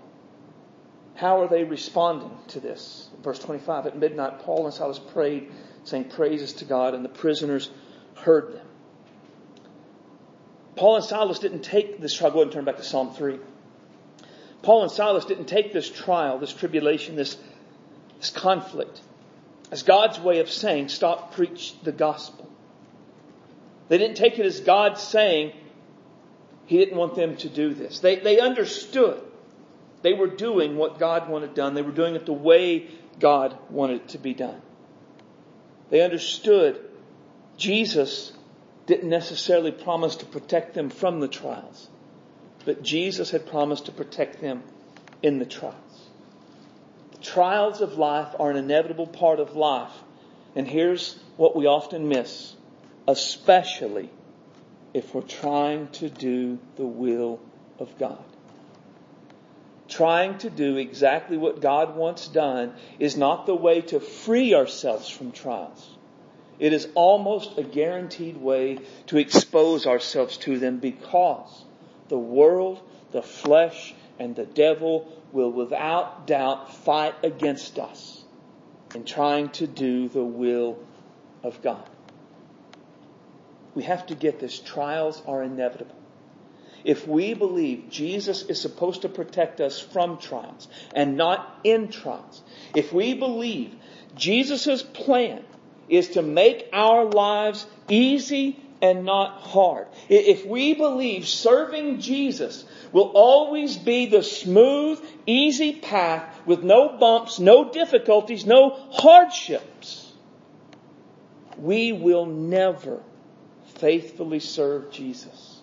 How 1.14 1.42
are 1.42 1.48
they 1.48 1.64
responding 1.64 2.36
to 2.48 2.60
this? 2.60 3.08
Verse 3.22 3.38
25, 3.38 3.86
at 3.86 3.96
midnight, 3.96 4.40
Paul 4.40 4.66
and 4.66 4.74
Silas 4.74 4.98
prayed, 4.98 5.52
saying 5.84 6.06
praises 6.06 6.54
to 6.54 6.66
God, 6.66 6.96
and 6.96 7.06
the 7.06 7.10
prisoners 7.10 7.70
heard 8.16 8.54
them. 8.54 8.67
Paul 10.78 10.98
and 10.98 11.06
Silas 11.06 11.40
didn't 11.40 11.62
take 11.62 12.00
this 12.00 12.14
trial. 12.14 12.32
Go 12.32 12.38
ahead 12.38 12.48
and 12.48 12.54
turn 12.54 12.66
back 12.66 12.78
to 12.78 12.84
Psalm 12.84 13.14
3. 13.14 13.40
Paul 14.62 14.84
and 14.84 14.92
Silas 14.92 15.26
didn't 15.26 15.46
take 15.46 15.74
this 15.74 15.90
trial, 15.90 16.40
this 16.40 16.54
tribulation, 16.54 17.16
this, 17.16 17.38
this 18.20 18.30
conflict 18.30 19.02
as 19.72 19.84
God's 19.84 20.20
way 20.20 20.40
of 20.40 20.50
saying, 20.50 20.90
stop 20.90 21.34
preach 21.34 21.74
the 21.82 21.92
gospel. 21.92 22.50
They 23.90 23.98
didn't 23.98 24.18
take 24.18 24.40
it 24.40 24.46
as 24.46 24.60
God 24.60 24.98
saying 24.98 25.54
He 26.66 26.78
didn't 26.78 26.98
want 26.98 27.16
them 27.16 27.36
to 27.38 27.50
do 27.50 27.74
this. 27.74 28.00
They, 28.00 28.18
they 28.18 28.40
understood. 28.40 29.22
They 30.02 30.14
were 30.14 30.28
doing 30.28 30.78
what 30.78 31.00
God 31.00 31.30
wanted 31.30 31.54
done. 31.54 31.74
They 31.74 31.82
were 31.82 31.92
doing 31.92 32.16
it 32.16 32.26
the 32.26 32.34
way 32.34 32.88
God 33.20 33.58
wanted 33.70 34.02
it 34.02 34.08
to 34.10 34.18
be 34.18 34.34
done. 34.34 34.62
They 35.90 36.02
understood 36.02 36.80
Jesus 37.58 38.32
didn't 38.88 39.10
necessarily 39.10 39.72
promise 39.72 40.16
to 40.18 40.26
protect 40.26 40.74
them 40.74 40.90
from 40.90 41.20
the 41.20 41.28
trials, 41.28 41.88
but 42.66 42.82
Jesus 42.82 43.30
had 43.30 43.46
promised 43.46 43.86
to 43.86 43.92
protect 43.92 44.42
them 44.42 44.64
in 45.22 45.40
the 45.40 45.46
trials. 45.46 45.76
The 47.12 47.18
trials 47.20 47.82
of 47.82 47.98
life 47.98 48.34
are 48.40 48.50
an 48.50 48.58
inevitable 48.58 49.08
part 49.08 49.40
of 49.40 49.56
life. 49.56 49.92
And 50.56 50.68
here's 50.68 51.20
what 51.36 51.56
we 51.56 51.68
often 51.68 52.08
miss 52.08 52.56
especially 53.08 54.10
if 54.94 55.16
we're 55.16 55.22
trying 55.22 55.88
to 55.88 56.10
do 56.10 56.60
the 56.76 56.86
will 56.86 57.40
of 57.80 57.98
God. 57.98 58.24
Trying 59.88 60.40
to 60.40 60.50
do 60.50 60.76
exactly 60.76 61.38
what 61.38 61.62
God 61.62 61.96
wants 61.96 62.28
done 62.28 62.74
is 63.00 63.16
not 63.16 63.46
the 63.46 63.56
way 63.56 63.80
to 63.82 64.02
free 64.02 64.54
ourselves 64.54 65.08
from 65.08 65.32
trials. 65.32 65.97
It 66.60 66.74
is 66.74 66.88
almost 66.96 67.58
a 67.58 67.64
guaranteed 67.64 68.38
way 68.38 68.80
to 69.08 69.18
expose 69.18 69.86
ourselves 69.86 70.38
to 70.38 70.58
them 70.58 70.78
because 70.80 71.66
the 72.10 72.18
world, 72.18 72.82
the 73.12 73.22
flesh, 73.22 73.94
and 74.20 74.36
the 74.36 74.46
devil 74.46 75.08
will 75.32 75.52
without 75.52 76.26
doubt 76.26 76.74
fight 76.74 77.14
against 77.24 77.78
us 77.78 78.24
in 78.96 79.04
trying 79.04 79.50
to 79.50 79.68
do 79.68 80.10
the 80.10 80.24
will 80.24 80.80
of 81.44 81.62
God. 81.62 81.88
We 83.76 83.84
have 83.84 84.08
to 84.08 84.16
get 84.16 84.40
this. 84.40 84.58
Trials 84.58 85.22
are 85.28 85.44
inevitable. 85.44 85.96
If 86.84 87.08
we 87.08 87.34
believe 87.34 87.90
Jesus 87.90 88.44
is 88.44 88.60
supposed 88.60 89.02
to 89.02 89.10
protect 89.10 89.62
us 89.62 89.80
from 89.80 90.18
trials 90.18 90.68
and 90.94 91.18
not 91.18 91.60
in 91.64 91.90
trials, 91.90 92.42
if 92.74 92.94
we 92.94 93.14
believe 93.14 93.76
Jesus' 94.16 94.82
plan 94.82 95.44
is 95.90 96.10
to 96.10 96.22
make 96.22 96.70
our 96.74 97.06
lives 97.06 97.66
easy 97.90 98.60
and 98.82 99.06
not 99.06 99.42
hard, 99.42 99.88
if 100.08 100.46
we 100.46 100.74
believe 100.74 101.28
serving 101.28 102.00
Jesus 102.00 102.64
will 102.92 103.12
always 103.16 103.76
be 103.76 104.06
the 104.06 104.24
smooth, 104.24 105.04
easy 105.26 105.74
path 105.74 106.42
with 106.46 106.64
no 106.64 106.98
bumps, 106.98 107.40
no 107.40 107.72
difficulties, 107.72 108.46
no 108.46 108.70
hardships, 108.92 110.14
we 111.58 111.92
will 111.92 112.26
never 112.26 113.02
faithfully 113.78 114.40
serve 114.40 114.92
Jesus. 114.92 115.62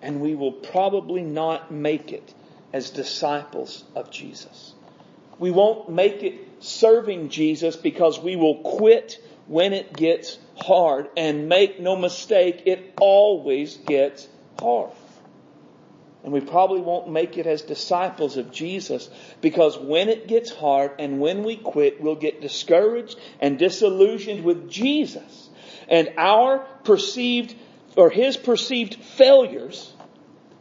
And 0.00 0.20
we 0.20 0.34
will 0.34 0.52
probably 0.52 1.22
not 1.22 1.70
make 1.70 2.12
it 2.12 2.34
as 2.72 2.90
disciples 2.90 3.84
of 3.94 4.10
Jesus. 4.10 4.74
We 5.38 5.50
won't 5.50 5.88
make 5.88 6.22
it 6.22 6.40
serving 6.60 7.28
Jesus 7.28 7.76
because 7.76 8.18
we 8.18 8.36
will 8.36 8.62
quit 8.62 9.22
when 9.46 9.72
it 9.72 9.92
gets 9.92 10.38
hard. 10.56 11.08
And 11.16 11.48
make 11.48 11.80
no 11.80 11.96
mistake, 11.96 12.62
it 12.66 12.94
always 13.00 13.76
gets 13.76 14.28
hard. 14.58 14.92
And 16.24 16.32
we 16.32 16.40
probably 16.40 16.80
won't 16.80 17.10
make 17.10 17.36
it 17.36 17.46
as 17.46 17.62
disciples 17.62 18.36
of 18.36 18.52
Jesus 18.52 19.10
because 19.40 19.76
when 19.76 20.08
it 20.08 20.28
gets 20.28 20.50
hard 20.50 20.92
and 21.00 21.18
when 21.18 21.42
we 21.42 21.56
quit, 21.56 22.00
we'll 22.00 22.14
get 22.14 22.40
discouraged 22.40 23.18
and 23.40 23.58
disillusioned 23.58 24.44
with 24.44 24.70
Jesus 24.70 25.50
and 25.88 26.12
our 26.16 26.60
perceived 26.84 27.54
or 27.96 28.08
his 28.08 28.36
perceived 28.36 28.94
failures 28.94 29.92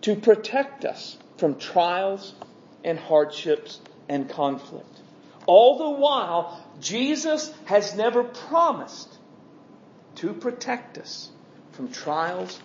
to 0.02 0.16
protect 0.16 0.84
us 0.84 1.18
from 1.38 1.56
trials 1.56 2.34
and 2.84 3.00
hardships 3.00 3.80
and 4.10 4.30
conflict. 4.30 4.91
All 5.46 5.78
the 5.78 6.00
while, 6.00 6.64
Jesus 6.80 7.54
has 7.66 7.96
never 7.96 8.24
promised 8.24 9.18
to 10.16 10.34
protect 10.34 10.98
us 10.98 11.30
from 11.72 11.92
trials 11.92 12.60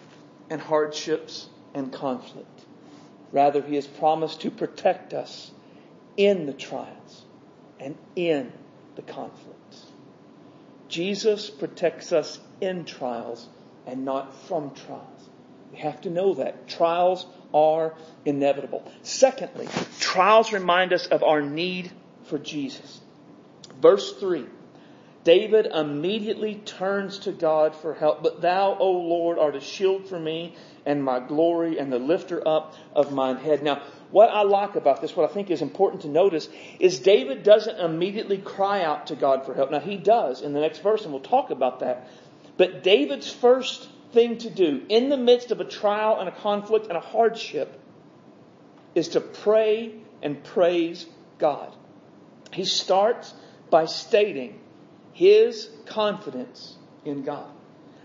and 0.50 0.60
hardships 0.60 1.48
and 1.74 1.92
conflict. 1.92 2.64
Rather, 3.32 3.62
he 3.62 3.74
has 3.74 3.86
promised 3.86 4.42
to 4.42 4.50
protect 4.50 5.12
us 5.12 5.50
in 6.16 6.46
the 6.46 6.52
trials 6.52 7.24
and 7.78 7.96
in 8.14 8.52
the 8.94 9.02
conflict. 9.02 9.76
Jesus 10.88 11.50
protects 11.50 12.12
us 12.12 12.38
in 12.60 12.84
trials 12.84 13.48
and 13.86 14.04
not 14.04 14.34
from 14.46 14.72
trials. 14.74 15.28
We 15.72 15.78
have 15.78 16.00
to 16.02 16.10
know 16.10 16.34
that. 16.34 16.68
Trials 16.68 17.26
are 17.52 17.94
inevitable. 18.24 18.90
Secondly, 19.02 19.68
trials 19.98 20.52
remind 20.52 20.92
us 20.92 21.06
of 21.06 21.22
our 21.22 21.42
need 21.42 21.90
for 22.28 22.38
Jesus. 22.38 23.00
Verse 23.80 24.12
3. 24.14 24.46
David 25.24 25.66
immediately 25.66 26.54
turns 26.54 27.18
to 27.20 27.32
God 27.32 27.74
for 27.74 27.94
help. 27.94 28.22
But 28.22 28.42
thou, 28.42 28.76
O 28.78 28.92
Lord, 28.92 29.40
art 29.40 29.56
a 29.56 29.60
shield 29.60 30.08
for 30.08 30.20
me 30.20 30.54
and 30.84 31.02
my 31.02 31.18
glory 31.18 31.78
and 31.78 31.92
the 31.92 31.98
lifter 31.98 32.46
up 32.46 32.76
of 32.94 33.12
mine 33.12 33.38
head. 33.38 33.60
Now, 33.64 33.82
what 34.12 34.30
I 34.30 34.42
like 34.42 34.76
about 34.76 35.00
this, 35.00 35.16
what 35.16 35.28
I 35.28 35.32
think 35.34 35.50
is 35.50 35.62
important 35.62 36.02
to 36.02 36.08
notice, 36.08 36.48
is 36.78 37.00
David 37.00 37.42
doesn't 37.42 37.76
immediately 37.76 38.38
cry 38.38 38.84
out 38.84 39.08
to 39.08 39.16
God 39.16 39.44
for 39.44 39.52
help. 39.52 39.72
Now, 39.72 39.80
he 39.80 39.96
does 39.96 40.42
in 40.42 40.52
the 40.52 40.60
next 40.60 40.78
verse, 40.78 41.02
and 41.02 41.12
we'll 41.12 41.22
talk 41.22 41.50
about 41.50 41.80
that. 41.80 42.08
But 42.56 42.84
David's 42.84 43.30
first 43.30 43.88
thing 44.12 44.38
to 44.38 44.50
do 44.50 44.82
in 44.88 45.08
the 45.08 45.16
midst 45.16 45.50
of 45.50 45.60
a 45.60 45.64
trial 45.64 46.20
and 46.20 46.28
a 46.28 46.32
conflict 46.32 46.86
and 46.86 46.96
a 46.96 47.00
hardship 47.00 47.80
is 48.94 49.08
to 49.08 49.20
pray 49.20 49.92
and 50.22 50.42
praise 50.44 51.04
God. 51.38 51.74
He 52.52 52.64
starts 52.64 53.34
by 53.70 53.86
stating 53.86 54.60
his 55.12 55.68
confidence 55.86 56.76
in 57.04 57.22
God. 57.22 57.48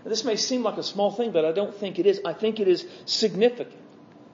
Now, 0.04 0.08
this 0.08 0.24
may 0.24 0.36
seem 0.36 0.62
like 0.62 0.78
a 0.78 0.82
small 0.82 1.10
thing, 1.10 1.30
but 1.30 1.44
I 1.44 1.52
don't 1.52 1.74
think 1.74 1.98
it 1.98 2.06
is. 2.06 2.20
I 2.24 2.32
think 2.32 2.58
it 2.58 2.68
is 2.68 2.86
significant. 3.04 3.80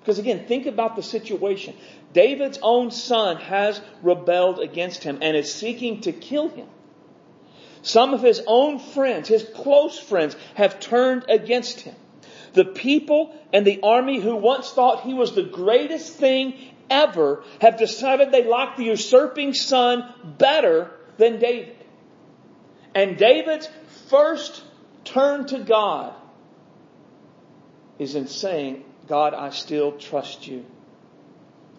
Because 0.01 0.19
again, 0.19 0.47
think 0.47 0.67
about 0.67 0.97
the 0.97 1.03
situation. 1.03 1.77
David's 2.13 2.59
own 2.63 2.91
son 2.91 3.37
has 3.37 3.81
rebelled 4.03 4.61
against 4.61 5.05
him 5.05 5.19
and 5.21 5.37
is 5.37 5.53
seeking 5.53 6.01
to 6.03 6.13
kill 6.13 6.49
him. 6.49 6.67
Some 7.83 8.15
of 8.15 8.23
his 8.23 8.43
own 8.47 8.79
friends, 8.79 9.29
his 9.29 9.43
close 9.55 9.99
friends, 9.99 10.37
have 10.55 10.81
turned 10.81 11.27
against 11.29 11.81
him. 11.81 11.95
The 12.55 12.65
people 12.65 13.35
and 13.53 13.67
the 13.67 13.81
army 13.83 14.21
who 14.21 14.35
once 14.37 14.71
thought 14.71 15.03
he 15.03 15.15
was 15.15 15.35
the 15.35 15.43
greatest 15.43 16.15
thing 16.15 16.55
ever 16.91 17.43
have 17.61 17.79
decided 17.79 18.31
they 18.31 18.45
like 18.45 18.77
the 18.77 18.85
usurping 18.85 19.55
son 19.55 20.13
better 20.39 20.91
than 21.17 21.39
David. 21.39 21.77
And 22.95 23.17
David's 23.17 23.69
first 24.09 24.63
turn 25.05 25.47
to 25.47 25.59
God 25.59 26.15
is 27.99 28.15
in 28.15 28.27
saying, 28.27 28.85
God, 29.09 29.35
I 29.35 29.51
still 29.51 29.93
trust 29.93 30.47
you. 30.47 30.65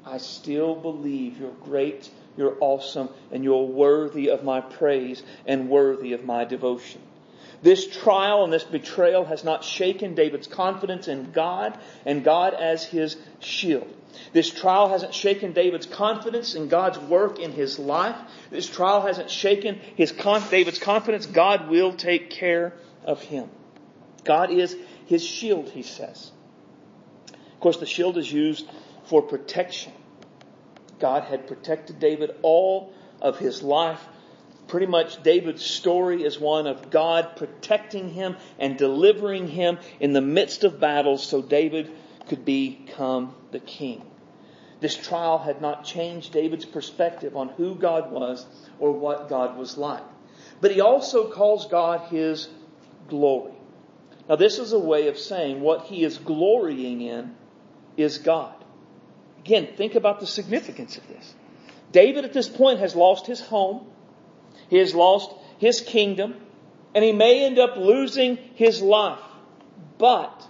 I 0.05 0.17
still 0.17 0.75
believe 0.75 1.37
you're 1.37 1.51
great, 1.51 2.09
you're 2.37 2.57
awesome, 2.59 3.09
and 3.31 3.43
you're 3.43 3.67
worthy 3.67 4.29
of 4.29 4.43
my 4.43 4.61
praise 4.61 5.21
and 5.45 5.69
worthy 5.69 6.13
of 6.13 6.23
my 6.23 6.45
devotion. 6.45 7.01
This 7.61 7.85
trial 7.85 8.43
and 8.43 8.53
this 8.53 8.63
betrayal 8.63 9.25
has 9.25 9.43
not 9.43 9.63
shaken 9.63 10.15
David's 10.15 10.47
confidence 10.47 11.07
in 11.07 11.31
God 11.31 11.77
and 12.05 12.23
God 12.23 12.53
as 12.53 12.85
his 12.85 13.17
shield. 13.39 13.93
This 14.34 14.49
trial 14.49 14.89
hasn't 14.89 15.13
shaken 15.13 15.53
David's 15.53 15.86
confidence 15.86 16.55
in 16.55 16.67
God's 16.67 16.99
work 16.99 17.39
in 17.39 17.51
his 17.51 17.79
life. 17.79 18.15
This 18.49 18.67
trial 18.67 19.01
hasn't 19.01 19.29
shaken 19.29 19.79
his 19.95 20.12
David's 20.12 20.79
confidence. 20.79 21.25
God 21.25 21.69
will 21.69 21.93
take 21.93 22.29
care 22.29 22.73
of 23.03 23.21
him. 23.21 23.49
God 24.23 24.51
is 24.51 24.75
his 25.05 25.23
shield, 25.23 25.69
he 25.69 25.84
says. 25.84 26.32
Of 27.53 27.60
course, 27.60 27.77
the 27.77 27.86
shield 27.86 28.17
is 28.17 28.32
used 28.32 28.69
for 29.05 29.21
protection. 29.21 29.91
God 30.99 31.23
had 31.23 31.47
protected 31.47 31.99
David 31.99 32.32
all 32.41 32.93
of 33.21 33.39
his 33.39 33.63
life. 33.63 34.05
Pretty 34.67 34.86
much 34.86 35.23
David's 35.23 35.65
story 35.65 36.23
is 36.23 36.39
one 36.39 36.67
of 36.67 36.91
God 36.91 37.36
protecting 37.36 38.10
him 38.10 38.38
and 38.60 38.77
delivering 38.77 39.47
him 39.47 39.79
in 39.99 40.13
the 40.13 40.21
midst 40.21 40.63
of 40.63 40.79
battles 40.79 41.25
so 41.25 41.41
David 41.41 41.91
could 42.29 42.45
become 42.45 43.35
the 43.51 43.59
king. 43.59 44.03
This 44.79 44.95
trial 44.95 45.39
had 45.39 45.61
not 45.61 45.83
changed 45.83 46.31
David's 46.31 46.65
perspective 46.65 47.35
on 47.35 47.49
who 47.49 47.75
God 47.75 48.11
was 48.11 48.45
or 48.79 48.91
what 48.91 49.27
God 49.27 49.57
was 49.57 49.77
like. 49.77 50.03
But 50.61 50.71
he 50.71 50.79
also 50.79 51.29
calls 51.29 51.67
God 51.67 52.09
his 52.09 52.47
glory. 53.09 53.53
Now 54.29 54.35
this 54.35 54.59
is 54.59 54.71
a 54.71 54.79
way 54.79 55.07
of 55.07 55.17
saying 55.17 55.59
what 55.59 55.85
he 55.85 56.03
is 56.03 56.17
glorying 56.17 57.01
in 57.01 57.35
is 57.97 58.19
God. 58.19 58.55
Again, 59.39 59.69
think 59.75 59.95
about 59.95 60.19
the 60.19 60.27
significance 60.27 60.97
of 60.97 61.07
this. 61.07 61.33
David 61.91 62.23
at 62.23 62.33
this 62.33 62.47
point 62.47 62.79
has 62.79 62.95
lost 62.95 63.25
his 63.25 63.41
home. 63.41 63.87
He 64.69 64.77
has 64.77 64.93
lost 64.93 65.33
his 65.57 65.81
kingdom. 65.81 66.35
And 66.93 67.03
he 67.03 67.11
may 67.11 67.45
end 67.45 67.59
up 67.59 67.77
losing 67.77 68.37
his 68.55 68.81
life. 68.81 69.19
But 69.97 70.47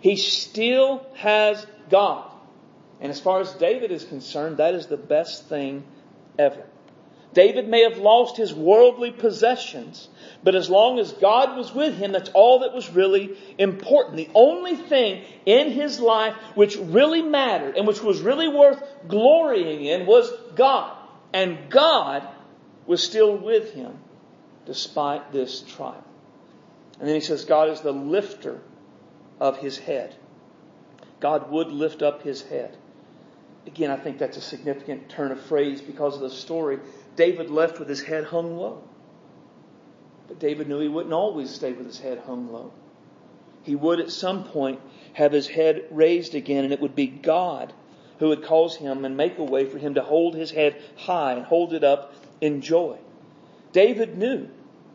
he 0.00 0.16
still 0.16 1.06
has 1.14 1.66
God. 1.90 2.30
And 3.00 3.10
as 3.10 3.20
far 3.20 3.40
as 3.40 3.52
David 3.54 3.90
is 3.90 4.04
concerned, 4.04 4.58
that 4.58 4.74
is 4.74 4.86
the 4.86 4.96
best 4.96 5.48
thing 5.48 5.84
ever. 6.38 6.64
David 7.34 7.68
may 7.68 7.82
have 7.82 7.98
lost 7.98 8.36
his 8.36 8.54
worldly 8.54 9.10
possessions, 9.10 10.08
but 10.42 10.54
as 10.54 10.70
long 10.70 10.98
as 10.98 11.12
God 11.12 11.56
was 11.56 11.72
with 11.74 11.96
him, 11.96 12.12
that's 12.12 12.30
all 12.30 12.60
that 12.60 12.74
was 12.74 12.88
really 12.90 13.36
important. 13.58 14.16
The 14.16 14.30
only 14.34 14.74
thing 14.74 15.22
in 15.44 15.70
his 15.70 16.00
life 16.00 16.34
which 16.54 16.76
really 16.76 17.22
mattered 17.22 17.76
and 17.76 17.86
which 17.86 18.02
was 18.02 18.20
really 18.22 18.48
worth 18.48 18.82
glorying 19.06 19.84
in 19.84 20.06
was 20.06 20.32
God. 20.56 20.96
And 21.32 21.68
God 21.68 22.26
was 22.86 23.02
still 23.02 23.36
with 23.36 23.74
him 23.74 23.98
despite 24.64 25.30
this 25.30 25.60
trial. 25.60 26.04
And 26.98 27.06
then 27.06 27.14
he 27.14 27.20
says, 27.20 27.44
God 27.44 27.68
is 27.68 27.82
the 27.82 27.92
lifter 27.92 28.60
of 29.40 29.58
his 29.58 29.78
head. 29.78 30.14
God 31.20 31.50
would 31.50 31.68
lift 31.68 32.02
up 32.02 32.22
his 32.22 32.42
head. 32.42 32.76
Again, 33.66 33.90
I 33.90 33.96
think 33.96 34.18
that's 34.18 34.36
a 34.36 34.40
significant 34.40 35.08
turn 35.08 35.32
of 35.32 35.40
phrase 35.40 35.80
because 35.80 36.14
of 36.14 36.20
the 36.20 36.30
story. 36.30 36.78
David 37.16 37.50
left 37.50 37.78
with 37.78 37.88
his 37.88 38.02
head 38.02 38.24
hung 38.24 38.56
low. 38.56 38.82
But 40.26 40.38
David 40.38 40.68
knew 40.68 40.80
he 40.80 40.88
wouldn't 40.88 41.12
always 41.12 41.50
stay 41.50 41.72
with 41.72 41.86
his 41.86 41.98
head 41.98 42.22
hung 42.26 42.52
low. 42.52 42.72
He 43.62 43.74
would 43.74 44.00
at 44.00 44.10
some 44.10 44.44
point 44.44 44.80
have 45.14 45.32
his 45.32 45.48
head 45.48 45.84
raised 45.90 46.34
again, 46.34 46.64
and 46.64 46.72
it 46.72 46.80
would 46.80 46.94
be 46.94 47.06
God 47.06 47.72
who 48.18 48.28
would 48.28 48.44
cause 48.44 48.76
him 48.76 49.04
and 49.04 49.16
make 49.16 49.38
a 49.38 49.44
way 49.44 49.64
for 49.64 49.78
him 49.78 49.94
to 49.94 50.02
hold 50.02 50.34
his 50.34 50.50
head 50.50 50.80
high 50.96 51.32
and 51.32 51.44
hold 51.44 51.72
it 51.72 51.84
up 51.84 52.14
in 52.40 52.60
joy. 52.60 52.96
David 53.72 54.16
knew. 54.16 54.48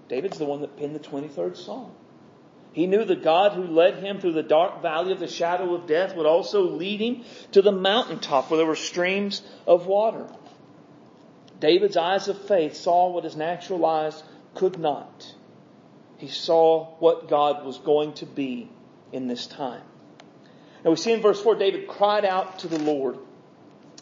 David's 0.10 0.38
the 0.38 0.46
one 0.46 0.62
that 0.62 0.78
penned 0.78 0.96
the 0.96 1.00
23rd 1.00 1.56
Psalm. 1.56 1.92
He 2.74 2.88
knew 2.88 3.06
the 3.06 3.16
God 3.16 3.54
who 3.54 3.64
led 3.64 4.04
him 4.04 4.20
through 4.20 4.34
the 4.34 4.44
dark 4.44 4.82
valley 4.82 5.12
of 5.12 5.20
the 5.20 5.28
shadow 5.28 5.76
of 5.76 5.88
death 5.88 6.16
would 6.16 6.26
also 6.26 6.64
lead 6.64 7.00
him 7.00 7.24
to 7.52 7.62
the 7.62 7.72
mountaintop 7.72 8.50
where 8.50 8.58
there 8.58 8.66
were 8.66 8.76
streams 8.76 9.44
of 9.68 9.86
water. 9.86 10.28
David's 11.60 11.98
eyes 11.98 12.28
of 12.28 12.42
faith 12.48 12.76
saw 12.76 13.10
what 13.12 13.24
his 13.24 13.36
natural 13.36 13.86
eyes 13.86 14.22
could 14.56 14.80
not. 14.80 15.34
He 16.18 16.28
saw 16.28 16.96
what 17.00 17.30
God 17.30 17.64
was 17.64 17.78
going 17.78 18.14
to 18.16 18.26
be 18.26 18.70
in 19.12 19.28
this 19.28 19.46
time. 19.46 19.84
Now 20.84 20.90
we 20.90 20.98
see 20.98 21.14
in 21.14 21.22
verse 21.22 21.42
4, 21.42 21.56
David 21.56 21.88
cried 21.88 22.26
out 22.26 22.60
to 22.60 22.68
the 22.68 22.80
Lord 22.80 23.18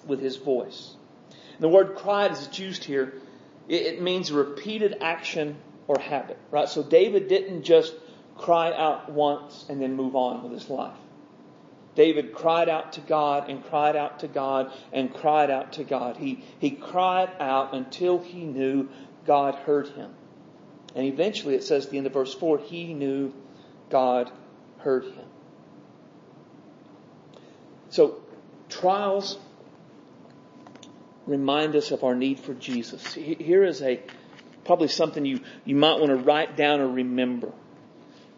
with 0.08 0.22
his 0.22 0.38
voice. 0.38 0.96
And 1.30 1.60
the 1.60 1.70
word 1.70 1.96
cried, 1.96 2.32
as 2.32 2.48
it's 2.48 2.58
used 2.58 2.84
here, 2.86 3.14
it, 3.68 4.02
means 4.02 4.32
repeated 4.32 4.98
action 5.02 5.58
or 5.88 6.00
habit, 6.00 6.38
right? 6.50 6.68
So 6.68 6.82
David 6.84 7.28
didn't 7.28 7.64
just 7.64 7.94
cry 8.38 8.74
out 8.74 9.12
once 9.12 9.65
and 9.70 9.82
then 9.82 9.96
move 9.96 10.15
on 10.15 10.44
with 10.44 10.52
his 10.52 10.70
life. 10.70 10.98
David 11.96 12.34
cried 12.34 12.70
out 12.70 12.94
to 12.94 13.02
God 13.02 13.50
and 13.50 13.63
cried 13.63 13.96
out 13.96 14.20
to 14.20 14.28
God 14.28 14.72
and 14.94 15.13
cried 15.13 15.52
out 15.52 15.74
to 15.74 15.84
God. 15.84 16.17
He, 16.17 16.44
he 16.60 16.72
cried 16.72 17.30
out 17.39 17.74
until 17.74 18.20
he 18.20 18.44
knew 18.46 18.89
God 19.26 19.56
heard 19.56 19.89
him. 19.89 20.12
And 20.96 21.06
eventually, 21.06 21.56
it 21.56 21.63
says 21.63 21.86
at 21.86 21.91
the 21.91 21.98
end 21.98 22.08
of 22.08 22.13
verse 22.13 22.34
4, 22.34 22.60
he 22.60 22.94
knew 22.94 23.34
God 23.89 24.32
heard 24.80 25.06
him. 25.06 25.26
So, 27.89 28.22
trials 28.70 29.38
remind 31.26 31.76
us 31.76 31.91
of 31.91 32.04
our 32.04 32.15
need 32.15 32.39
for 32.39 32.54
Jesus. 32.54 33.13
Here 33.13 33.63
is 33.63 33.82
a 33.82 34.02
probably 34.65 34.88
something 34.88 35.26
you, 35.26 35.41
you 35.65 35.76
might 35.76 36.00
want 36.00 36.08
to 36.08 36.15
write 36.15 36.56
down 36.56 36.80
or 36.80 36.88
remember. 36.88 37.52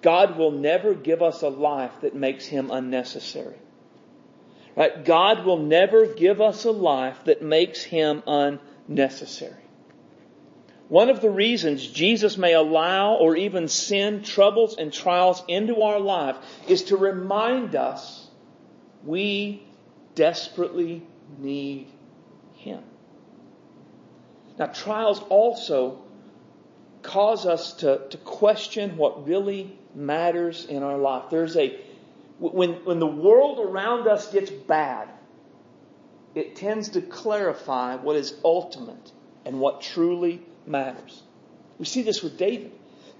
God 0.04 0.38
will 0.38 0.52
never 0.52 0.94
give 0.94 1.22
us 1.24 1.42
a 1.42 1.50
life 1.50 2.02
that 2.02 2.16
makes 2.16 2.46
him 2.46 2.70
unnecessary. 2.70 3.56
Right? 4.76 5.04
God 5.04 5.46
will 5.46 5.58
never 5.58 6.06
give 6.06 6.42
us 6.42 6.66
a 6.66 6.72
life 6.72 7.24
that 7.26 7.42
makes 7.42 7.84
him 7.84 8.22
unnecessary. 8.28 9.64
One 10.90 11.10
of 11.10 11.22
the 11.22 11.30
reasons 11.30 11.88
Jesus 11.88 12.38
may 12.38 12.54
allow 12.54 13.16
or 13.16 13.36
even 13.36 13.68
send 13.68 14.26
troubles 14.26 14.78
and 14.78 14.94
trials 14.94 15.42
into 15.48 15.82
our 15.82 16.00
life 16.00 16.36
is 16.68 16.84
to 16.86 16.98
remind 16.98 17.76
us 17.76 18.28
we 19.04 19.66
desperately 20.16 21.04
need 21.40 21.88
Him. 22.56 22.84
Now, 24.60 24.68
trials 24.68 25.20
also 25.30 26.03
cause 27.04 27.46
us 27.46 27.74
to, 27.74 28.08
to 28.10 28.18
question 28.18 28.98
what 28.98 29.28
really 29.28 29.78
matters 29.94 30.66
in 30.66 30.82
our 30.84 30.98
life. 30.98 31.26
There's 31.30 31.56
a, 31.56 31.80
when, 32.40 32.72
when 32.86 33.00
the 33.00 33.08
world 33.08 33.60
around 33.60 34.08
us 34.08 34.32
gets 34.32 34.50
bad, 34.50 35.10
it 36.34 36.56
tends 36.56 36.90
to 36.90 37.02
clarify 37.02 37.96
what 37.96 38.16
is 38.16 38.34
ultimate 38.44 39.12
and 39.46 39.60
what 39.60 39.82
truly 39.82 40.42
matters. 40.66 41.22
We 41.78 41.86
see 41.86 42.02
this 42.02 42.24
with 42.24 42.38
David. 42.38 42.72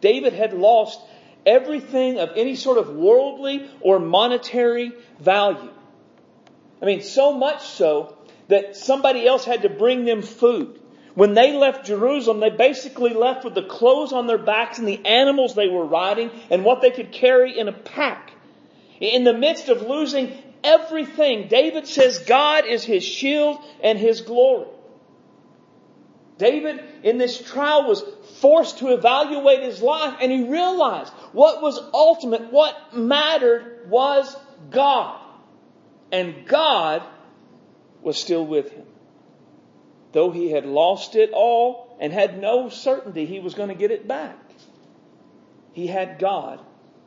David 0.02 0.34
had 0.34 0.54
lost 0.54 1.00
everything 1.46 2.20
of 2.20 2.32
any 2.36 2.56
sort 2.56 2.78
of 2.78 2.90
worldly 2.90 3.70
or 3.82 4.00
monetary 4.00 4.92
value. 5.20 5.72
I 6.82 6.86
mean, 6.86 7.02
so 7.02 7.38
much 7.38 7.66
so 7.68 8.18
that 8.48 8.76
somebody 8.76 9.26
else 9.28 9.46
had 9.46 9.62
to 9.62 9.70
bring 9.70 10.06
them 10.06 10.22
food. 10.22 10.80
When 11.16 11.36
they 11.36 11.54
left 11.54 11.86
Jerusalem, 11.86 12.40
they 12.40 12.50
basically 12.50 13.14
left 13.14 13.46
with 13.46 13.54
the 13.54 13.64
clothes 13.64 14.14
on 14.14 14.26
their 14.26 14.40
backs 14.40 14.80
and 14.80 14.88
the 14.88 15.06
animals 15.06 15.54
they 15.54 15.68
were 15.68 15.86
riding 15.86 16.32
and 16.50 16.66
what 16.66 16.82
they 16.82 16.90
could 16.90 17.12
carry 17.12 17.58
in 17.58 17.68
a 17.68 17.74
pack. 17.74 18.32
In 19.00 19.24
the 19.24 19.34
midst 19.34 19.70
of 19.70 19.84
losing 19.84 20.36
everything, 20.64 21.48
David 21.48 21.88
says 21.88 22.20
God 22.20 22.66
is 22.66 22.84
his 22.84 23.04
shield 23.04 23.60
and 23.84 24.00
his 24.00 24.22
glory. 24.22 24.68
David 26.40 26.84
in 27.04 27.20
this 27.20 27.40
trial 27.40 27.88
was 27.88 28.04
forced 28.40 28.80
to 28.80 28.90
evaluate 28.94 29.62
his 29.62 29.82
life 29.82 30.18
and 30.20 30.32
he 30.32 30.50
realized 30.50 31.14
what 31.32 31.62
was 31.62 31.80
ultimate, 31.94 32.52
what 32.52 32.96
mattered 32.96 33.88
was 33.88 34.36
God. 34.72 35.20
And 36.12 36.48
God 36.48 37.04
was 38.02 38.18
still 38.18 38.46
with 38.46 38.72
him. 38.72 38.86
Though 40.14 40.32
he 40.32 40.52
had 40.52 40.66
lost 40.66 41.16
it 41.16 41.32
all 41.34 41.98
and 42.00 42.14
had 42.14 42.40
no 42.40 42.70
certainty 42.70 43.26
he 43.26 43.40
was 43.40 43.56
going 43.56 43.70
to 43.70 43.76
get 43.76 43.92
it 43.92 44.08
back, 44.08 44.38
he 45.74 45.88
had 45.88 46.20
God 46.20 46.60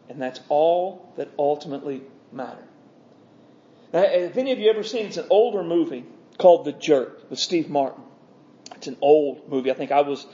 And 0.08 0.20
that's 0.20 0.40
all 0.48 1.12
that 1.16 1.28
ultimately 1.38 2.02
matters. 2.32 2.64
Now, 3.92 4.02
have 4.02 4.36
any 4.36 4.52
of 4.52 4.58
you 4.58 4.70
ever 4.70 4.82
seen, 4.82 5.06
it's 5.06 5.16
an 5.16 5.26
older 5.30 5.62
movie 5.62 6.04
called 6.38 6.64
The 6.64 6.72
Jerk 6.72 7.30
with 7.30 7.38
Steve 7.38 7.68
Martin. 7.68 8.02
It's 8.76 8.86
an 8.86 8.96
old 9.00 9.48
movie. 9.48 9.70
I 9.70 9.74
think 9.74 9.90
I 9.90 10.02
was 10.02 10.26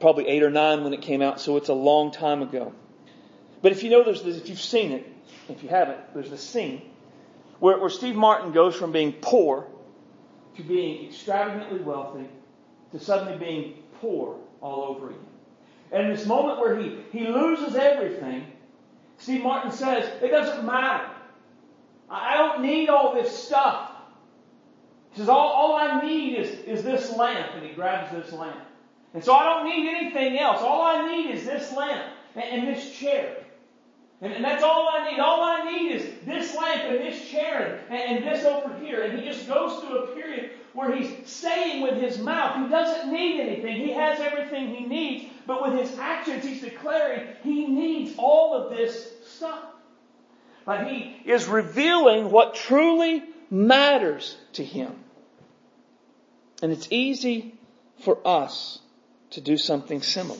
probably 0.00 0.28
eight 0.28 0.42
or 0.42 0.50
nine 0.50 0.84
when 0.84 0.92
it 0.92 1.02
came 1.02 1.22
out, 1.22 1.40
so 1.40 1.56
it's 1.56 1.68
a 1.68 1.74
long 1.74 2.12
time 2.12 2.42
ago. 2.42 2.72
But 3.62 3.72
if 3.72 3.82
you 3.82 3.90
know 3.90 4.04
there's 4.04 4.22
this, 4.22 4.36
if 4.36 4.48
you've 4.48 4.60
seen 4.60 4.92
it, 4.92 5.06
if 5.48 5.62
you 5.62 5.68
haven't, 5.68 6.14
there's 6.14 6.30
this 6.30 6.42
scene 6.42 6.82
where, 7.58 7.78
where 7.78 7.90
Steve 7.90 8.16
Martin 8.16 8.52
goes 8.52 8.74
from 8.76 8.92
being 8.92 9.12
poor 9.12 9.66
to 10.56 10.62
being 10.62 11.06
extravagantly 11.06 11.80
wealthy 11.80 12.28
to 12.92 12.98
suddenly 12.98 13.38
being 13.38 13.82
poor 14.00 14.38
all 14.60 14.84
over 14.84 15.10
again. 15.10 15.20
And 15.92 16.06
in 16.06 16.12
this 16.12 16.26
moment 16.26 16.58
where 16.58 16.78
he, 16.78 16.98
he 17.12 17.26
loses 17.26 17.76
everything, 17.76 18.46
Steve 19.18 19.42
Martin 19.42 19.70
says, 19.70 20.10
it 20.22 20.28
doesn't 20.28 20.64
matter. 20.64 21.08
I 22.10 22.36
don't 22.36 22.62
need 22.62 22.88
all 22.88 23.14
this 23.14 23.36
stuff. 23.36 23.90
He 25.12 25.18
says, 25.18 25.28
all, 25.28 25.48
all 25.48 25.76
I 25.76 26.00
need 26.04 26.36
is, 26.36 26.50
is 26.60 26.82
this 26.82 27.16
lamp. 27.16 27.52
And 27.54 27.64
he 27.64 27.72
grabs 27.72 28.12
this 28.12 28.32
lamp. 28.32 28.60
And 29.14 29.22
so 29.22 29.32
I 29.32 29.44
don't 29.44 29.64
need 29.64 29.88
anything 29.88 30.38
else. 30.38 30.60
All 30.60 30.82
I 30.82 31.06
need 31.06 31.30
is 31.30 31.44
this 31.44 31.72
lamp 31.72 32.12
and, 32.34 32.44
and 32.44 32.68
this 32.68 32.90
chair. 32.96 33.43
And, 34.20 34.32
and, 34.32 34.44
that's 34.44 34.62
all 34.62 34.88
I 34.88 35.10
need. 35.10 35.20
All 35.20 35.42
I 35.42 35.70
need 35.70 35.92
is 35.92 36.10
this 36.24 36.54
lamp 36.56 36.84
and 36.84 37.00
this 37.00 37.28
chair 37.28 37.80
and, 37.90 38.16
and 38.16 38.24
this 38.24 38.44
over 38.44 38.74
here. 38.78 39.02
And 39.02 39.18
he 39.18 39.24
just 39.24 39.46
goes 39.46 39.82
through 39.82 39.98
a 39.98 40.06
period 40.14 40.52
where 40.72 40.94
he's 40.94 41.28
saying 41.28 41.82
with 41.82 42.00
his 42.00 42.18
mouth, 42.18 42.64
he 42.64 42.68
doesn't 42.68 43.12
need 43.12 43.40
anything. 43.40 43.76
He 43.76 43.92
has 43.92 44.20
everything 44.20 44.74
he 44.74 44.86
needs. 44.86 45.26
But 45.46 45.62
with 45.62 45.78
his 45.78 45.98
actions, 45.98 46.44
he's 46.44 46.62
declaring 46.62 47.26
he 47.42 47.66
needs 47.66 48.14
all 48.16 48.54
of 48.54 48.76
this 48.76 49.12
stuff. 49.26 49.64
But 50.64 50.86
he 50.86 51.20
is 51.24 51.46
revealing 51.46 52.30
what 52.30 52.54
truly 52.54 53.22
matters 53.50 54.36
to 54.54 54.64
him. 54.64 54.92
And 56.62 56.72
it's 56.72 56.88
easy 56.90 57.54
for 58.00 58.18
us 58.26 58.80
to 59.30 59.40
do 59.40 59.56
something 59.56 60.02
similar. 60.02 60.38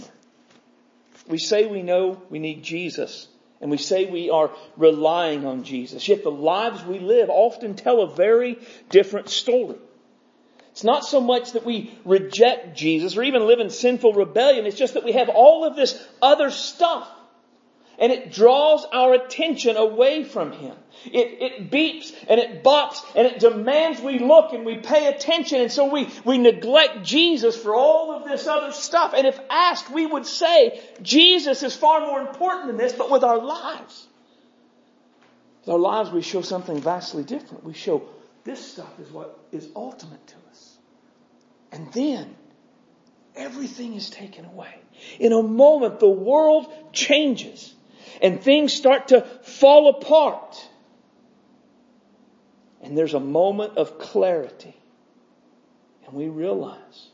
We 1.28 1.38
say 1.38 1.66
we 1.66 1.82
know 1.82 2.22
we 2.30 2.38
need 2.38 2.62
Jesus, 2.62 3.28
and 3.64 3.70
we 3.70 3.78
say 3.78 4.04
we 4.04 4.28
are 4.28 4.50
relying 4.76 5.46
on 5.46 5.64
Jesus, 5.64 6.06
yet 6.06 6.22
the 6.22 6.30
lives 6.30 6.84
we 6.84 6.98
live 6.98 7.30
often 7.30 7.74
tell 7.74 8.02
a 8.02 8.14
very 8.14 8.58
different 8.90 9.30
story. 9.30 9.78
It's 10.72 10.84
not 10.84 11.02
so 11.02 11.18
much 11.18 11.52
that 11.52 11.64
we 11.64 11.98
reject 12.04 12.76
Jesus 12.76 13.16
or 13.16 13.22
even 13.22 13.46
live 13.46 13.60
in 13.60 13.70
sinful 13.70 14.12
rebellion, 14.12 14.66
it's 14.66 14.76
just 14.76 14.92
that 14.92 15.04
we 15.04 15.12
have 15.12 15.30
all 15.30 15.64
of 15.64 15.76
this 15.76 15.98
other 16.20 16.50
stuff 16.50 17.08
and 17.98 18.12
it 18.12 18.32
draws 18.32 18.84
our 18.92 19.14
attention 19.14 19.76
away 19.76 20.24
from 20.24 20.52
Him. 20.52 20.76
It, 21.06 21.42
it 21.42 21.70
beeps 21.70 22.14
and 22.28 22.40
it 22.40 22.64
bops 22.64 23.04
and 23.14 23.26
it 23.26 23.38
demands 23.38 24.00
we 24.00 24.18
look 24.18 24.52
and 24.52 24.64
we 24.64 24.76
pay 24.76 25.08
attention 25.08 25.60
and 25.60 25.70
so 25.70 25.92
we, 25.92 26.08
we 26.24 26.38
neglect 26.38 27.02
Jesus 27.02 27.56
for 27.56 27.74
all 27.74 28.12
of 28.12 28.24
this 28.24 28.46
other 28.46 28.72
stuff. 28.72 29.12
And 29.14 29.26
if 29.26 29.38
asked, 29.50 29.90
we 29.90 30.06
would 30.06 30.26
say 30.26 30.80
Jesus 31.02 31.62
is 31.62 31.76
far 31.76 32.00
more 32.00 32.20
important 32.20 32.68
than 32.68 32.76
this, 32.76 32.92
but 32.92 33.10
with 33.10 33.22
our 33.22 33.38
lives. 33.38 34.06
With 35.60 35.74
our 35.74 35.78
lives 35.78 36.10
we 36.10 36.22
show 36.22 36.42
something 36.42 36.80
vastly 36.80 37.22
different. 37.22 37.64
We 37.64 37.74
show 37.74 38.02
this 38.44 38.64
stuff 38.64 38.98
is 39.00 39.10
what 39.10 39.38
is 39.52 39.68
ultimate 39.76 40.26
to 40.28 40.36
us. 40.50 40.78
And 41.72 41.92
then 41.92 42.34
everything 43.36 43.94
is 43.94 44.10
taken 44.10 44.44
away. 44.44 44.74
In 45.18 45.32
a 45.32 45.42
moment 45.42 46.00
the 46.00 46.08
world 46.08 46.72
changes 46.92 47.73
and 48.22 48.42
things 48.42 48.72
start 48.72 49.08
to 49.08 49.22
fall 49.42 49.88
apart. 49.88 50.68
And 52.82 52.96
there's 52.96 53.14
a 53.14 53.20
moment 53.20 53.76
of 53.76 53.98
clarity. 53.98 54.76
And 56.06 56.14
we 56.14 56.28
realize 56.28 57.08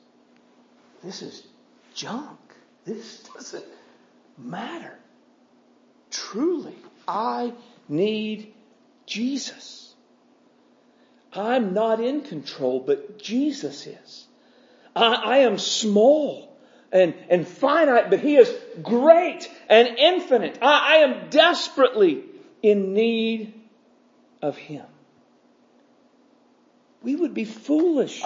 this 1.03 1.23
is 1.23 1.47
junk. 1.95 2.39
This 2.85 3.23
doesn't 3.35 3.65
matter. 4.37 4.99
Truly, 6.11 6.75
I 7.07 7.53
need 7.89 8.53
Jesus. 9.07 9.95
I'm 11.33 11.73
not 11.75 12.01
in 12.01 12.23
control, 12.23 12.81
but 12.81 13.19
Jesus 13.19 13.87
is. 13.87 14.27
I, 14.97 15.15
I 15.15 15.39
am 15.39 15.59
small 15.59 16.57
and, 16.91 17.15
and 17.29 17.47
finite, 17.47 18.11
but 18.11 18.21
He 18.21 18.37
is 18.37 18.53
great 18.83 19.49
and 19.71 19.89
infinite. 19.97 20.59
I, 20.61 20.97
I 20.97 20.97
am 20.97 21.31
desperately 21.31 22.25
in 22.63 22.93
need 22.93 23.55
of 24.43 24.59
Him. 24.59 24.85
We 27.03 27.17
would 27.17 27.33
be 27.33 27.47
foolish 27.47 28.23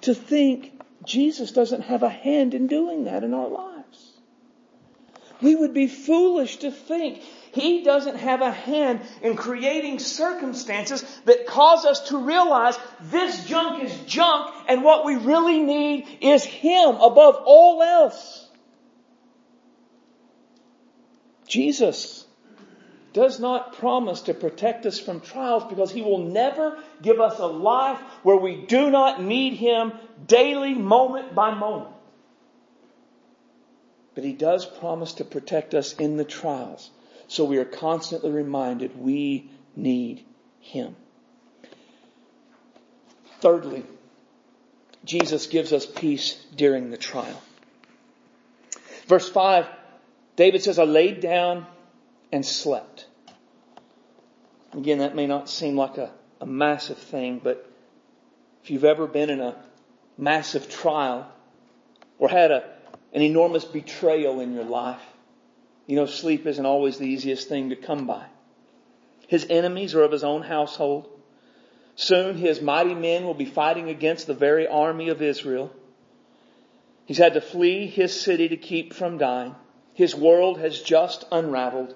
to 0.00 0.14
think 0.14 0.72
Jesus 1.04 1.52
doesn't 1.52 1.82
have 1.82 2.02
a 2.02 2.08
hand 2.08 2.54
in 2.54 2.66
doing 2.66 3.04
that 3.04 3.22
in 3.22 3.32
our 3.34 3.48
lives. 3.48 4.10
We 5.40 5.54
would 5.54 5.74
be 5.74 5.86
foolish 5.86 6.58
to 6.58 6.70
think 6.70 7.22
he 7.52 7.84
doesn't 7.84 8.16
have 8.16 8.40
a 8.40 8.50
hand 8.50 9.02
in 9.20 9.36
creating 9.36 9.98
circumstances 9.98 11.04
that 11.26 11.46
cause 11.46 11.84
us 11.84 12.08
to 12.08 12.16
realize 12.16 12.78
this 13.02 13.46
junk 13.46 13.84
is 13.84 13.94
junk 14.06 14.54
and 14.68 14.82
what 14.82 15.04
we 15.04 15.16
really 15.16 15.60
need 15.60 16.06
is 16.22 16.44
Him 16.44 16.94
above 16.94 17.36
all 17.44 17.82
else. 17.82 18.48
Jesus 21.52 22.24
does 23.12 23.38
not 23.38 23.74
promise 23.74 24.22
to 24.22 24.32
protect 24.32 24.86
us 24.86 24.98
from 24.98 25.20
trials 25.20 25.64
because 25.64 25.92
He 25.92 26.00
will 26.00 26.24
never 26.24 26.78
give 27.02 27.20
us 27.20 27.38
a 27.38 27.46
life 27.46 27.98
where 28.22 28.38
we 28.38 28.64
do 28.64 28.90
not 28.90 29.22
need 29.22 29.52
Him 29.52 29.92
daily, 30.26 30.72
moment 30.72 31.34
by 31.34 31.52
moment. 31.52 31.94
But 34.14 34.24
He 34.24 34.32
does 34.32 34.64
promise 34.64 35.12
to 35.14 35.26
protect 35.26 35.74
us 35.74 35.92
in 35.92 36.16
the 36.16 36.24
trials. 36.24 36.90
So 37.28 37.44
we 37.44 37.58
are 37.58 37.66
constantly 37.66 38.30
reminded 38.30 38.98
we 38.98 39.50
need 39.76 40.24
Him. 40.60 40.96
Thirdly, 43.40 43.84
Jesus 45.04 45.48
gives 45.48 45.74
us 45.74 45.84
peace 45.84 46.42
during 46.56 46.90
the 46.90 46.96
trial. 46.96 47.42
Verse 49.06 49.28
5, 49.28 49.66
David 50.36 50.62
says, 50.62 50.78
I 50.78 50.84
laid 50.84 51.20
down 51.20 51.66
and 52.30 52.44
slept. 52.44 53.06
Again, 54.72 54.98
that 54.98 55.14
may 55.14 55.26
not 55.26 55.50
seem 55.50 55.76
like 55.76 55.98
a, 55.98 56.10
a 56.40 56.46
massive 56.46 56.98
thing, 56.98 57.40
but 57.42 57.68
if 58.62 58.70
you've 58.70 58.84
ever 58.84 59.06
been 59.06 59.28
in 59.28 59.40
a 59.40 59.56
massive 60.16 60.68
trial 60.70 61.30
or 62.18 62.28
had 62.28 62.50
a, 62.50 62.64
an 63.12 63.22
enormous 63.22 63.64
betrayal 63.64 64.40
in 64.40 64.54
your 64.54 64.64
life, 64.64 65.02
you 65.86 65.96
know, 65.96 66.06
sleep 66.06 66.46
isn't 66.46 66.64
always 66.64 66.96
the 66.96 67.06
easiest 67.06 67.48
thing 67.48 67.70
to 67.70 67.76
come 67.76 68.06
by. 68.06 68.24
His 69.26 69.46
enemies 69.50 69.94
are 69.94 70.02
of 70.02 70.12
his 70.12 70.24
own 70.24 70.42
household. 70.42 71.08
Soon 71.96 72.36
his 72.36 72.62
mighty 72.62 72.94
men 72.94 73.24
will 73.24 73.34
be 73.34 73.44
fighting 73.44 73.90
against 73.90 74.26
the 74.26 74.34
very 74.34 74.66
army 74.66 75.08
of 75.08 75.20
Israel. 75.20 75.70
He's 77.04 77.18
had 77.18 77.34
to 77.34 77.40
flee 77.40 77.86
his 77.86 78.18
city 78.18 78.48
to 78.48 78.56
keep 78.56 78.94
from 78.94 79.18
dying. 79.18 79.54
His 79.94 80.14
world 80.14 80.58
has 80.58 80.80
just 80.80 81.24
unraveled. 81.30 81.94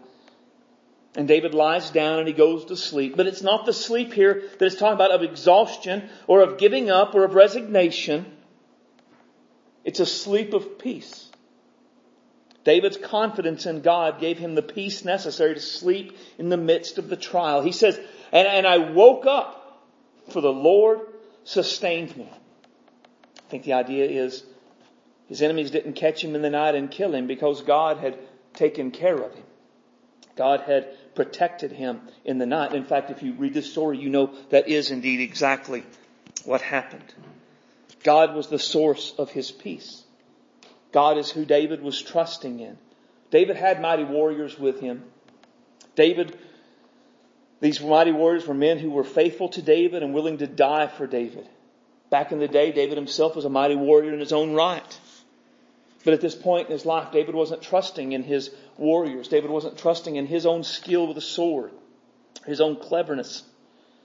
And 1.16 1.26
David 1.26 1.54
lies 1.54 1.90
down 1.90 2.18
and 2.18 2.28
he 2.28 2.34
goes 2.34 2.66
to 2.66 2.76
sleep. 2.76 3.16
But 3.16 3.26
it's 3.26 3.42
not 3.42 3.64
the 3.64 3.72
sleep 3.72 4.12
here 4.12 4.42
that 4.58 4.66
is 4.66 4.76
talking 4.76 4.94
about 4.94 5.12
of 5.12 5.22
exhaustion 5.22 6.10
or 6.26 6.42
of 6.42 6.58
giving 6.58 6.90
up 6.90 7.14
or 7.14 7.24
of 7.24 7.34
resignation. 7.34 8.26
It's 9.82 10.00
a 10.00 10.06
sleep 10.06 10.52
of 10.52 10.78
peace. 10.78 11.30
David's 12.64 12.96
confidence 12.96 13.64
in 13.64 13.80
God 13.80 14.20
gave 14.20 14.38
him 14.38 14.56
the 14.56 14.62
peace 14.62 15.04
necessary 15.04 15.54
to 15.54 15.60
sleep 15.60 16.18
in 16.36 16.48
the 16.48 16.56
midst 16.56 16.98
of 16.98 17.08
the 17.08 17.16
trial. 17.16 17.62
He 17.62 17.72
says, 17.72 17.98
and, 18.32 18.48
and 18.48 18.66
I 18.66 18.78
woke 18.78 19.24
up 19.24 19.86
for 20.30 20.40
the 20.40 20.52
Lord 20.52 21.00
sustained 21.44 22.16
me. 22.16 22.28
I 22.28 23.48
think 23.48 23.62
the 23.62 23.74
idea 23.74 24.06
is 24.06 24.42
his 25.28 25.42
enemies 25.42 25.70
didn't 25.70 25.94
catch 25.94 26.22
him 26.22 26.34
in 26.34 26.42
the 26.42 26.50
night 26.50 26.74
and 26.74 26.90
kill 26.90 27.14
him 27.14 27.26
because 27.26 27.62
God 27.62 27.98
had 27.98 28.18
taken 28.54 28.90
care 28.90 29.16
of 29.16 29.34
him. 29.34 29.44
God 30.36 30.60
had 30.60 31.14
protected 31.14 31.72
him 31.72 32.00
in 32.24 32.38
the 32.38 32.46
night. 32.46 32.74
In 32.74 32.84
fact, 32.84 33.10
if 33.10 33.22
you 33.22 33.32
read 33.32 33.54
this 33.54 33.70
story, 33.70 33.98
you 33.98 34.10
know 34.10 34.30
that 34.50 34.68
is 34.68 34.90
indeed 34.90 35.20
exactly 35.20 35.82
what 36.44 36.60
happened. 36.60 37.14
God 38.04 38.34
was 38.34 38.48
the 38.48 38.58
source 38.58 39.14
of 39.18 39.30
his 39.30 39.50
peace. 39.50 40.04
God 40.92 41.18
is 41.18 41.30
who 41.30 41.44
David 41.44 41.82
was 41.82 42.00
trusting 42.00 42.60
in. 42.60 42.78
David 43.30 43.56
had 43.56 43.80
mighty 43.80 44.04
warriors 44.04 44.58
with 44.58 44.80
him. 44.80 45.02
David, 45.96 46.38
these 47.60 47.80
mighty 47.80 48.12
warriors 48.12 48.46
were 48.46 48.54
men 48.54 48.78
who 48.78 48.90
were 48.90 49.04
faithful 49.04 49.48
to 49.50 49.62
David 49.62 50.02
and 50.02 50.14
willing 50.14 50.38
to 50.38 50.46
die 50.46 50.86
for 50.86 51.06
David. 51.06 51.48
Back 52.10 52.30
in 52.30 52.38
the 52.38 52.46
day, 52.46 52.70
David 52.70 52.96
himself 52.96 53.34
was 53.34 53.44
a 53.44 53.50
mighty 53.50 53.74
warrior 53.74 54.12
in 54.12 54.20
his 54.20 54.32
own 54.32 54.54
right. 54.54 55.00
But 56.06 56.14
at 56.14 56.20
this 56.20 56.36
point 56.36 56.68
in 56.68 56.72
his 56.72 56.86
life, 56.86 57.10
David 57.10 57.34
wasn't 57.34 57.62
trusting 57.62 58.12
in 58.12 58.22
his 58.22 58.52
warriors. 58.78 59.26
David 59.26 59.50
wasn't 59.50 59.76
trusting 59.76 60.14
in 60.14 60.26
his 60.26 60.46
own 60.46 60.62
skill 60.62 61.08
with 61.08 61.16
a 61.16 61.20
sword, 61.20 61.72
his 62.46 62.60
own 62.60 62.76
cleverness. 62.76 63.42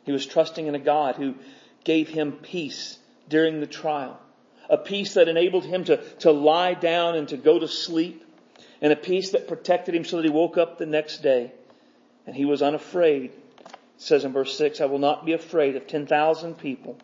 He 0.04 0.12
was 0.12 0.26
trusting 0.26 0.66
in 0.66 0.74
a 0.74 0.80
God 0.80 1.18
who 1.18 1.36
gave 1.84 2.10
him 2.10 2.32
peace 2.32 2.98
during 3.30 3.60
the 3.60 3.68
trial. 3.68 4.20
A 4.68 4.80
peace 4.80 5.14
that 5.14 5.28
enabled 5.28 5.64
him 5.64 5.84
to, 5.84 5.98
to 6.22 6.32
lie 6.32 6.74
down 6.74 7.14
and 7.14 7.28
to 7.28 7.38
go 7.38 7.60
to 7.60 7.68
sleep. 7.68 8.26
And 8.82 8.92
a 8.92 8.96
peace 8.96 9.34
that 9.34 9.48
protected 9.48 9.94
him 9.94 10.04
so 10.04 10.18
that 10.18 10.26
he 10.26 10.32
woke 10.32 10.58
up 10.58 10.80
the 10.80 10.88
next 10.88 11.22
day. 11.22 11.52
And 12.26 12.36
he 12.36 12.46
was 12.46 12.64
unafraid. 12.64 13.26
It 13.30 13.76
says 13.98 14.24
in 14.24 14.34
verse 14.34 14.58
6, 14.58 14.82
I 14.82 14.86
will 14.86 14.98
not 14.98 15.24
be 15.24 15.34
afraid 15.34 15.76
of 15.76 15.86
10,000 15.86 16.58
people 16.58 16.98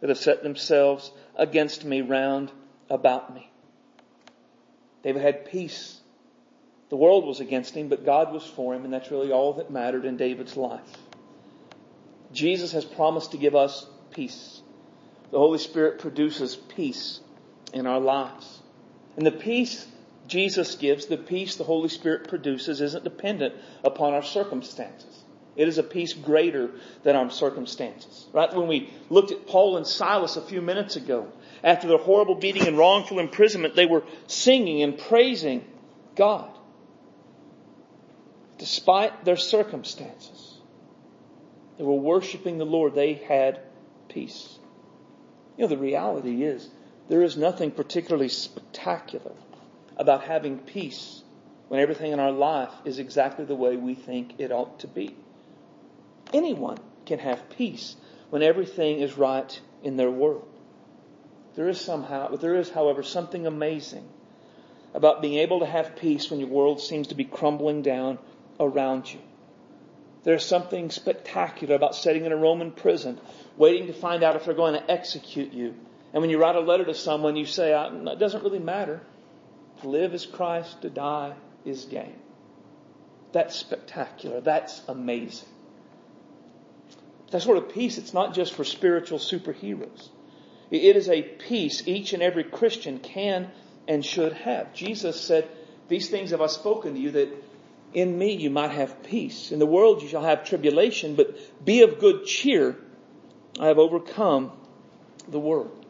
that 0.00 0.10
have 0.10 0.18
set 0.18 0.42
themselves 0.42 1.10
against 1.36 1.86
me 1.86 2.02
round 2.02 2.52
about 2.90 3.34
me. 3.34 3.48
David 5.02 5.22
had 5.22 5.46
peace. 5.46 5.98
The 6.90 6.96
world 6.96 7.24
was 7.24 7.40
against 7.40 7.74
him, 7.74 7.88
but 7.88 8.04
God 8.04 8.32
was 8.32 8.44
for 8.44 8.74
him, 8.74 8.84
and 8.84 8.92
that's 8.92 9.10
really 9.10 9.32
all 9.32 9.54
that 9.54 9.70
mattered 9.70 10.04
in 10.04 10.16
David's 10.16 10.56
life. 10.56 10.96
Jesus 12.32 12.72
has 12.72 12.84
promised 12.84 13.32
to 13.32 13.38
give 13.38 13.54
us 13.54 13.86
peace. 14.10 14.62
The 15.30 15.38
Holy 15.38 15.58
Spirit 15.58 15.98
produces 15.98 16.54
peace 16.56 17.20
in 17.72 17.86
our 17.86 18.00
lives. 18.00 18.60
And 19.16 19.26
the 19.26 19.32
peace 19.32 19.86
Jesus 20.28 20.76
gives, 20.76 21.06
the 21.06 21.16
peace 21.16 21.56
the 21.56 21.64
Holy 21.64 21.88
Spirit 21.88 22.28
produces, 22.28 22.80
isn't 22.80 23.04
dependent 23.04 23.54
upon 23.84 24.14
our 24.14 24.22
circumstances. 24.22 25.24
It 25.56 25.68
is 25.68 25.78
a 25.78 25.82
peace 25.82 26.14
greater 26.14 26.70
than 27.02 27.16
our 27.16 27.30
circumstances. 27.30 28.26
Right? 28.32 28.54
When 28.54 28.68
we 28.68 28.90
looked 29.10 29.32
at 29.32 29.46
Paul 29.46 29.76
and 29.76 29.86
Silas 29.86 30.36
a 30.36 30.42
few 30.42 30.62
minutes 30.62 30.96
ago, 30.96 31.30
after 31.64 31.88
their 31.88 31.98
horrible 31.98 32.34
beating 32.34 32.66
and 32.66 32.76
wrongful 32.76 33.18
imprisonment, 33.18 33.76
they 33.76 33.86
were 33.86 34.04
singing 34.26 34.82
and 34.82 34.98
praising 34.98 35.64
God. 36.16 36.50
Despite 38.58 39.24
their 39.24 39.36
circumstances, 39.36 40.58
they 41.78 41.84
were 41.84 41.94
worshiping 41.94 42.58
the 42.58 42.64
Lord. 42.64 42.94
They 42.94 43.14
had 43.14 43.60
peace. 44.08 44.58
You 45.56 45.64
know, 45.64 45.68
the 45.68 45.78
reality 45.78 46.42
is 46.42 46.68
there 47.08 47.22
is 47.22 47.36
nothing 47.36 47.70
particularly 47.70 48.28
spectacular 48.28 49.32
about 49.96 50.24
having 50.24 50.58
peace 50.58 51.22
when 51.68 51.80
everything 51.80 52.12
in 52.12 52.20
our 52.20 52.32
life 52.32 52.72
is 52.84 52.98
exactly 52.98 53.44
the 53.44 53.54
way 53.54 53.76
we 53.76 53.94
think 53.94 54.34
it 54.38 54.52
ought 54.52 54.80
to 54.80 54.86
be. 54.86 55.16
Anyone 56.32 56.78
can 57.06 57.18
have 57.18 57.50
peace 57.50 57.96
when 58.30 58.42
everything 58.42 59.00
is 59.00 59.16
right 59.16 59.60
in 59.82 59.96
their 59.96 60.10
world. 60.10 60.51
There 61.54 61.68
is 61.68 61.80
somehow, 61.80 62.36
there 62.36 62.54
is, 62.54 62.70
however, 62.70 63.02
something 63.02 63.46
amazing 63.46 64.08
about 64.94 65.22
being 65.22 65.34
able 65.34 65.60
to 65.60 65.66
have 65.66 65.96
peace 65.96 66.30
when 66.30 66.40
your 66.40 66.48
world 66.48 66.80
seems 66.80 67.08
to 67.08 67.14
be 67.14 67.24
crumbling 67.24 67.82
down 67.82 68.18
around 68.58 69.12
you. 69.12 69.20
There's 70.24 70.44
something 70.44 70.90
spectacular 70.90 71.74
about 71.74 71.94
sitting 71.94 72.24
in 72.24 72.32
a 72.32 72.36
Roman 72.36 72.70
prison, 72.70 73.20
waiting 73.56 73.88
to 73.88 73.92
find 73.92 74.22
out 74.22 74.36
if 74.36 74.44
they're 74.44 74.54
going 74.54 74.74
to 74.74 74.90
execute 74.90 75.52
you. 75.52 75.74
And 76.12 76.20
when 76.20 76.30
you 76.30 76.38
write 76.38 76.56
a 76.56 76.60
letter 76.60 76.84
to 76.84 76.94
someone, 76.94 77.36
you 77.36 77.46
say, 77.46 77.72
uh, 77.72 77.90
it 77.90 78.18
doesn't 78.18 78.44
really 78.44 78.58
matter. 78.58 79.00
To 79.80 79.88
live 79.88 80.14
is 80.14 80.26
Christ, 80.26 80.82
to 80.82 80.90
die 80.90 81.34
is 81.64 81.84
gain. 81.86 82.14
That's 83.32 83.56
spectacular. 83.56 84.40
That's 84.40 84.82
amazing. 84.88 85.48
That 87.30 87.40
sort 87.40 87.56
of 87.56 87.70
peace, 87.70 87.98
it's 87.98 88.12
not 88.12 88.34
just 88.34 88.52
for 88.52 88.62
spiritual 88.62 89.18
superheroes. 89.18 90.08
It 90.72 90.96
is 90.96 91.10
a 91.10 91.20
peace 91.20 91.86
each 91.86 92.14
and 92.14 92.22
every 92.22 92.44
Christian 92.44 92.98
can 92.98 93.50
and 93.86 94.04
should 94.04 94.32
have. 94.32 94.72
Jesus 94.72 95.20
said, 95.20 95.46
These 95.88 96.08
things 96.08 96.30
have 96.30 96.40
I 96.40 96.46
spoken 96.46 96.94
to 96.94 97.00
you 97.00 97.10
that 97.10 97.28
in 97.92 98.18
me 98.18 98.32
you 98.36 98.48
might 98.48 98.70
have 98.70 99.02
peace. 99.02 99.52
In 99.52 99.58
the 99.58 99.66
world 99.66 100.00
you 100.00 100.08
shall 100.08 100.22
have 100.22 100.44
tribulation, 100.44 101.14
but 101.14 101.36
be 101.62 101.82
of 101.82 101.98
good 101.98 102.24
cheer. 102.24 102.78
I 103.60 103.66
have 103.66 103.78
overcome 103.78 104.50
the 105.28 105.38
world. 105.38 105.84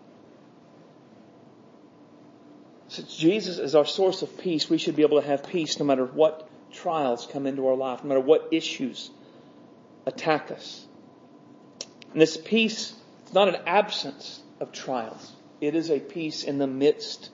Since 2.89 3.17
Jesus 3.17 3.59
is 3.59 3.77
our 3.77 3.87
source 3.87 4.23
of 4.23 4.37
peace, 4.37 4.69
we 4.69 4.79
should 4.79 4.97
be 4.97 5.03
able 5.03 5.21
to 5.21 5.27
have 5.27 5.47
peace 5.47 5.79
no 5.79 5.87
matter 5.87 6.05
what 6.05 6.49
trials 6.73 7.29
come 7.31 7.47
into 7.47 7.69
our 7.69 7.77
life, 7.77 8.03
no 8.03 8.09
matter 8.09 8.21
what 8.21 8.49
issues 8.51 9.13
attack 10.07 10.51
us. 10.51 10.85
And 12.13 12.21
this 12.21 12.37
peace 12.37 12.95
is 13.27 13.33
not 13.33 13.49
an 13.49 13.63
absence 13.65 14.41
of 14.63 14.73
trials. 14.73 15.33
It 15.61 15.75
is 15.75 15.91
a 15.91 15.99
peace 15.99 16.45
in 16.45 16.59
the 16.59 16.69
midst 16.69 17.31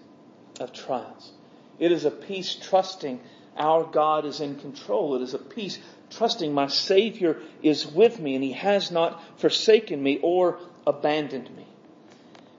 of 0.59 0.72
trials. 0.72 1.31
It 1.79 1.93
is 1.93 2.07
a 2.07 2.11
peace 2.11 2.55
trusting 2.55 3.20
our 3.57 3.85
God 3.85 4.24
is 4.24 4.41
in 4.41 4.57
control. 4.57 5.14
It 5.16 5.22
is 5.22 5.35
a 5.35 5.39
peace 5.39 5.79
trusting 6.11 6.53
my 6.53 6.68
Savior 6.68 7.39
is 7.62 7.87
with 7.87 8.18
me 8.18 8.35
and 8.35 8.43
He 8.43 8.53
has 8.53 8.91
not 8.91 9.22
forsaken 9.41 10.03
me 10.03 10.18
or 10.22 10.59
abandoned 10.87 11.55
me. 11.55 11.66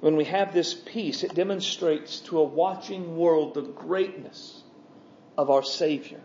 When 0.02 0.16
we 0.16 0.26
have 0.26 0.54
this 0.54 0.74
peace, 0.74 1.24
it 1.24 1.34
demonstrates 1.34 2.20
to 2.22 2.40
a 2.40 2.44
watching 2.44 3.18
world 3.18 3.56
the 3.56 3.62
greatness 3.62 4.62
of 5.38 5.50
our 5.50 5.64
Savior, 5.64 6.22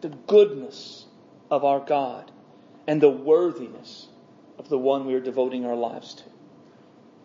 the 0.00 0.08
goodness 0.08 1.06
of 1.50 1.64
our 1.64 1.80
God, 1.80 2.30
and 2.86 3.00
the 3.00 3.08
worthiness 3.08 4.08
of 4.58 4.68
the 4.68 4.78
one 4.78 5.06
we 5.06 5.14
are 5.14 5.20
devoting 5.20 5.64
our 5.64 5.76
lives 5.76 6.14
to. 6.14 6.24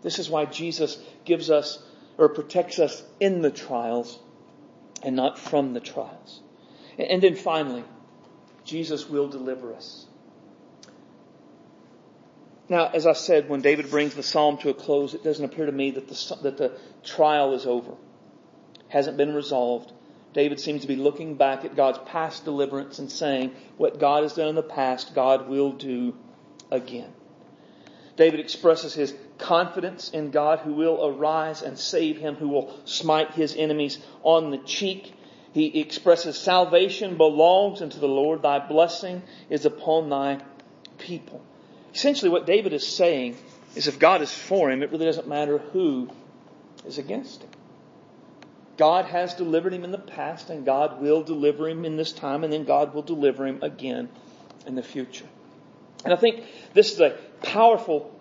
This 0.03 0.19
is 0.19 0.29
why 0.29 0.45
Jesus 0.45 0.97
gives 1.25 1.49
us 1.49 1.81
or 2.17 2.29
protects 2.29 2.77
us 2.79 3.01
in 3.19 3.41
the 3.41 3.49
trials 3.49 4.19
and 5.01 5.15
not 5.15 5.39
from 5.39 5.73
the 5.73 5.79
trials. 5.79 6.41
And 6.99 7.21
then 7.21 7.35
finally, 7.35 7.83
Jesus 8.65 9.09
will 9.09 9.27
deliver 9.27 9.73
us. 9.73 10.05
Now, 12.69 12.89
as 12.93 13.05
I 13.05 13.13
said, 13.13 13.49
when 13.49 13.61
David 13.61 13.89
brings 13.89 14.15
the 14.15 14.23
psalm 14.23 14.57
to 14.59 14.69
a 14.69 14.73
close, 14.73 15.13
it 15.13 15.23
doesn't 15.23 15.43
appear 15.43 15.65
to 15.65 15.71
me 15.71 15.91
that 15.91 16.07
the, 16.07 16.37
that 16.43 16.57
the 16.57 16.77
trial 17.03 17.53
is 17.53 17.65
over. 17.65 17.93
Hasn't 18.87 19.17
been 19.17 19.33
resolved. 19.33 19.91
David 20.33 20.59
seems 20.59 20.81
to 20.81 20.87
be 20.87 20.95
looking 20.95 21.35
back 21.35 21.65
at 21.65 21.75
God's 21.75 21.99
past 22.05 22.45
deliverance 22.45 22.99
and 22.99 23.11
saying, 23.11 23.51
what 23.77 23.99
God 23.99 24.23
has 24.23 24.33
done 24.33 24.47
in 24.47 24.55
the 24.55 24.63
past, 24.63 25.13
God 25.13 25.47
will 25.47 25.71
do 25.71 26.15
again. 26.71 27.11
David 28.15 28.39
expresses 28.39 28.93
his 28.93 29.13
confidence 29.37 30.09
in 30.09 30.31
God 30.31 30.59
who 30.59 30.73
will 30.73 31.05
arise 31.05 31.61
and 31.61 31.77
save 31.77 32.17
him, 32.17 32.35
who 32.35 32.49
will 32.49 32.79
smite 32.85 33.31
his 33.31 33.55
enemies 33.55 33.99
on 34.23 34.51
the 34.51 34.57
cheek. 34.59 35.13
He 35.53 35.79
expresses 35.79 36.37
salvation 36.37 37.17
belongs 37.17 37.81
unto 37.81 37.99
the 37.99 38.07
Lord. 38.07 38.41
Thy 38.41 38.59
blessing 38.59 39.21
is 39.49 39.65
upon 39.65 40.09
thy 40.09 40.39
people. 40.97 41.43
Essentially 41.93 42.29
what 42.29 42.45
David 42.45 42.73
is 42.73 42.87
saying 42.87 43.37
is 43.75 43.87
if 43.87 43.99
God 43.99 44.21
is 44.21 44.33
for 44.33 44.71
him, 44.71 44.81
it 44.81 44.91
really 44.91 45.05
doesn't 45.05 45.27
matter 45.27 45.57
who 45.57 46.09
is 46.85 46.97
against 46.97 47.43
him. 47.43 47.49
God 48.77 49.05
has 49.05 49.35
delivered 49.35 49.73
him 49.73 49.83
in 49.83 49.91
the 49.91 49.99
past 49.99 50.49
and 50.49 50.65
God 50.65 51.01
will 51.01 51.21
deliver 51.21 51.69
him 51.69 51.85
in 51.85 51.95
this 51.95 52.11
time 52.11 52.43
and 52.43 52.51
then 52.51 52.65
God 52.65 52.93
will 52.93 53.03
deliver 53.03 53.45
him 53.45 53.59
again 53.61 54.09
in 54.65 54.75
the 54.75 54.83
future. 54.83 55.27
And 56.03 56.13
I 56.13 56.17
think 56.17 56.43
this 56.73 56.91
is 56.91 56.99
a 56.99 57.17
powerful 57.43 58.12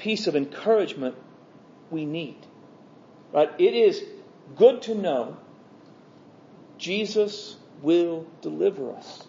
piece 0.00 0.26
of 0.26 0.34
encouragement 0.34 1.14
we 1.90 2.06
need. 2.06 2.38
Right? 3.32 3.50
It 3.58 3.74
is 3.74 4.02
good 4.56 4.82
to 4.82 4.94
know 4.94 5.36
Jesus 6.78 7.56
will 7.82 8.26
deliver 8.40 8.92
us. 8.92 9.26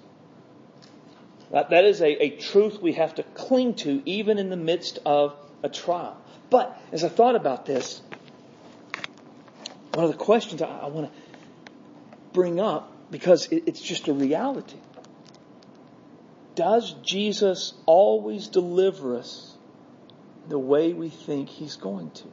That, 1.52 1.84
is 1.84 2.02
a, 2.02 2.24
a 2.24 2.30
truth 2.38 2.82
we 2.82 2.94
have 2.94 3.16
to 3.16 3.24
cling 3.24 3.74
to 3.76 4.02
even 4.06 4.38
in 4.38 4.50
the 4.50 4.56
midst 4.56 5.00
of 5.06 5.36
a 5.62 5.70
trial. 5.70 6.18
But 6.50 6.82
as 6.94 7.04
I 7.04 7.10
thought 7.10 7.36
about 7.36 7.66
this, 7.66 8.02
one 9.94 10.06
of 10.06 10.12
the 10.12 10.18
questions 10.18 10.62
I, 10.62 10.68
I 10.68 10.88
want 10.88 11.12
to 11.12 11.20
bring 12.32 12.62
up, 12.62 12.90
because 13.12 13.48
it, 13.48 13.64
it's 13.66 13.82
just 13.82 14.08
a 14.08 14.14
reality. 14.14 14.78
Does 16.56 16.94
Jesus 17.04 17.74
always 17.86 18.48
deliver 18.48 19.18
us 19.18 19.51
the 20.48 20.60
way 20.60 20.94
we 20.94 21.10
think 21.10 21.50
He's 21.50 21.76
going 21.76 22.12
to? 22.12 22.24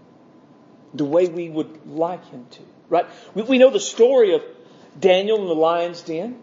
The 0.94 1.04
way 1.04 1.28
we 1.28 1.48
would 1.48 1.86
like 1.86 2.24
Him 2.30 2.46
to? 2.50 2.62
Right? 2.88 3.06
We, 3.34 3.42
we 3.42 3.58
know 3.58 3.70
the 3.70 3.80
story 3.80 4.34
of 4.34 4.42
Daniel 4.98 5.40
in 5.42 5.46
the 5.46 5.54
lion's 5.54 6.02
den, 6.02 6.42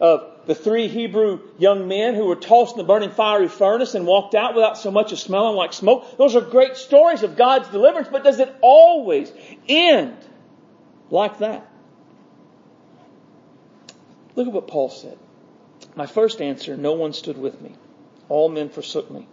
of 0.00 0.46
the 0.46 0.54
three 0.54 0.88
Hebrew 0.88 1.40
young 1.58 1.88
men 1.88 2.14
who 2.14 2.26
were 2.26 2.36
tossed 2.36 2.72
in 2.72 2.78
the 2.78 2.84
burning 2.84 3.10
fiery 3.10 3.48
furnace 3.48 3.94
and 3.94 4.06
walked 4.06 4.34
out 4.34 4.54
without 4.54 4.76
so 4.76 4.90
much 4.90 5.12
as 5.12 5.22
smelling 5.22 5.56
like 5.56 5.72
smoke. 5.72 6.18
Those 6.18 6.36
are 6.36 6.40
great 6.40 6.76
stories 6.76 7.22
of 7.22 7.36
God's 7.36 7.68
deliverance, 7.68 8.08
but 8.10 8.24
does 8.24 8.40
it 8.40 8.54
always 8.60 9.32
end 9.68 10.16
like 11.10 11.38
that? 11.38 11.70
Look 14.36 14.48
at 14.48 14.52
what 14.52 14.66
Paul 14.66 14.90
said. 14.90 15.16
My 15.94 16.06
first 16.06 16.40
answer, 16.40 16.76
no 16.76 16.92
one 16.92 17.12
stood 17.12 17.38
with 17.38 17.60
me. 17.60 17.74
All 18.28 18.48
men 18.48 18.68
forsook 18.68 19.10
me. 19.10 19.28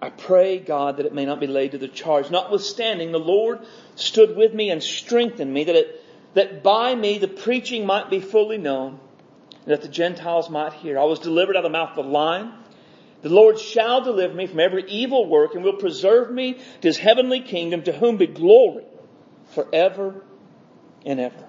I 0.00 0.10
pray, 0.10 0.58
God, 0.58 0.98
that 0.98 1.06
it 1.06 1.14
may 1.14 1.24
not 1.24 1.40
be 1.40 1.46
laid 1.46 1.72
to 1.72 1.78
the 1.78 1.88
charge. 1.88 2.30
Notwithstanding, 2.30 3.12
the 3.12 3.18
Lord 3.18 3.60
stood 3.94 4.36
with 4.36 4.52
me 4.52 4.70
and 4.70 4.82
strengthened 4.82 5.52
me, 5.52 5.64
that 5.64 5.74
it 5.74 6.02
that 6.34 6.62
by 6.62 6.94
me 6.94 7.16
the 7.16 7.28
preaching 7.28 7.86
might 7.86 8.10
be 8.10 8.20
fully 8.20 8.58
known, 8.58 9.00
and 9.64 9.72
that 9.72 9.80
the 9.80 9.88
Gentiles 9.88 10.50
might 10.50 10.74
hear. 10.74 10.98
I 10.98 11.04
was 11.04 11.18
delivered 11.18 11.56
out 11.56 11.64
of 11.64 11.72
the 11.72 11.78
mouth 11.78 11.96
of 11.96 12.04
the 12.04 12.10
lion. 12.10 12.52
The 13.22 13.30
Lord 13.30 13.58
shall 13.58 14.02
deliver 14.02 14.34
me 14.34 14.46
from 14.46 14.60
every 14.60 14.84
evil 14.86 15.26
work 15.26 15.54
and 15.54 15.64
will 15.64 15.78
preserve 15.78 16.30
me 16.30 16.52
to 16.52 16.88
his 16.88 16.98
heavenly 16.98 17.40
kingdom 17.40 17.82
to 17.84 17.92
whom 17.92 18.18
be 18.18 18.26
glory 18.26 18.84
forever 19.54 20.22
and 21.06 21.18
ever. 21.18 21.46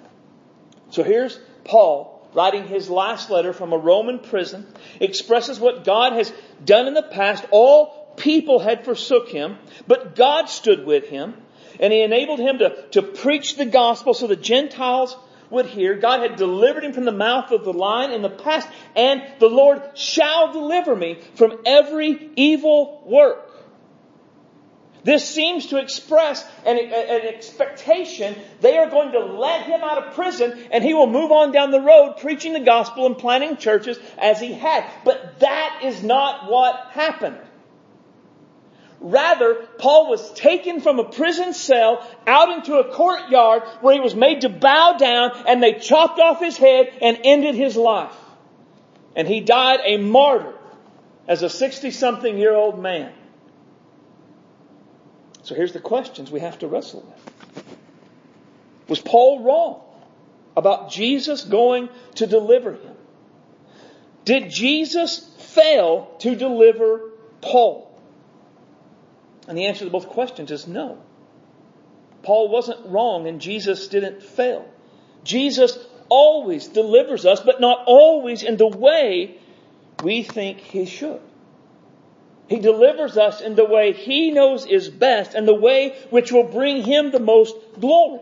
So 0.91 1.03
here's 1.03 1.37
Paul 1.65 2.17
writing 2.33 2.65
his 2.65 2.89
last 2.89 3.29
letter 3.29 3.51
from 3.51 3.73
a 3.73 3.77
Roman 3.77 4.19
prison, 4.19 4.65
expresses 5.01 5.59
what 5.59 5.83
God 5.83 6.13
has 6.13 6.31
done 6.63 6.87
in 6.87 6.93
the 6.93 7.03
past. 7.03 7.43
All 7.51 8.06
people 8.17 8.59
had 8.59 8.83
forsook 8.83 9.29
him, 9.29 9.57
but 9.87 10.15
God 10.15 10.49
stood 10.49 10.85
with 10.85 11.07
him, 11.07 11.35
and 11.79 11.93
he 11.93 12.01
enabled 12.01 12.39
him 12.39 12.59
to, 12.59 12.87
to 12.91 13.01
preach 13.01 13.55
the 13.55 13.65
gospel 13.65 14.13
so 14.13 14.27
the 14.27 14.35
Gentiles 14.35 15.15
would 15.49 15.67
hear. 15.67 15.95
God 15.95 16.21
had 16.21 16.35
delivered 16.35 16.83
him 16.83 16.93
from 16.93 17.05
the 17.05 17.11
mouth 17.11 17.51
of 17.51 17.63
the 17.63 17.73
lion 17.73 18.11
in 18.11 18.21
the 18.21 18.29
past, 18.29 18.67
and 18.95 19.23
the 19.39 19.49
Lord 19.49 19.81
shall 19.97 20.51
deliver 20.51 20.95
me 20.95 21.19
from 21.35 21.59
every 21.65 22.31
evil 22.35 23.03
work. 23.05 23.47
This 25.03 25.25
seems 25.25 25.67
to 25.67 25.77
express 25.77 26.45
an, 26.65 26.77
an, 26.77 27.21
expectation 27.33 28.35
they 28.59 28.77
are 28.77 28.89
going 28.89 29.13
to 29.13 29.19
let 29.19 29.63
him 29.63 29.79
out 29.81 30.05
of 30.05 30.15
prison 30.15 30.59
and 30.69 30.83
he 30.83 30.93
will 30.93 31.07
move 31.07 31.31
on 31.31 31.53
down 31.53 31.71
the 31.71 31.79
road 31.79 32.17
preaching 32.19 32.51
the 32.51 32.59
gospel 32.59 33.05
and 33.05 33.17
planting 33.17 33.55
churches 33.55 33.97
as 34.17 34.41
he 34.41 34.51
had. 34.51 34.83
But 35.05 35.39
that 35.39 35.79
is 35.85 36.03
not 36.03 36.51
what 36.51 36.87
happened. 36.91 37.37
Rather, 38.99 39.55
Paul 39.77 40.09
was 40.09 40.33
taken 40.33 40.81
from 40.81 40.97
a 40.99 41.03
prison 41.03 41.53
cell 41.53 42.05
out 42.25 42.49
into 42.49 42.75
a 42.75 42.91
courtyard 42.91 43.63
where 43.81 43.93
he 43.93 43.99
was 43.99 44.15
made 44.15 44.41
to 44.41 44.49
bow 44.49 44.93
down 44.97 45.31
and 45.47 45.61
they 45.61 45.73
chopped 45.73 46.19
off 46.19 46.39
his 46.39 46.57
head 46.57 46.91
and 47.01 47.19
ended 47.23 47.55
his 47.55 47.75
life. 47.75 48.15
And 49.15 49.27
he 49.27 49.39
died 49.39 49.81
a 49.83 49.97
martyr 49.97 50.53
as 51.27 51.43
a 51.43 51.49
60 51.49 51.91
something 51.91 52.37
year 52.37 52.55
old 52.55 52.81
man. 52.81 53.13
So 55.43 55.53
here's 55.53 55.73
the 55.73 55.79
questions 55.79 56.31
we 56.31 56.39
have 56.39 56.59
to 56.59 56.67
wrestle 56.67 57.01
with. 57.01 57.65
Was 58.89 58.99
Paul 58.99 59.43
wrong 59.43 59.81
about 60.55 60.89
Jesus 60.89 61.43
going 61.43 61.89
to 62.15 62.25
deliver 62.25 62.73
him? 62.73 62.95
Did 64.25 64.49
Jesus 64.49 65.19
fail 65.39 66.15
to 66.19 66.35
deliver 66.35 67.11
Paul? 67.41 67.86
And 69.47 69.57
the 69.57 69.65
answer 69.65 69.85
to 69.85 69.91
both 69.91 70.09
questions 70.09 70.51
is 70.51 70.67
no. 70.67 70.97
Paul 72.23 72.49
wasn't 72.49 72.85
wrong 72.87 73.27
and 73.27 73.39
Jesus 73.39 73.87
didn't 73.87 74.21
fail. 74.21 74.67
Jesus 75.23 75.77
always 76.09 76.67
delivers 76.67 77.25
us, 77.25 77.39
but 77.41 77.61
not 77.61 77.83
always 77.85 78.43
in 78.43 78.57
the 78.57 78.67
way 78.67 79.37
we 80.03 80.23
think 80.23 80.59
he 80.59 80.85
should. 80.85 81.21
He 82.47 82.59
delivers 82.59 83.17
us 83.17 83.41
in 83.41 83.55
the 83.55 83.65
way 83.65 83.91
He 83.91 84.31
knows 84.31 84.65
is 84.65 84.89
best 84.89 85.33
and 85.33 85.47
the 85.47 85.53
way 85.53 85.97
which 86.09 86.31
will 86.31 86.43
bring 86.43 86.83
Him 86.83 87.11
the 87.11 87.19
most 87.19 87.55
glory. 87.79 88.21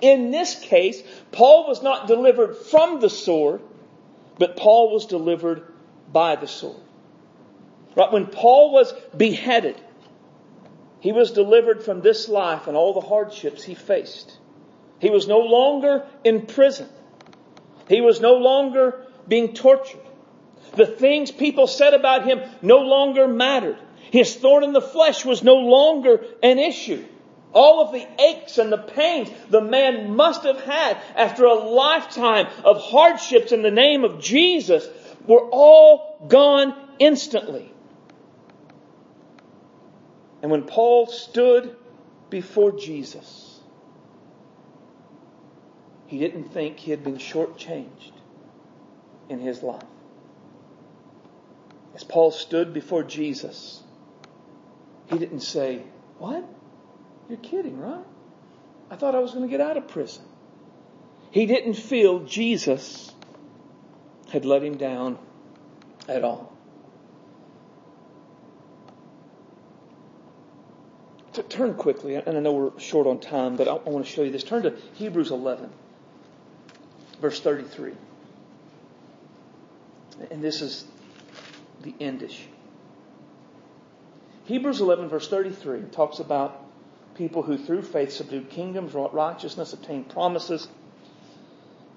In 0.00 0.30
this 0.30 0.54
case, 0.58 1.02
Paul 1.30 1.68
was 1.68 1.82
not 1.82 2.06
delivered 2.06 2.56
from 2.56 3.00
the 3.00 3.10
sword, 3.10 3.60
but 4.38 4.56
Paul 4.56 4.92
was 4.92 5.06
delivered 5.06 5.64
by 6.10 6.36
the 6.36 6.48
sword. 6.48 6.80
Right? 7.94 8.10
When 8.10 8.26
Paul 8.26 8.72
was 8.72 8.92
beheaded, 9.16 9.80
he 11.02 11.10
was 11.10 11.32
delivered 11.32 11.82
from 11.82 12.00
this 12.00 12.28
life 12.28 12.68
and 12.68 12.76
all 12.76 12.94
the 12.94 13.00
hardships 13.00 13.64
he 13.64 13.74
faced. 13.74 14.38
He 15.00 15.10
was 15.10 15.26
no 15.26 15.40
longer 15.40 16.06
in 16.22 16.46
prison. 16.46 16.88
He 17.88 18.00
was 18.00 18.20
no 18.20 18.34
longer 18.34 19.04
being 19.26 19.52
tortured. 19.52 19.98
The 20.76 20.86
things 20.86 21.32
people 21.32 21.66
said 21.66 21.92
about 21.92 22.24
him 22.24 22.40
no 22.62 22.78
longer 22.78 23.26
mattered. 23.26 23.78
His 24.12 24.36
thorn 24.36 24.62
in 24.62 24.72
the 24.72 24.80
flesh 24.80 25.24
was 25.24 25.42
no 25.42 25.56
longer 25.56 26.24
an 26.40 26.60
issue. 26.60 27.04
All 27.52 27.82
of 27.82 27.92
the 27.92 28.06
aches 28.22 28.58
and 28.58 28.70
the 28.70 28.78
pains 28.78 29.28
the 29.50 29.60
man 29.60 30.14
must 30.14 30.44
have 30.44 30.60
had 30.60 30.98
after 31.16 31.46
a 31.46 31.54
lifetime 31.54 32.46
of 32.64 32.80
hardships 32.80 33.50
in 33.50 33.62
the 33.62 33.72
name 33.72 34.04
of 34.04 34.20
Jesus 34.20 34.88
were 35.26 35.48
all 35.50 36.24
gone 36.28 36.74
instantly. 37.00 37.71
And 40.42 40.50
when 40.50 40.64
Paul 40.64 41.06
stood 41.06 41.76
before 42.28 42.72
Jesus, 42.72 43.60
he 46.08 46.18
didn't 46.18 46.52
think 46.52 46.78
he 46.78 46.90
had 46.90 47.02
been 47.02 47.16
shortchanged 47.16 48.12
in 49.28 49.38
his 49.38 49.62
life 49.62 49.84
as 51.94 52.04
Paul 52.04 52.30
stood 52.30 52.72
before 52.72 53.02
Jesus, 53.02 53.82
he 55.10 55.18
didn't 55.18 55.40
say, 55.40 55.82
What? 56.18 56.44
You're 57.28 57.38
kidding, 57.38 57.78
right? 57.78 58.04
I 58.90 58.96
thought 58.96 59.14
I 59.14 59.18
was 59.20 59.32
going 59.32 59.44
to 59.44 59.50
get 59.50 59.60
out 59.60 59.76
of 59.76 59.88
prison. 59.88 60.24
He 61.30 61.46
didn't 61.46 61.74
feel 61.74 62.20
Jesus 62.20 63.14
had 64.30 64.44
let 64.44 64.62
him 64.62 64.76
down 64.76 65.18
at 66.08 66.24
all. 66.24 66.51
To 71.34 71.42
turn 71.42 71.74
quickly, 71.74 72.16
and 72.16 72.36
I 72.36 72.40
know 72.40 72.52
we're 72.52 72.78
short 72.78 73.06
on 73.06 73.18
time, 73.18 73.56
but 73.56 73.66
I 73.66 73.74
want 73.74 74.04
to 74.04 74.10
show 74.10 74.22
you 74.22 74.30
this. 74.30 74.44
Turn 74.44 74.62
to 74.64 74.76
Hebrews 74.94 75.30
11, 75.30 75.70
verse 77.20 77.40
33. 77.40 77.92
And 80.30 80.44
this 80.44 80.60
is 80.60 80.84
the 81.82 81.94
end 82.00 82.22
issue. 82.22 82.48
Hebrews 84.44 84.80
11, 84.80 85.08
verse 85.08 85.28
33, 85.28 85.82
talks 85.92 86.18
about 86.18 86.60
people 87.14 87.42
who 87.42 87.56
through 87.56 87.82
faith 87.82 88.12
subdued 88.12 88.50
kingdoms, 88.50 88.92
wrought 88.92 89.14
righteousness, 89.14 89.72
obtained 89.72 90.08
promises, 90.10 90.68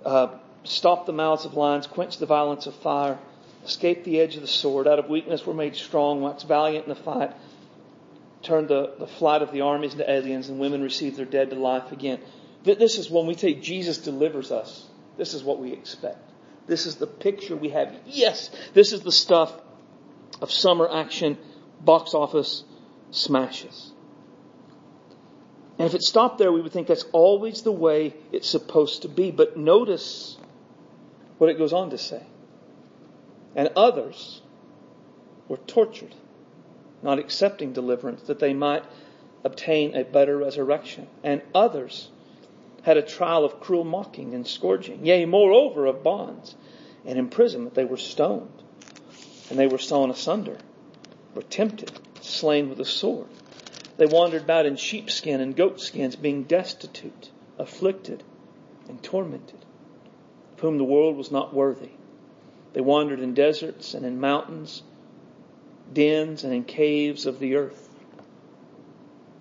uh, 0.05 0.29
stopped 0.63 1.07
the 1.07 1.13
mouths 1.13 1.45
of 1.45 1.55
lions, 1.55 1.87
quenched 1.87 2.19
the 2.19 2.25
violence 2.25 2.67
of 2.67 2.75
fire, 2.75 3.17
escaped 3.65 4.05
the 4.05 4.19
edge 4.19 4.35
of 4.35 4.41
the 4.41 4.47
sword, 4.47 4.87
out 4.87 4.99
of 4.99 5.09
weakness 5.09 5.45
were 5.45 5.53
made 5.53 5.75
strong, 5.75 6.21
waxed 6.21 6.47
valiant 6.47 6.85
in 6.85 6.89
the 6.89 6.95
fight, 6.95 7.33
turned 8.45 8.67
the, 8.69 8.93
the 8.97 9.07
flight 9.07 9.41
of 9.41 9.51
the 9.51 9.61
armies 9.61 9.93
into 9.93 10.09
aliens, 10.09 10.49
and 10.49 10.59
women 10.59 10.81
received 10.81 11.17
their 11.17 11.25
dead 11.25 11.49
to 11.49 11.55
life 11.55 11.91
again. 11.91 12.19
This 12.63 12.97
is 12.97 13.09
when 13.09 13.27
we 13.27 13.35
say 13.35 13.53
Jesus 13.53 13.99
delivers 13.99 14.51
us. 14.51 14.87
This 15.17 15.33
is 15.33 15.43
what 15.43 15.59
we 15.59 15.73
expect. 15.73 16.31
This 16.67 16.85
is 16.85 16.95
the 16.95 17.07
picture 17.07 17.55
we 17.55 17.69
have. 17.69 17.93
Yes, 18.05 18.49
this 18.73 18.91
is 18.91 19.01
the 19.01 19.11
stuff 19.11 19.53
of 20.41 20.51
summer 20.51 20.89
action 20.91 21.37
box 21.79 22.13
office 22.13 22.63
smashes. 23.11 23.91
And 25.77 25.87
if 25.87 25.93
it 25.93 26.01
stopped 26.01 26.37
there, 26.37 26.51
we 26.51 26.61
would 26.61 26.71
think 26.71 26.87
that's 26.87 27.05
always 27.11 27.61
the 27.61 27.71
way 27.71 28.15
it's 28.31 28.49
supposed 28.49 29.01
to 29.01 29.09
be. 29.09 29.31
But 29.31 29.57
notice 29.57 30.37
what 31.37 31.49
it 31.49 31.57
goes 31.57 31.73
on 31.73 31.89
to 31.89 31.97
say. 31.97 32.23
And 33.55 33.69
others 33.75 34.41
were 35.47 35.57
tortured, 35.57 36.15
not 37.05 37.19
accepting 37.19 37.71
deliverance, 37.71 38.23
that 38.23 38.39
they 38.39 38.53
might 38.53 38.83
obtain 39.45 39.95
a 39.95 40.03
better 40.03 40.37
resurrection. 40.37 41.07
And 41.23 41.41
others 41.53 42.09
had 42.81 42.97
a 42.97 43.01
trial 43.01 43.45
of 43.45 43.61
cruel 43.61 43.85
mocking 43.85 44.33
and 44.33 44.45
scourging, 44.45 45.05
yea, 45.05 45.25
moreover, 45.25 45.85
of 45.85 46.03
bonds 46.03 46.55
and 47.05 47.17
imprisonment. 47.17 47.75
They 47.75 47.85
were 47.85 47.97
stoned 47.97 48.63
and 49.49 49.57
they 49.59 49.67
were 49.67 49.77
sawn 49.77 50.09
asunder, 50.09 50.57
were 51.35 51.43
tempted, 51.43 51.91
slain 52.21 52.69
with 52.69 52.79
a 52.79 52.85
sword. 52.85 53.27
They 53.97 54.07
wandered 54.07 54.43
about 54.43 54.65
in 54.65 54.75
sheepskin 54.75 55.39
and 55.39 55.55
goatskins, 55.55 56.15
being 56.15 56.43
destitute, 56.43 57.29
afflicted, 57.57 58.23
and 58.89 59.01
tormented, 59.01 59.63
of 60.53 60.59
whom 60.59 60.77
the 60.77 60.83
world 60.83 61.15
was 61.15 61.31
not 61.31 61.53
worthy. 61.53 61.91
They 62.73 62.81
wandered 62.81 63.19
in 63.19 63.33
deserts 63.33 63.93
and 63.93 64.05
in 64.05 64.19
mountains, 64.19 64.83
dens 65.93 66.43
and 66.43 66.53
in 66.53 66.63
caves 66.63 67.25
of 67.25 67.39
the 67.39 67.55
earth. 67.55 67.89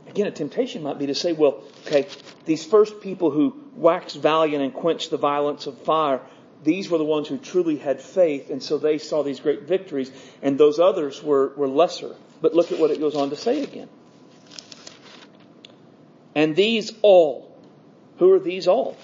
Again, 0.09 0.26
a 0.26 0.30
temptation 0.30 0.82
might 0.82 0.99
be 0.99 1.07
to 1.07 1.14
say, 1.14 1.32
well, 1.32 1.64
okay, 1.86 2.07
these 2.45 2.64
first 2.64 3.01
people 3.01 3.30
who 3.30 3.57
waxed 3.74 4.16
valiant 4.16 4.62
and 4.62 4.72
quenched 4.72 5.11
the 5.11 5.16
violence 5.16 5.66
of 5.66 5.76
fire, 5.78 6.20
these 6.62 6.88
were 6.88 6.99
the 6.99 7.05
ones 7.05 7.28
who 7.28 7.36
truly 7.36 7.76
had 7.76 8.01
faith, 8.01 8.51
and 8.51 8.62
so 8.62 8.78
they 8.78 8.99
saw 8.99 9.22
these 9.22 9.40
great 9.40 9.62
victories, 9.62 10.11
and 10.40 10.57
those 10.57 10.78
others 10.78 11.22
were, 11.22 11.53
were 11.57 11.68
lesser. 11.68 12.14
But 12.40 12.55
look 12.55 12.72
at 12.72 12.78
what 12.78 12.90
it 12.90 13.01
goes 13.01 13.14
on 13.14 13.30
to 13.30 13.36
say 13.36 13.62
again. 13.62 13.88
And 16.34 16.55
these 16.55 16.92
all, 17.03 17.57
who 18.18 18.32
are 18.32 18.38
these 18.38 18.68
all? 18.68 18.97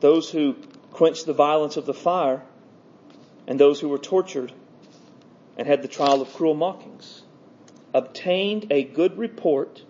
Those 0.00 0.30
who 0.30 0.56
quenched 0.92 1.26
the 1.26 1.32
violence 1.32 1.76
of 1.76 1.86
the 1.86 1.94
fire, 1.94 2.42
and 3.46 3.60
those 3.60 3.80
who 3.80 3.88
were 3.88 3.98
tortured 3.98 4.52
and 5.56 5.66
had 5.66 5.82
the 5.82 5.88
trial 5.88 6.20
of 6.20 6.32
cruel 6.34 6.54
mockings, 6.54 7.22
obtained 7.94 8.66
a 8.70 8.84
good 8.84 9.16
report 9.18 9.82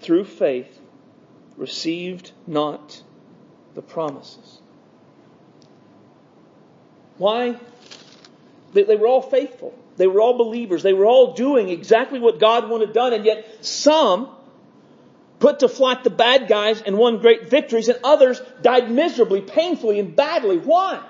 through 0.00 0.24
faith, 0.24 0.80
received 1.56 2.32
not 2.46 3.02
the 3.74 3.82
promises. 3.82 4.60
Why? 7.18 7.56
They, 8.72 8.82
they 8.82 8.96
were 8.96 9.06
all 9.06 9.22
faithful. 9.22 9.74
They 9.96 10.06
were 10.06 10.20
all 10.20 10.36
believers. 10.36 10.82
They 10.82 10.92
were 10.92 11.06
all 11.06 11.34
doing 11.34 11.68
exactly 11.68 12.18
what 12.18 12.40
God 12.40 12.68
wanted 12.68 12.92
done, 12.92 13.12
and 13.12 13.24
yet 13.24 13.64
some 13.64 14.28
put 15.38 15.60
to 15.60 15.68
flight 15.68 16.04
the 16.04 16.10
bad 16.10 16.48
guys 16.48 16.82
and 16.82 16.96
won 16.96 17.18
great 17.18 17.48
victories, 17.48 17.88
and 17.88 17.98
others 18.04 18.40
died 18.62 18.90
miserably, 18.90 19.40
painfully, 19.40 19.98
and 19.98 20.14
badly. 20.16 20.58
Why? 20.58 21.02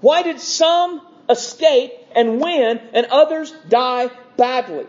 Why 0.00 0.22
did 0.22 0.40
some 0.40 1.00
escape 1.28 1.92
and 2.16 2.40
win, 2.40 2.80
and 2.92 3.06
others 3.06 3.52
die 3.68 4.10
badly? 4.36 4.86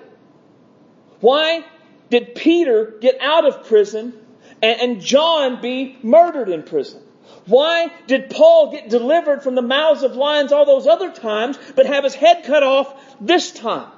Why 1.19 1.63
did 2.09 2.35
Peter 2.35 2.95
get 3.01 3.19
out 3.21 3.45
of 3.45 3.67
prison 3.67 4.13
and 4.61 5.01
John 5.01 5.61
be 5.61 5.97
murdered 6.01 6.49
in 6.49 6.63
prison? 6.63 7.01
Why 7.45 7.91
did 8.07 8.29
Paul 8.29 8.71
get 8.71 8.89
delivered 8.89 9.43
from 9.43 9.55
the 9.55 9.61
mouths 9.61 10.03
of 10.03 10.15
lions 10.15 10.51
all 10.51 10.65
those 10.65 10.87
other 10.87 11.11
times, 11.11 11.57
but 11.75 11.85
have 11.85 12.03
his 12.03 12.13
head 12.13 12.43
cut 12.45 12.63
off 12.63 12.93
this 13.21 13.51
time? 13.51 13.91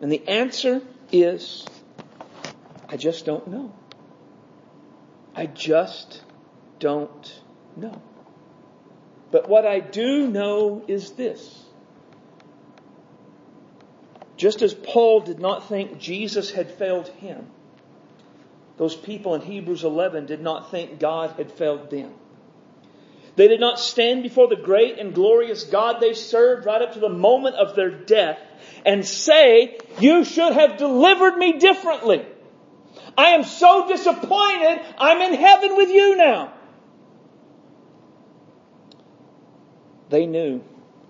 And 0.00 0.10
the 0.10 0.26
answer 0.28 0.82
is, 1.12 1.66
I 2.88 2.96
just 2.96 3.24
don't 3.24 3.46
know. 3.48 3.74
I 5.34 5.46
just 5.46 6.22
don't 6.78 7.42
know. 7.76 8.00
But 9.30 9.48
what 9.48 9.66
I 9.66 9.80
do 9.80 10.28
know 10.28 10.84
is 10.86 11.12
this. 11.12 11.63
Just 14.36 14.62
as 14.62 14.74
Paul 14.74 15.20
did 15.20 15.38
not 15.38 15.68
think 15.68 15.98
Jesus 15.98 16.50
had 16.50 16.70
failed 16.72 17.08
him, 17.08 17.46
those 18.76 18.96
people 18.96 19.34
in 19.34 19.40
Hebrews 19.40 19.84
11 19.84 20.26
did 20.26 20.40
not 20.40 20.70
think 20.70 20.98
God 20.98 21.34
had 21.36 21.52
failed 21.52 21.90
them. 21.90 22.12
They 23.36 23.48
did 23.48 23.60
not 23.60 23.80
stand 23.80 24.22
before 24.22 24.48
the 24.48 24.56
great 24.56 24.98
and 24.98 25.14
glorious 25.14 25.64
God 25.64 26.00
they 26.00 26.14
served 26.14 26.66
right 26.66 26.82
up 26.82 26.94
to 26.94 27.00
the 27.00 27.08
moment 27.08 27.56
of 27.56 27.74
their 27.74 27.90
death 27.90 28.38
and 28.86 29.04
say, 29.04 29.78
you 29.98 30.24
should 30.24 30.52
have 30.52 30.76
delivered 30.76 31.36
me 31.36 31.58
differently. 31.58 32.24
I 33.16 33.30
am 33.30 33.44
so 33.44 33.88
disappointed. 33.88 34.80
I'm 34.98 35.20
in 35.20 35.38
heaven 35.38 35.76
with 35.76 35.90
you 35.90 36.16
now. 36.16 36.52
They 40.10 40.26
knew 40.26 40.62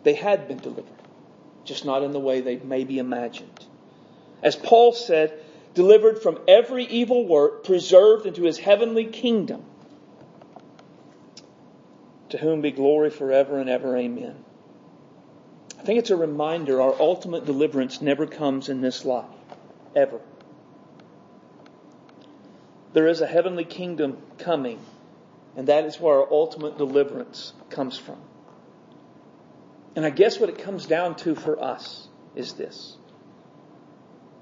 they 0.03 0.14
had 0.14 0.49
been 0.49 0.59
delivered, 0.59 0.87
just 1.65 1.85
not 1.85 2.03
in 2.03 2.12
the 2.12 2.21
way 2.21 2.41
they 2.41 2.57
maybe 2.57 2.99
imagined. 2.99 3.65
As 4.43 4.57
Paul 4.57 4.93
said, 4.93 5.33
delivered 5.75 6.23
from 6.23 6.39
every 6.47 6.85
evil 6.85 7.27
work, 7.27 7.65
preserved 7.65 8.27
into 8.27 8.43
his 8.43 8.59
heavenly 8.59 9.07
kingdom. 9.07 9.65
To 12.31 12.39
whom 12.39 12.61
be 12.61 12.71
glory 12.71 13.11
forever 13.11 13.59
and 13.59 13.71
ever. 13.71 13.97
Amen. 13.97 14.37
I 15.79 15.83
think 15.83 15.99
it's 15.99 16.11
a 16.11 16.17
reminder 16.17 16.81
our 16.81 16.95
ultimate 16.99 17.45
deliverance 17.45 18.01
never 18.01 18.27
comes 18.27 18.69
in 18.69 18.81
this 18.81 19.05
life. 19.05 19.27
Ever. 19.95 20.21
There 22.95 23.07
is 23.07 23.21
a 23.21 23.27
heavenly 23.27 23.65
kingdom 23.65 24.19
coming, 24.39 24.79
and 25.57 25.69
that 25.69 25.85
is 25.85 26.01
where 26.01 26.21
our 26.21 26.33
ultimate 26.33 26.79
deliverance 26.79 27.53
comes 27.71 27.99
from. 27.99 28.19
And 29.97 30.05
I 30.05 30.11
guess 30.11 30.40
what 30.40 30.49
it 30.49 30.59
comes 30.59 30.86
down 30.86 31.16
to 31.16 31.34
for 31.34 31.62
us 31.62 32.09
is 32.34 32.55
this 32.55 32.97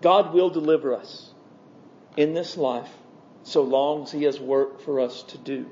God 0.00 0.32
will 0.34 0.50
deliver 0.50 0.94
us 0.94 1.32
in 2.16 2.34
this 2.34 2.56
life 2.56 2.90
so 3.44 3.62
long 3.62 4.04
as 4.04 4.12
He 4.12 4.24
has 4.24 4.40
work 4.40 4.80
for 4.80 5.00
us 5.00 5.22
to 5.24 5.38
do. 5.38 5.66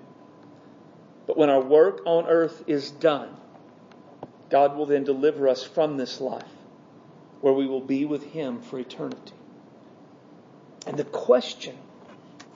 But 1.26 1.36
when 1.36 1.50
our 1.50 1.60
work 1.60 2.02
on 2.06 2.26
earth 2.26 2.64
is 2.66 2.90
done, 2.90 3.36
God 4.50 4.76
will 4.76 4.86
then 4.86 5.04
deliver 5.04 5.48
us 5.48 5.62
from 5.62 5.96
this 5.96 6.20
life 6.20 6.42
where 7.40 7.52
we 7.52 7.66
will 7.66 7.80
be 7.80 8.04
with 8.04 8.24
Him 8.24 8.60
for 8.60 8.78
eternity. 8.78 9.32
And 10.86 10.96
the 10.96 11.04
question, 11.04 11.76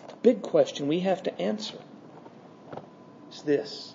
the 0.08 0.14
big 0.16 0.42
question 0.42 0.88
we 0.88 1.00
have 1.00 1.22
to 1.24 1.40
answer 1.40 1.78
is 3.30 3.42
this. 3.42 3.94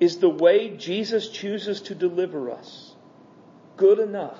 Is 0.00 0.18
the 0.18 0.28
way 0.28 0.76
Jesus 0.76 1.28
chooses 1.28 1.80
to 1.82 1.94
deliver 1.94 2.50
us 2.50 2.94
good 3.76 3.98
enough 3.98 4.38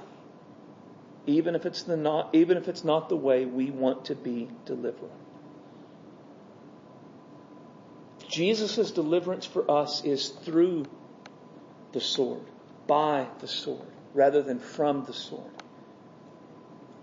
even 1.29 1.55
if 1.55 1.67
it's 1.67 1.83
the 1.83 1.97
not 1.97 2.35
even 2.35 2.57
if 2.57 2.69
it's 2.69 2.85
not 2.85 3.11
the 3.11 3.17
way 3.17 3.45
we 3.45 3.71
want 3.71 4.07
to 4.07 4.15
be 4.15 4.49
delivered. 4.65 5.11
Jesus' 8.29 8.91
deliverance 8.91 9.45
for 9.45 9.71
us 9.71 10.05
is 10.05 10.29
through 10.29 10.87
the 11.93 12.01
sword, 12.01 12.43
by 12.87 13.27
the 13.41 13.49
sword, 13.49 13.89
rather 14.15 14.43
than 14.43 14.59
from 14.59 15.05
the 15.05 15.13
sword. 15.13 15.51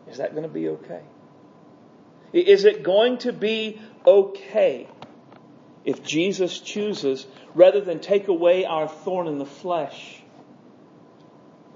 Is 0.10 0.18
that 0.18 0.32
going 0.32 0.44
to 0.44 0.54
be 0.54 0.70
okay? 0.70 1.02
Is 2.34 2.66
it 2.66 2.84
going 2.84 3.20
to 3.20 3.32
be 3.32 3.80
okay 4.06 4.88
if 5.86 6.04
Jesus 6.04 6.60
chooses, 6.60 7.26
rather 7.54 7.80
than 7.80 8.00
take 8.00 8.28
away 8.28 8.66
our 8.66 8.88
thorn 8.88 9.28
in 9.28 9.38
the 9.38 9.46
flesh, 9.46 10.22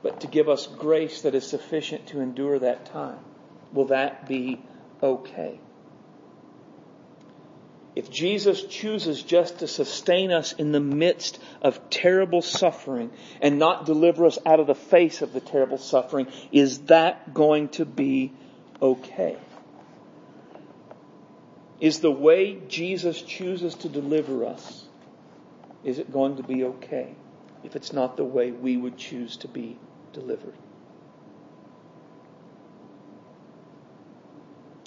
but 0.01 0.21
to 0.21 0.27
give 0.27 0.49
us 0.49 0.65
grace 0.65 1.21
that 1.21 1.35
is 1.35 1.45
sufficient 1.45 2.07
to 2.07 2.19
endure 2.19 2.57
that 2.59 2.85
time. 2.85 3.19
Will 3.71 3.85
that 3.85 4.27
be 4.27 4.61
okay? 5.03 5.59
If 7.95 8.09
Jesus 8.09 8.63
chooses 8.63 9.21
just 9.21 9.59
to 9.59 9.67
sustain 9.67 10.31
us 10.31 10.53
in 10.53 10.71
the 10.71 10.79
midst 10.79 11.39
of 11.61 11.89
terrible 11.89 12.41
suffering 12.41 13.11
and 13.41 13.59
not 13.59 13.85
deliver 13.85 14.25
us 14.25 14.39
out 14.45 14.59
of 14.59 14.67
the 14.67 14.75
face 14.75 15.21
of 15.21 15.33
the 15.33 15.41
terrible 15.41 15.77
suffering, 15.77 16.27
is 16.51 16.79
that 16.83 17.33
going 17.33 17.69
to 17.69 17.85
be 17.85 18.31
okay? 18.81 19.37
Is 21.79 21.99
the 21.99 22.11
way 22.11 22.59
Jesus 22.67 23.21
chooses 23.21 23.75
to 23.75 23.89
deliver 23.89 24.45
us, 24.45 24.85
is 25.83 25.99
it 25.99 26.11
going 26.11 26.37
to 26.37 26.43
be 26.43 26.65
okay 26.65 27.15
if 27.63 27.75
it's 27.75 27.93
not 27.93 28.17
the 28.17 28.23
way 28.23 28.51
we 28.51 28.77
would 28.77 28.97
choose 28.97 29.37
to 29.37 29.47
be 29.47 29.77
delivered. 30.13 30.53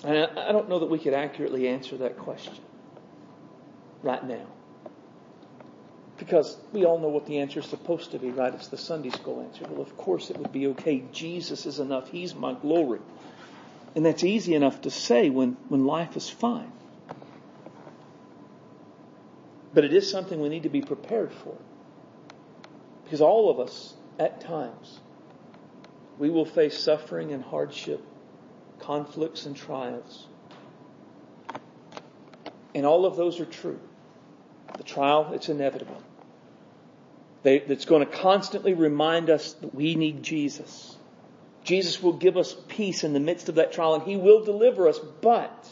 And 0.05 0.19
I 0.19 0.51
don't 0.51 0.69
know 0.69 0.81
that 0.81 0.91
we 0.91 0.99
could 0.99 1.15
accurately 1.15 1.69
answer 1.69 1.97
that 1.99 2.19
question 2.19 2.55
right 4.03 4.25
now. 4.25 4.47
Because 6.19 6.57
we 6.73 6.85
all 6.85 6.99
know 6.99 7.09
what 7.09 7.27
the 7.27 7.39
answer 7.39 7.61
is 7.61 7.67
supposed 7.67 8.11
to 8.13 8.19
be, 8.19 8.31
right? 8.31 8.53
It's 8.53 8.69
the 8.69 8.79
Sunday 8.79 9.11
school 9.11 9.43
answer. 9.43 9.65
Well, 9.69 9.81
of 9.81 9.97
course 9.97 10.31
it 10.31 10.39
would 10.39 10.53
be 10.53 10.69
okay. 10.69 11.05
Jesus 11.13 11.67
is 11.67 11.79
enough. 11.79 12.09
He's 12.09 12.35
my 12.35 12.55
glory. 12.55 13.01
And 13.95 14.05
that's 14.07 14.25
easy 14.25 14.55
enough 14.55 14.83
to 14.83 14.91
say 14.91 15.31
when, 15.31 15.57
when 15.69 15.85
life 15.85 16.17
is 16.17 16.29
fine. 16.29 16.73
But 19.75 19.85
it 19.85 19.93
is 19.93 20.11
something 20.11 20.41
we 20.41 20.49
need 20.49 20.65
to 20.65 20.69
be 20.69 20.83
prepared 20.83 21.33
for. 21.33 21.57
Because 23.05 23.21
all 23.21 23.51
of 23.51 23.61
us, 23.61 23.95
at 24.19 24.41
times, 24.41 25.01
we 26.19 26.31
will 26.31 26.45
face 26.45 26.79
suffering 26.79 27.33
and 27.33 27.43
hardship, 27.43 28.03
conflicts 28.79 29.47
and 29.47 29.57
trials. 29.57 30.27
And 32.75 32.87
all 32.87 33.07
of 33.07 33.17
those 33.17 33.41
are 33.41 33.47
true. 33.47 33.81
The 34.77 34.85
trial, 34.85 35.33
it's 35.35 35.49
inevitable. 35.49 36.03
They, 37.43 37.57
it's 37.57 37.85
going 37.85 38.07
to 38.07 38.13
constantly 38.13 38.75
remind 38.75 39.31
us 39.31 39.53
that 39.55 39.75
we 39.75 39.95
need 39.95 40.23
Jesus. 40.23 40.97
Jesus 41.65 42.03
will 42.03 42.15
give 42.15 42.37
us 42.37 42.57
peace 42.69 43.05
in 43.05 43.13
the 43.13 43.21
midst 43.21 43.49
of 43.49 43.57
that 43.57 43.73
trial 43.73 43.95
and 43.95 44.03
He 44.05 44.17
will 44.17 44.45
deliver 44.45 44.89
us, 44.89 44.99
but 44.99 45.69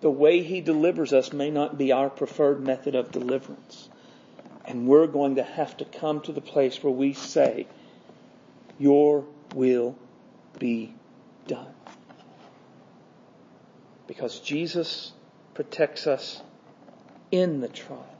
the 0.00 0.10
way 0.10 0.42
He 0.42 0.60
delivers 0.60 1.12
us 1.12 1.32
may 1.32 1.50
not 1.50 1.76
be 1.76 1.92
our 1.92 2.10
preferred 2.10 2.60
method 2.60 2.94
of 2.94 3.12
deliverance. 3.12 3.88
And 4.64 4.86
we're 4.86 5.06
going 5.06 5.36
to 5.36 5.42
have 5.42 5.76
to 5.78 5.84
come 5.84 6.20
to 6.22 6.32
the 6.32 6.40
place 6.40 6.82
where 6.82 6.92
we 6.92 7.12
say, 7.12 7.66
Your 8.78 9.24
will 9.54 9.96
be 10.58 10.94
done. 11.46 11.72
Because 14.06 14.40
Jesus 14.40 15.12
protects 15.54 16.06
us 16.06 16.40
in 17.30 17.60
the 17.60 17.68
trial, 17.68 18.16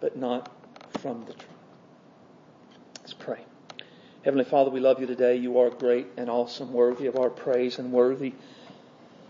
but 0.00 0.16
not 0.16 0.50
from 0.98 1.24
the 1.26 1.32
trial. 1.32 1.48
Let's 3.00 3.14
pray. 3.14 3.40
Heavenly 4.24 4.44
Father, 4.44 4.70
we 4.70 4.80
love 4.80 5.00
you 5.00 5.06
today. 5.06 5.36
You 5.36 5.58
are 5.58 5.70
great 5.70 6.06
and 6.16 6.30
awesome, 6.30 6.72
worthy 6.72 7.06
of 7.06 7.18
our 7.18 7.28
praise 7.28 7.78
and 7.78 7.92
worthy 7.92 8.32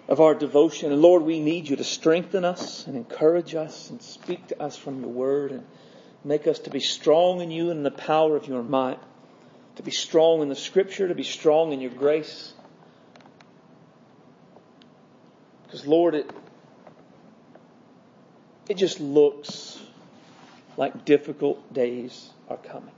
of 0.09 0.21
our 0.21 0.35
devotion. 0.35 0.93
And 0.93 1.01
Lord, 1.01 1.23
we 1.23 1.41
need 1.41 1.69
you 1.69 1.77
to 1.77 1.85
strengthen 1.85 2.45
us 2.45 2.87
and 2.87 2.97
encourage 2.97 3.55
us 3.55 3.91
and 3.91 4.03
speak 4.03 4.47
to 4.49 4.63
us 4.63 4.77
from 4.77 5.01
your 5.01 5.11
word 5.11 5.53
and 5.53 5.65
make 6.25 6.47
us 6.47 6.59
to 6.61 6.71
be 6.71 6.81
strong 6.81 7.41
in 7.41 7.51
you 7.51 7.71
and 7.71 7.79
in 7.79 7.83
the 7.83 7.91
power 7.91 8.37
of 8.37 8.47
your 8.47 8.63
might 8.63 9.01
to 9.77 9.83
be 9.83 9.91
strong 9.91 10.43
in 10.43 10.49
the 10.49 10.57
scripture, 10.57 11.09
to 11.09 11.15
be 11.15 11.25
strong 11.25 11.73
in 11.73 11.81
your 11.81 11.91
grace. 11.91 12.53
Because 15.65 15.87
Lord, 15.87 16.15
it, 16.15 16.31
it 18.69 18.77
just 18.77 19.01
looks 19.01 19.81
like 20.77 21.05
difficult 21.05 21.73
days 21.73 22.31
are 22.49 22.57
coming. 22.57 22.95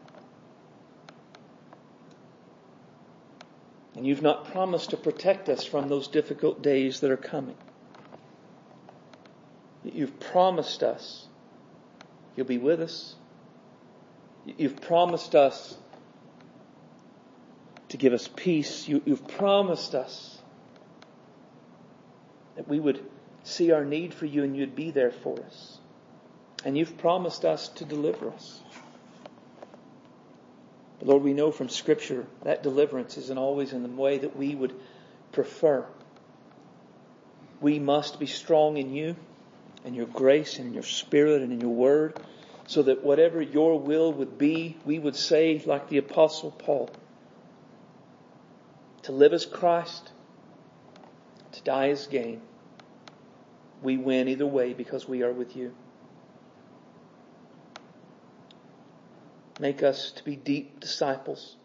And 3.97 4.07
you've 4.07 4.23
not 4.23 4.53
promised 4.53 4.91
to 4.91 4.97
protect 4.97 5.49
us 5.49 5.65
from 5.65 5.89
those 5.89 6.07
difficult 6.07 6.63
days 6.63 7.01
that 7.01 7.11
are 7.11 7.17
coming. 7.17 7.57
You've 9.83 10.21
promised 10.21 10.83
us 10.83 11.27
you'll 12.37 12.47
be 12.47 12.59
with 12.59 12.81
us. 12.81 13.15
You've 14.45 14.81
promised 14.81 15.35
us 15.35 15.77
to 17.89 17.97
give 17.97 18.13
us 18.13 18.29
peace. 18.29 18.87
You, 18.87 19.03
have 19.07 19.27
promised 19.27 19.95
us 19.95 20.39
that 22.57 22.69
we 22.69 22.79
would 22.79 23.05
see 23.43 23.73
our 23.73 23.85
need 23.85 24.15
for 24.15 24.27
you 24.27 24.45
and 24.45 24.57
you'd 24.57 24.77
be 24.77 24.91
there 24.91 25.11
for 25.11 25.41
us. 25.43 25.79
And 26.65 26.77
you've 26.77 26.99
promised 26.99 27.45
us 27.45 27.69
to 27.69 27.85
deliver 27.85 28.31
us. 28.31 28.61
Lord, 31.07 31.23
we 31.23 31.35
know 31.35 31.53
from 31.53 31.69
Scripture 31.69 32.27
that 32.43 32.65
deliverance 32.65 33.17
isn't 33.17 33.39
always 33.39 33.73
in 33.73 33.85
the 33.85 33.89
way 33.89 34.19
that 34.19 34.37
we 34.37 34.57
would 34.57 34.75
prefer. 35.31 35.87
We 37.61 37.79
must 37.79 38.19
be 38.19 38.27
strong 38.27 38.77
in 38.77 38.93
you 38.93 39.15
and 39.85 39.95
your 39.95 40.07
grace 40.07 40.59
and 40.59 40.67
in 40.67 40.75
your 40.75 40.83
spirit 40.83 41.43
and 41.43 41.53
in 41.53 41.61
your 41.61 41.71
word 41.71 42.21
so 42.67 42.83
that 42.83 43.05
whatever 43.05 43.41
your 43.41 43.79
will 43.79 44.13
would 44.15 44.37
be, 44.37 44.77
we 44.85 44.99
would 44.99 45.15
say, 45.15 45.63
like 45.65 45.89
the 45.89 45.99
Apostle 45.99 46.51
Paul, 46.51 46.91
to 49.03 49.13
live 49.13 49.33
as 49.33 49.47
Christ, 49.47 50.11
to 51.53 51.63
die 51.63 51.91
as 51.91 52.09
gain. 52.09 52.41
We 53.81 53.97
win 53.97 54.27
either 54.27 54.45
way 54.45 54.73
because 54.73 55.07
we 55.07 55.23
are 55.23 55.33
with 55.33 55.55
you. 55.55 55.73
Make 59.59 59.83
us 59.83 60.11
to 60.13 60.25
be 60.25 60.37
deep 60.37 60.81
disciples, 60.81 61.57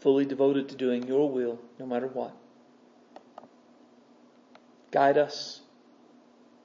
fully 0.00 0.24
devoted 0.24 0.70
to 0.70 0.76
doing 0.76 1.06
your 1.06 1.30
will 1.30 1.58
no 1.78 1.86
matter 1.86 2.06
what. 2.06 2.34
Guide 4.90 5.18
us. 5.18 5.60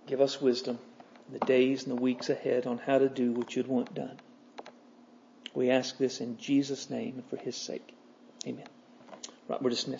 Give 0.07 0.22
us 0.22 0.41
wisdom 0.41 0.80
in 1.28 1.34
the 1.39 1.45
days 1.45 1.84
and 1.84 1.91
the 1.91 2.01
weeks 2.01 2.30
ahead 2.30 2.66
on 2.66 2.78
how 2.78 2.99
to 2.99 3.09
do 3.09 3.32
what 3.32 3.55
you'd 3.55 3.68
want 3.68 3.93
done. 3.93 4.18
We 5.53 5.70
ask 5.70 5.97
this 5.97 6.22
in 6.22 6.38
Jesus' 6.38 6.89
name 6.89 7.16
and 7.16 7.26
for 7.30 7.38
his 7.38 7.55
sake. 7.55 7.95
Amen. 8.45 8.68
Right, 9.47 9.61
we're 9.61 9.70
dismissed. 9.70 9.93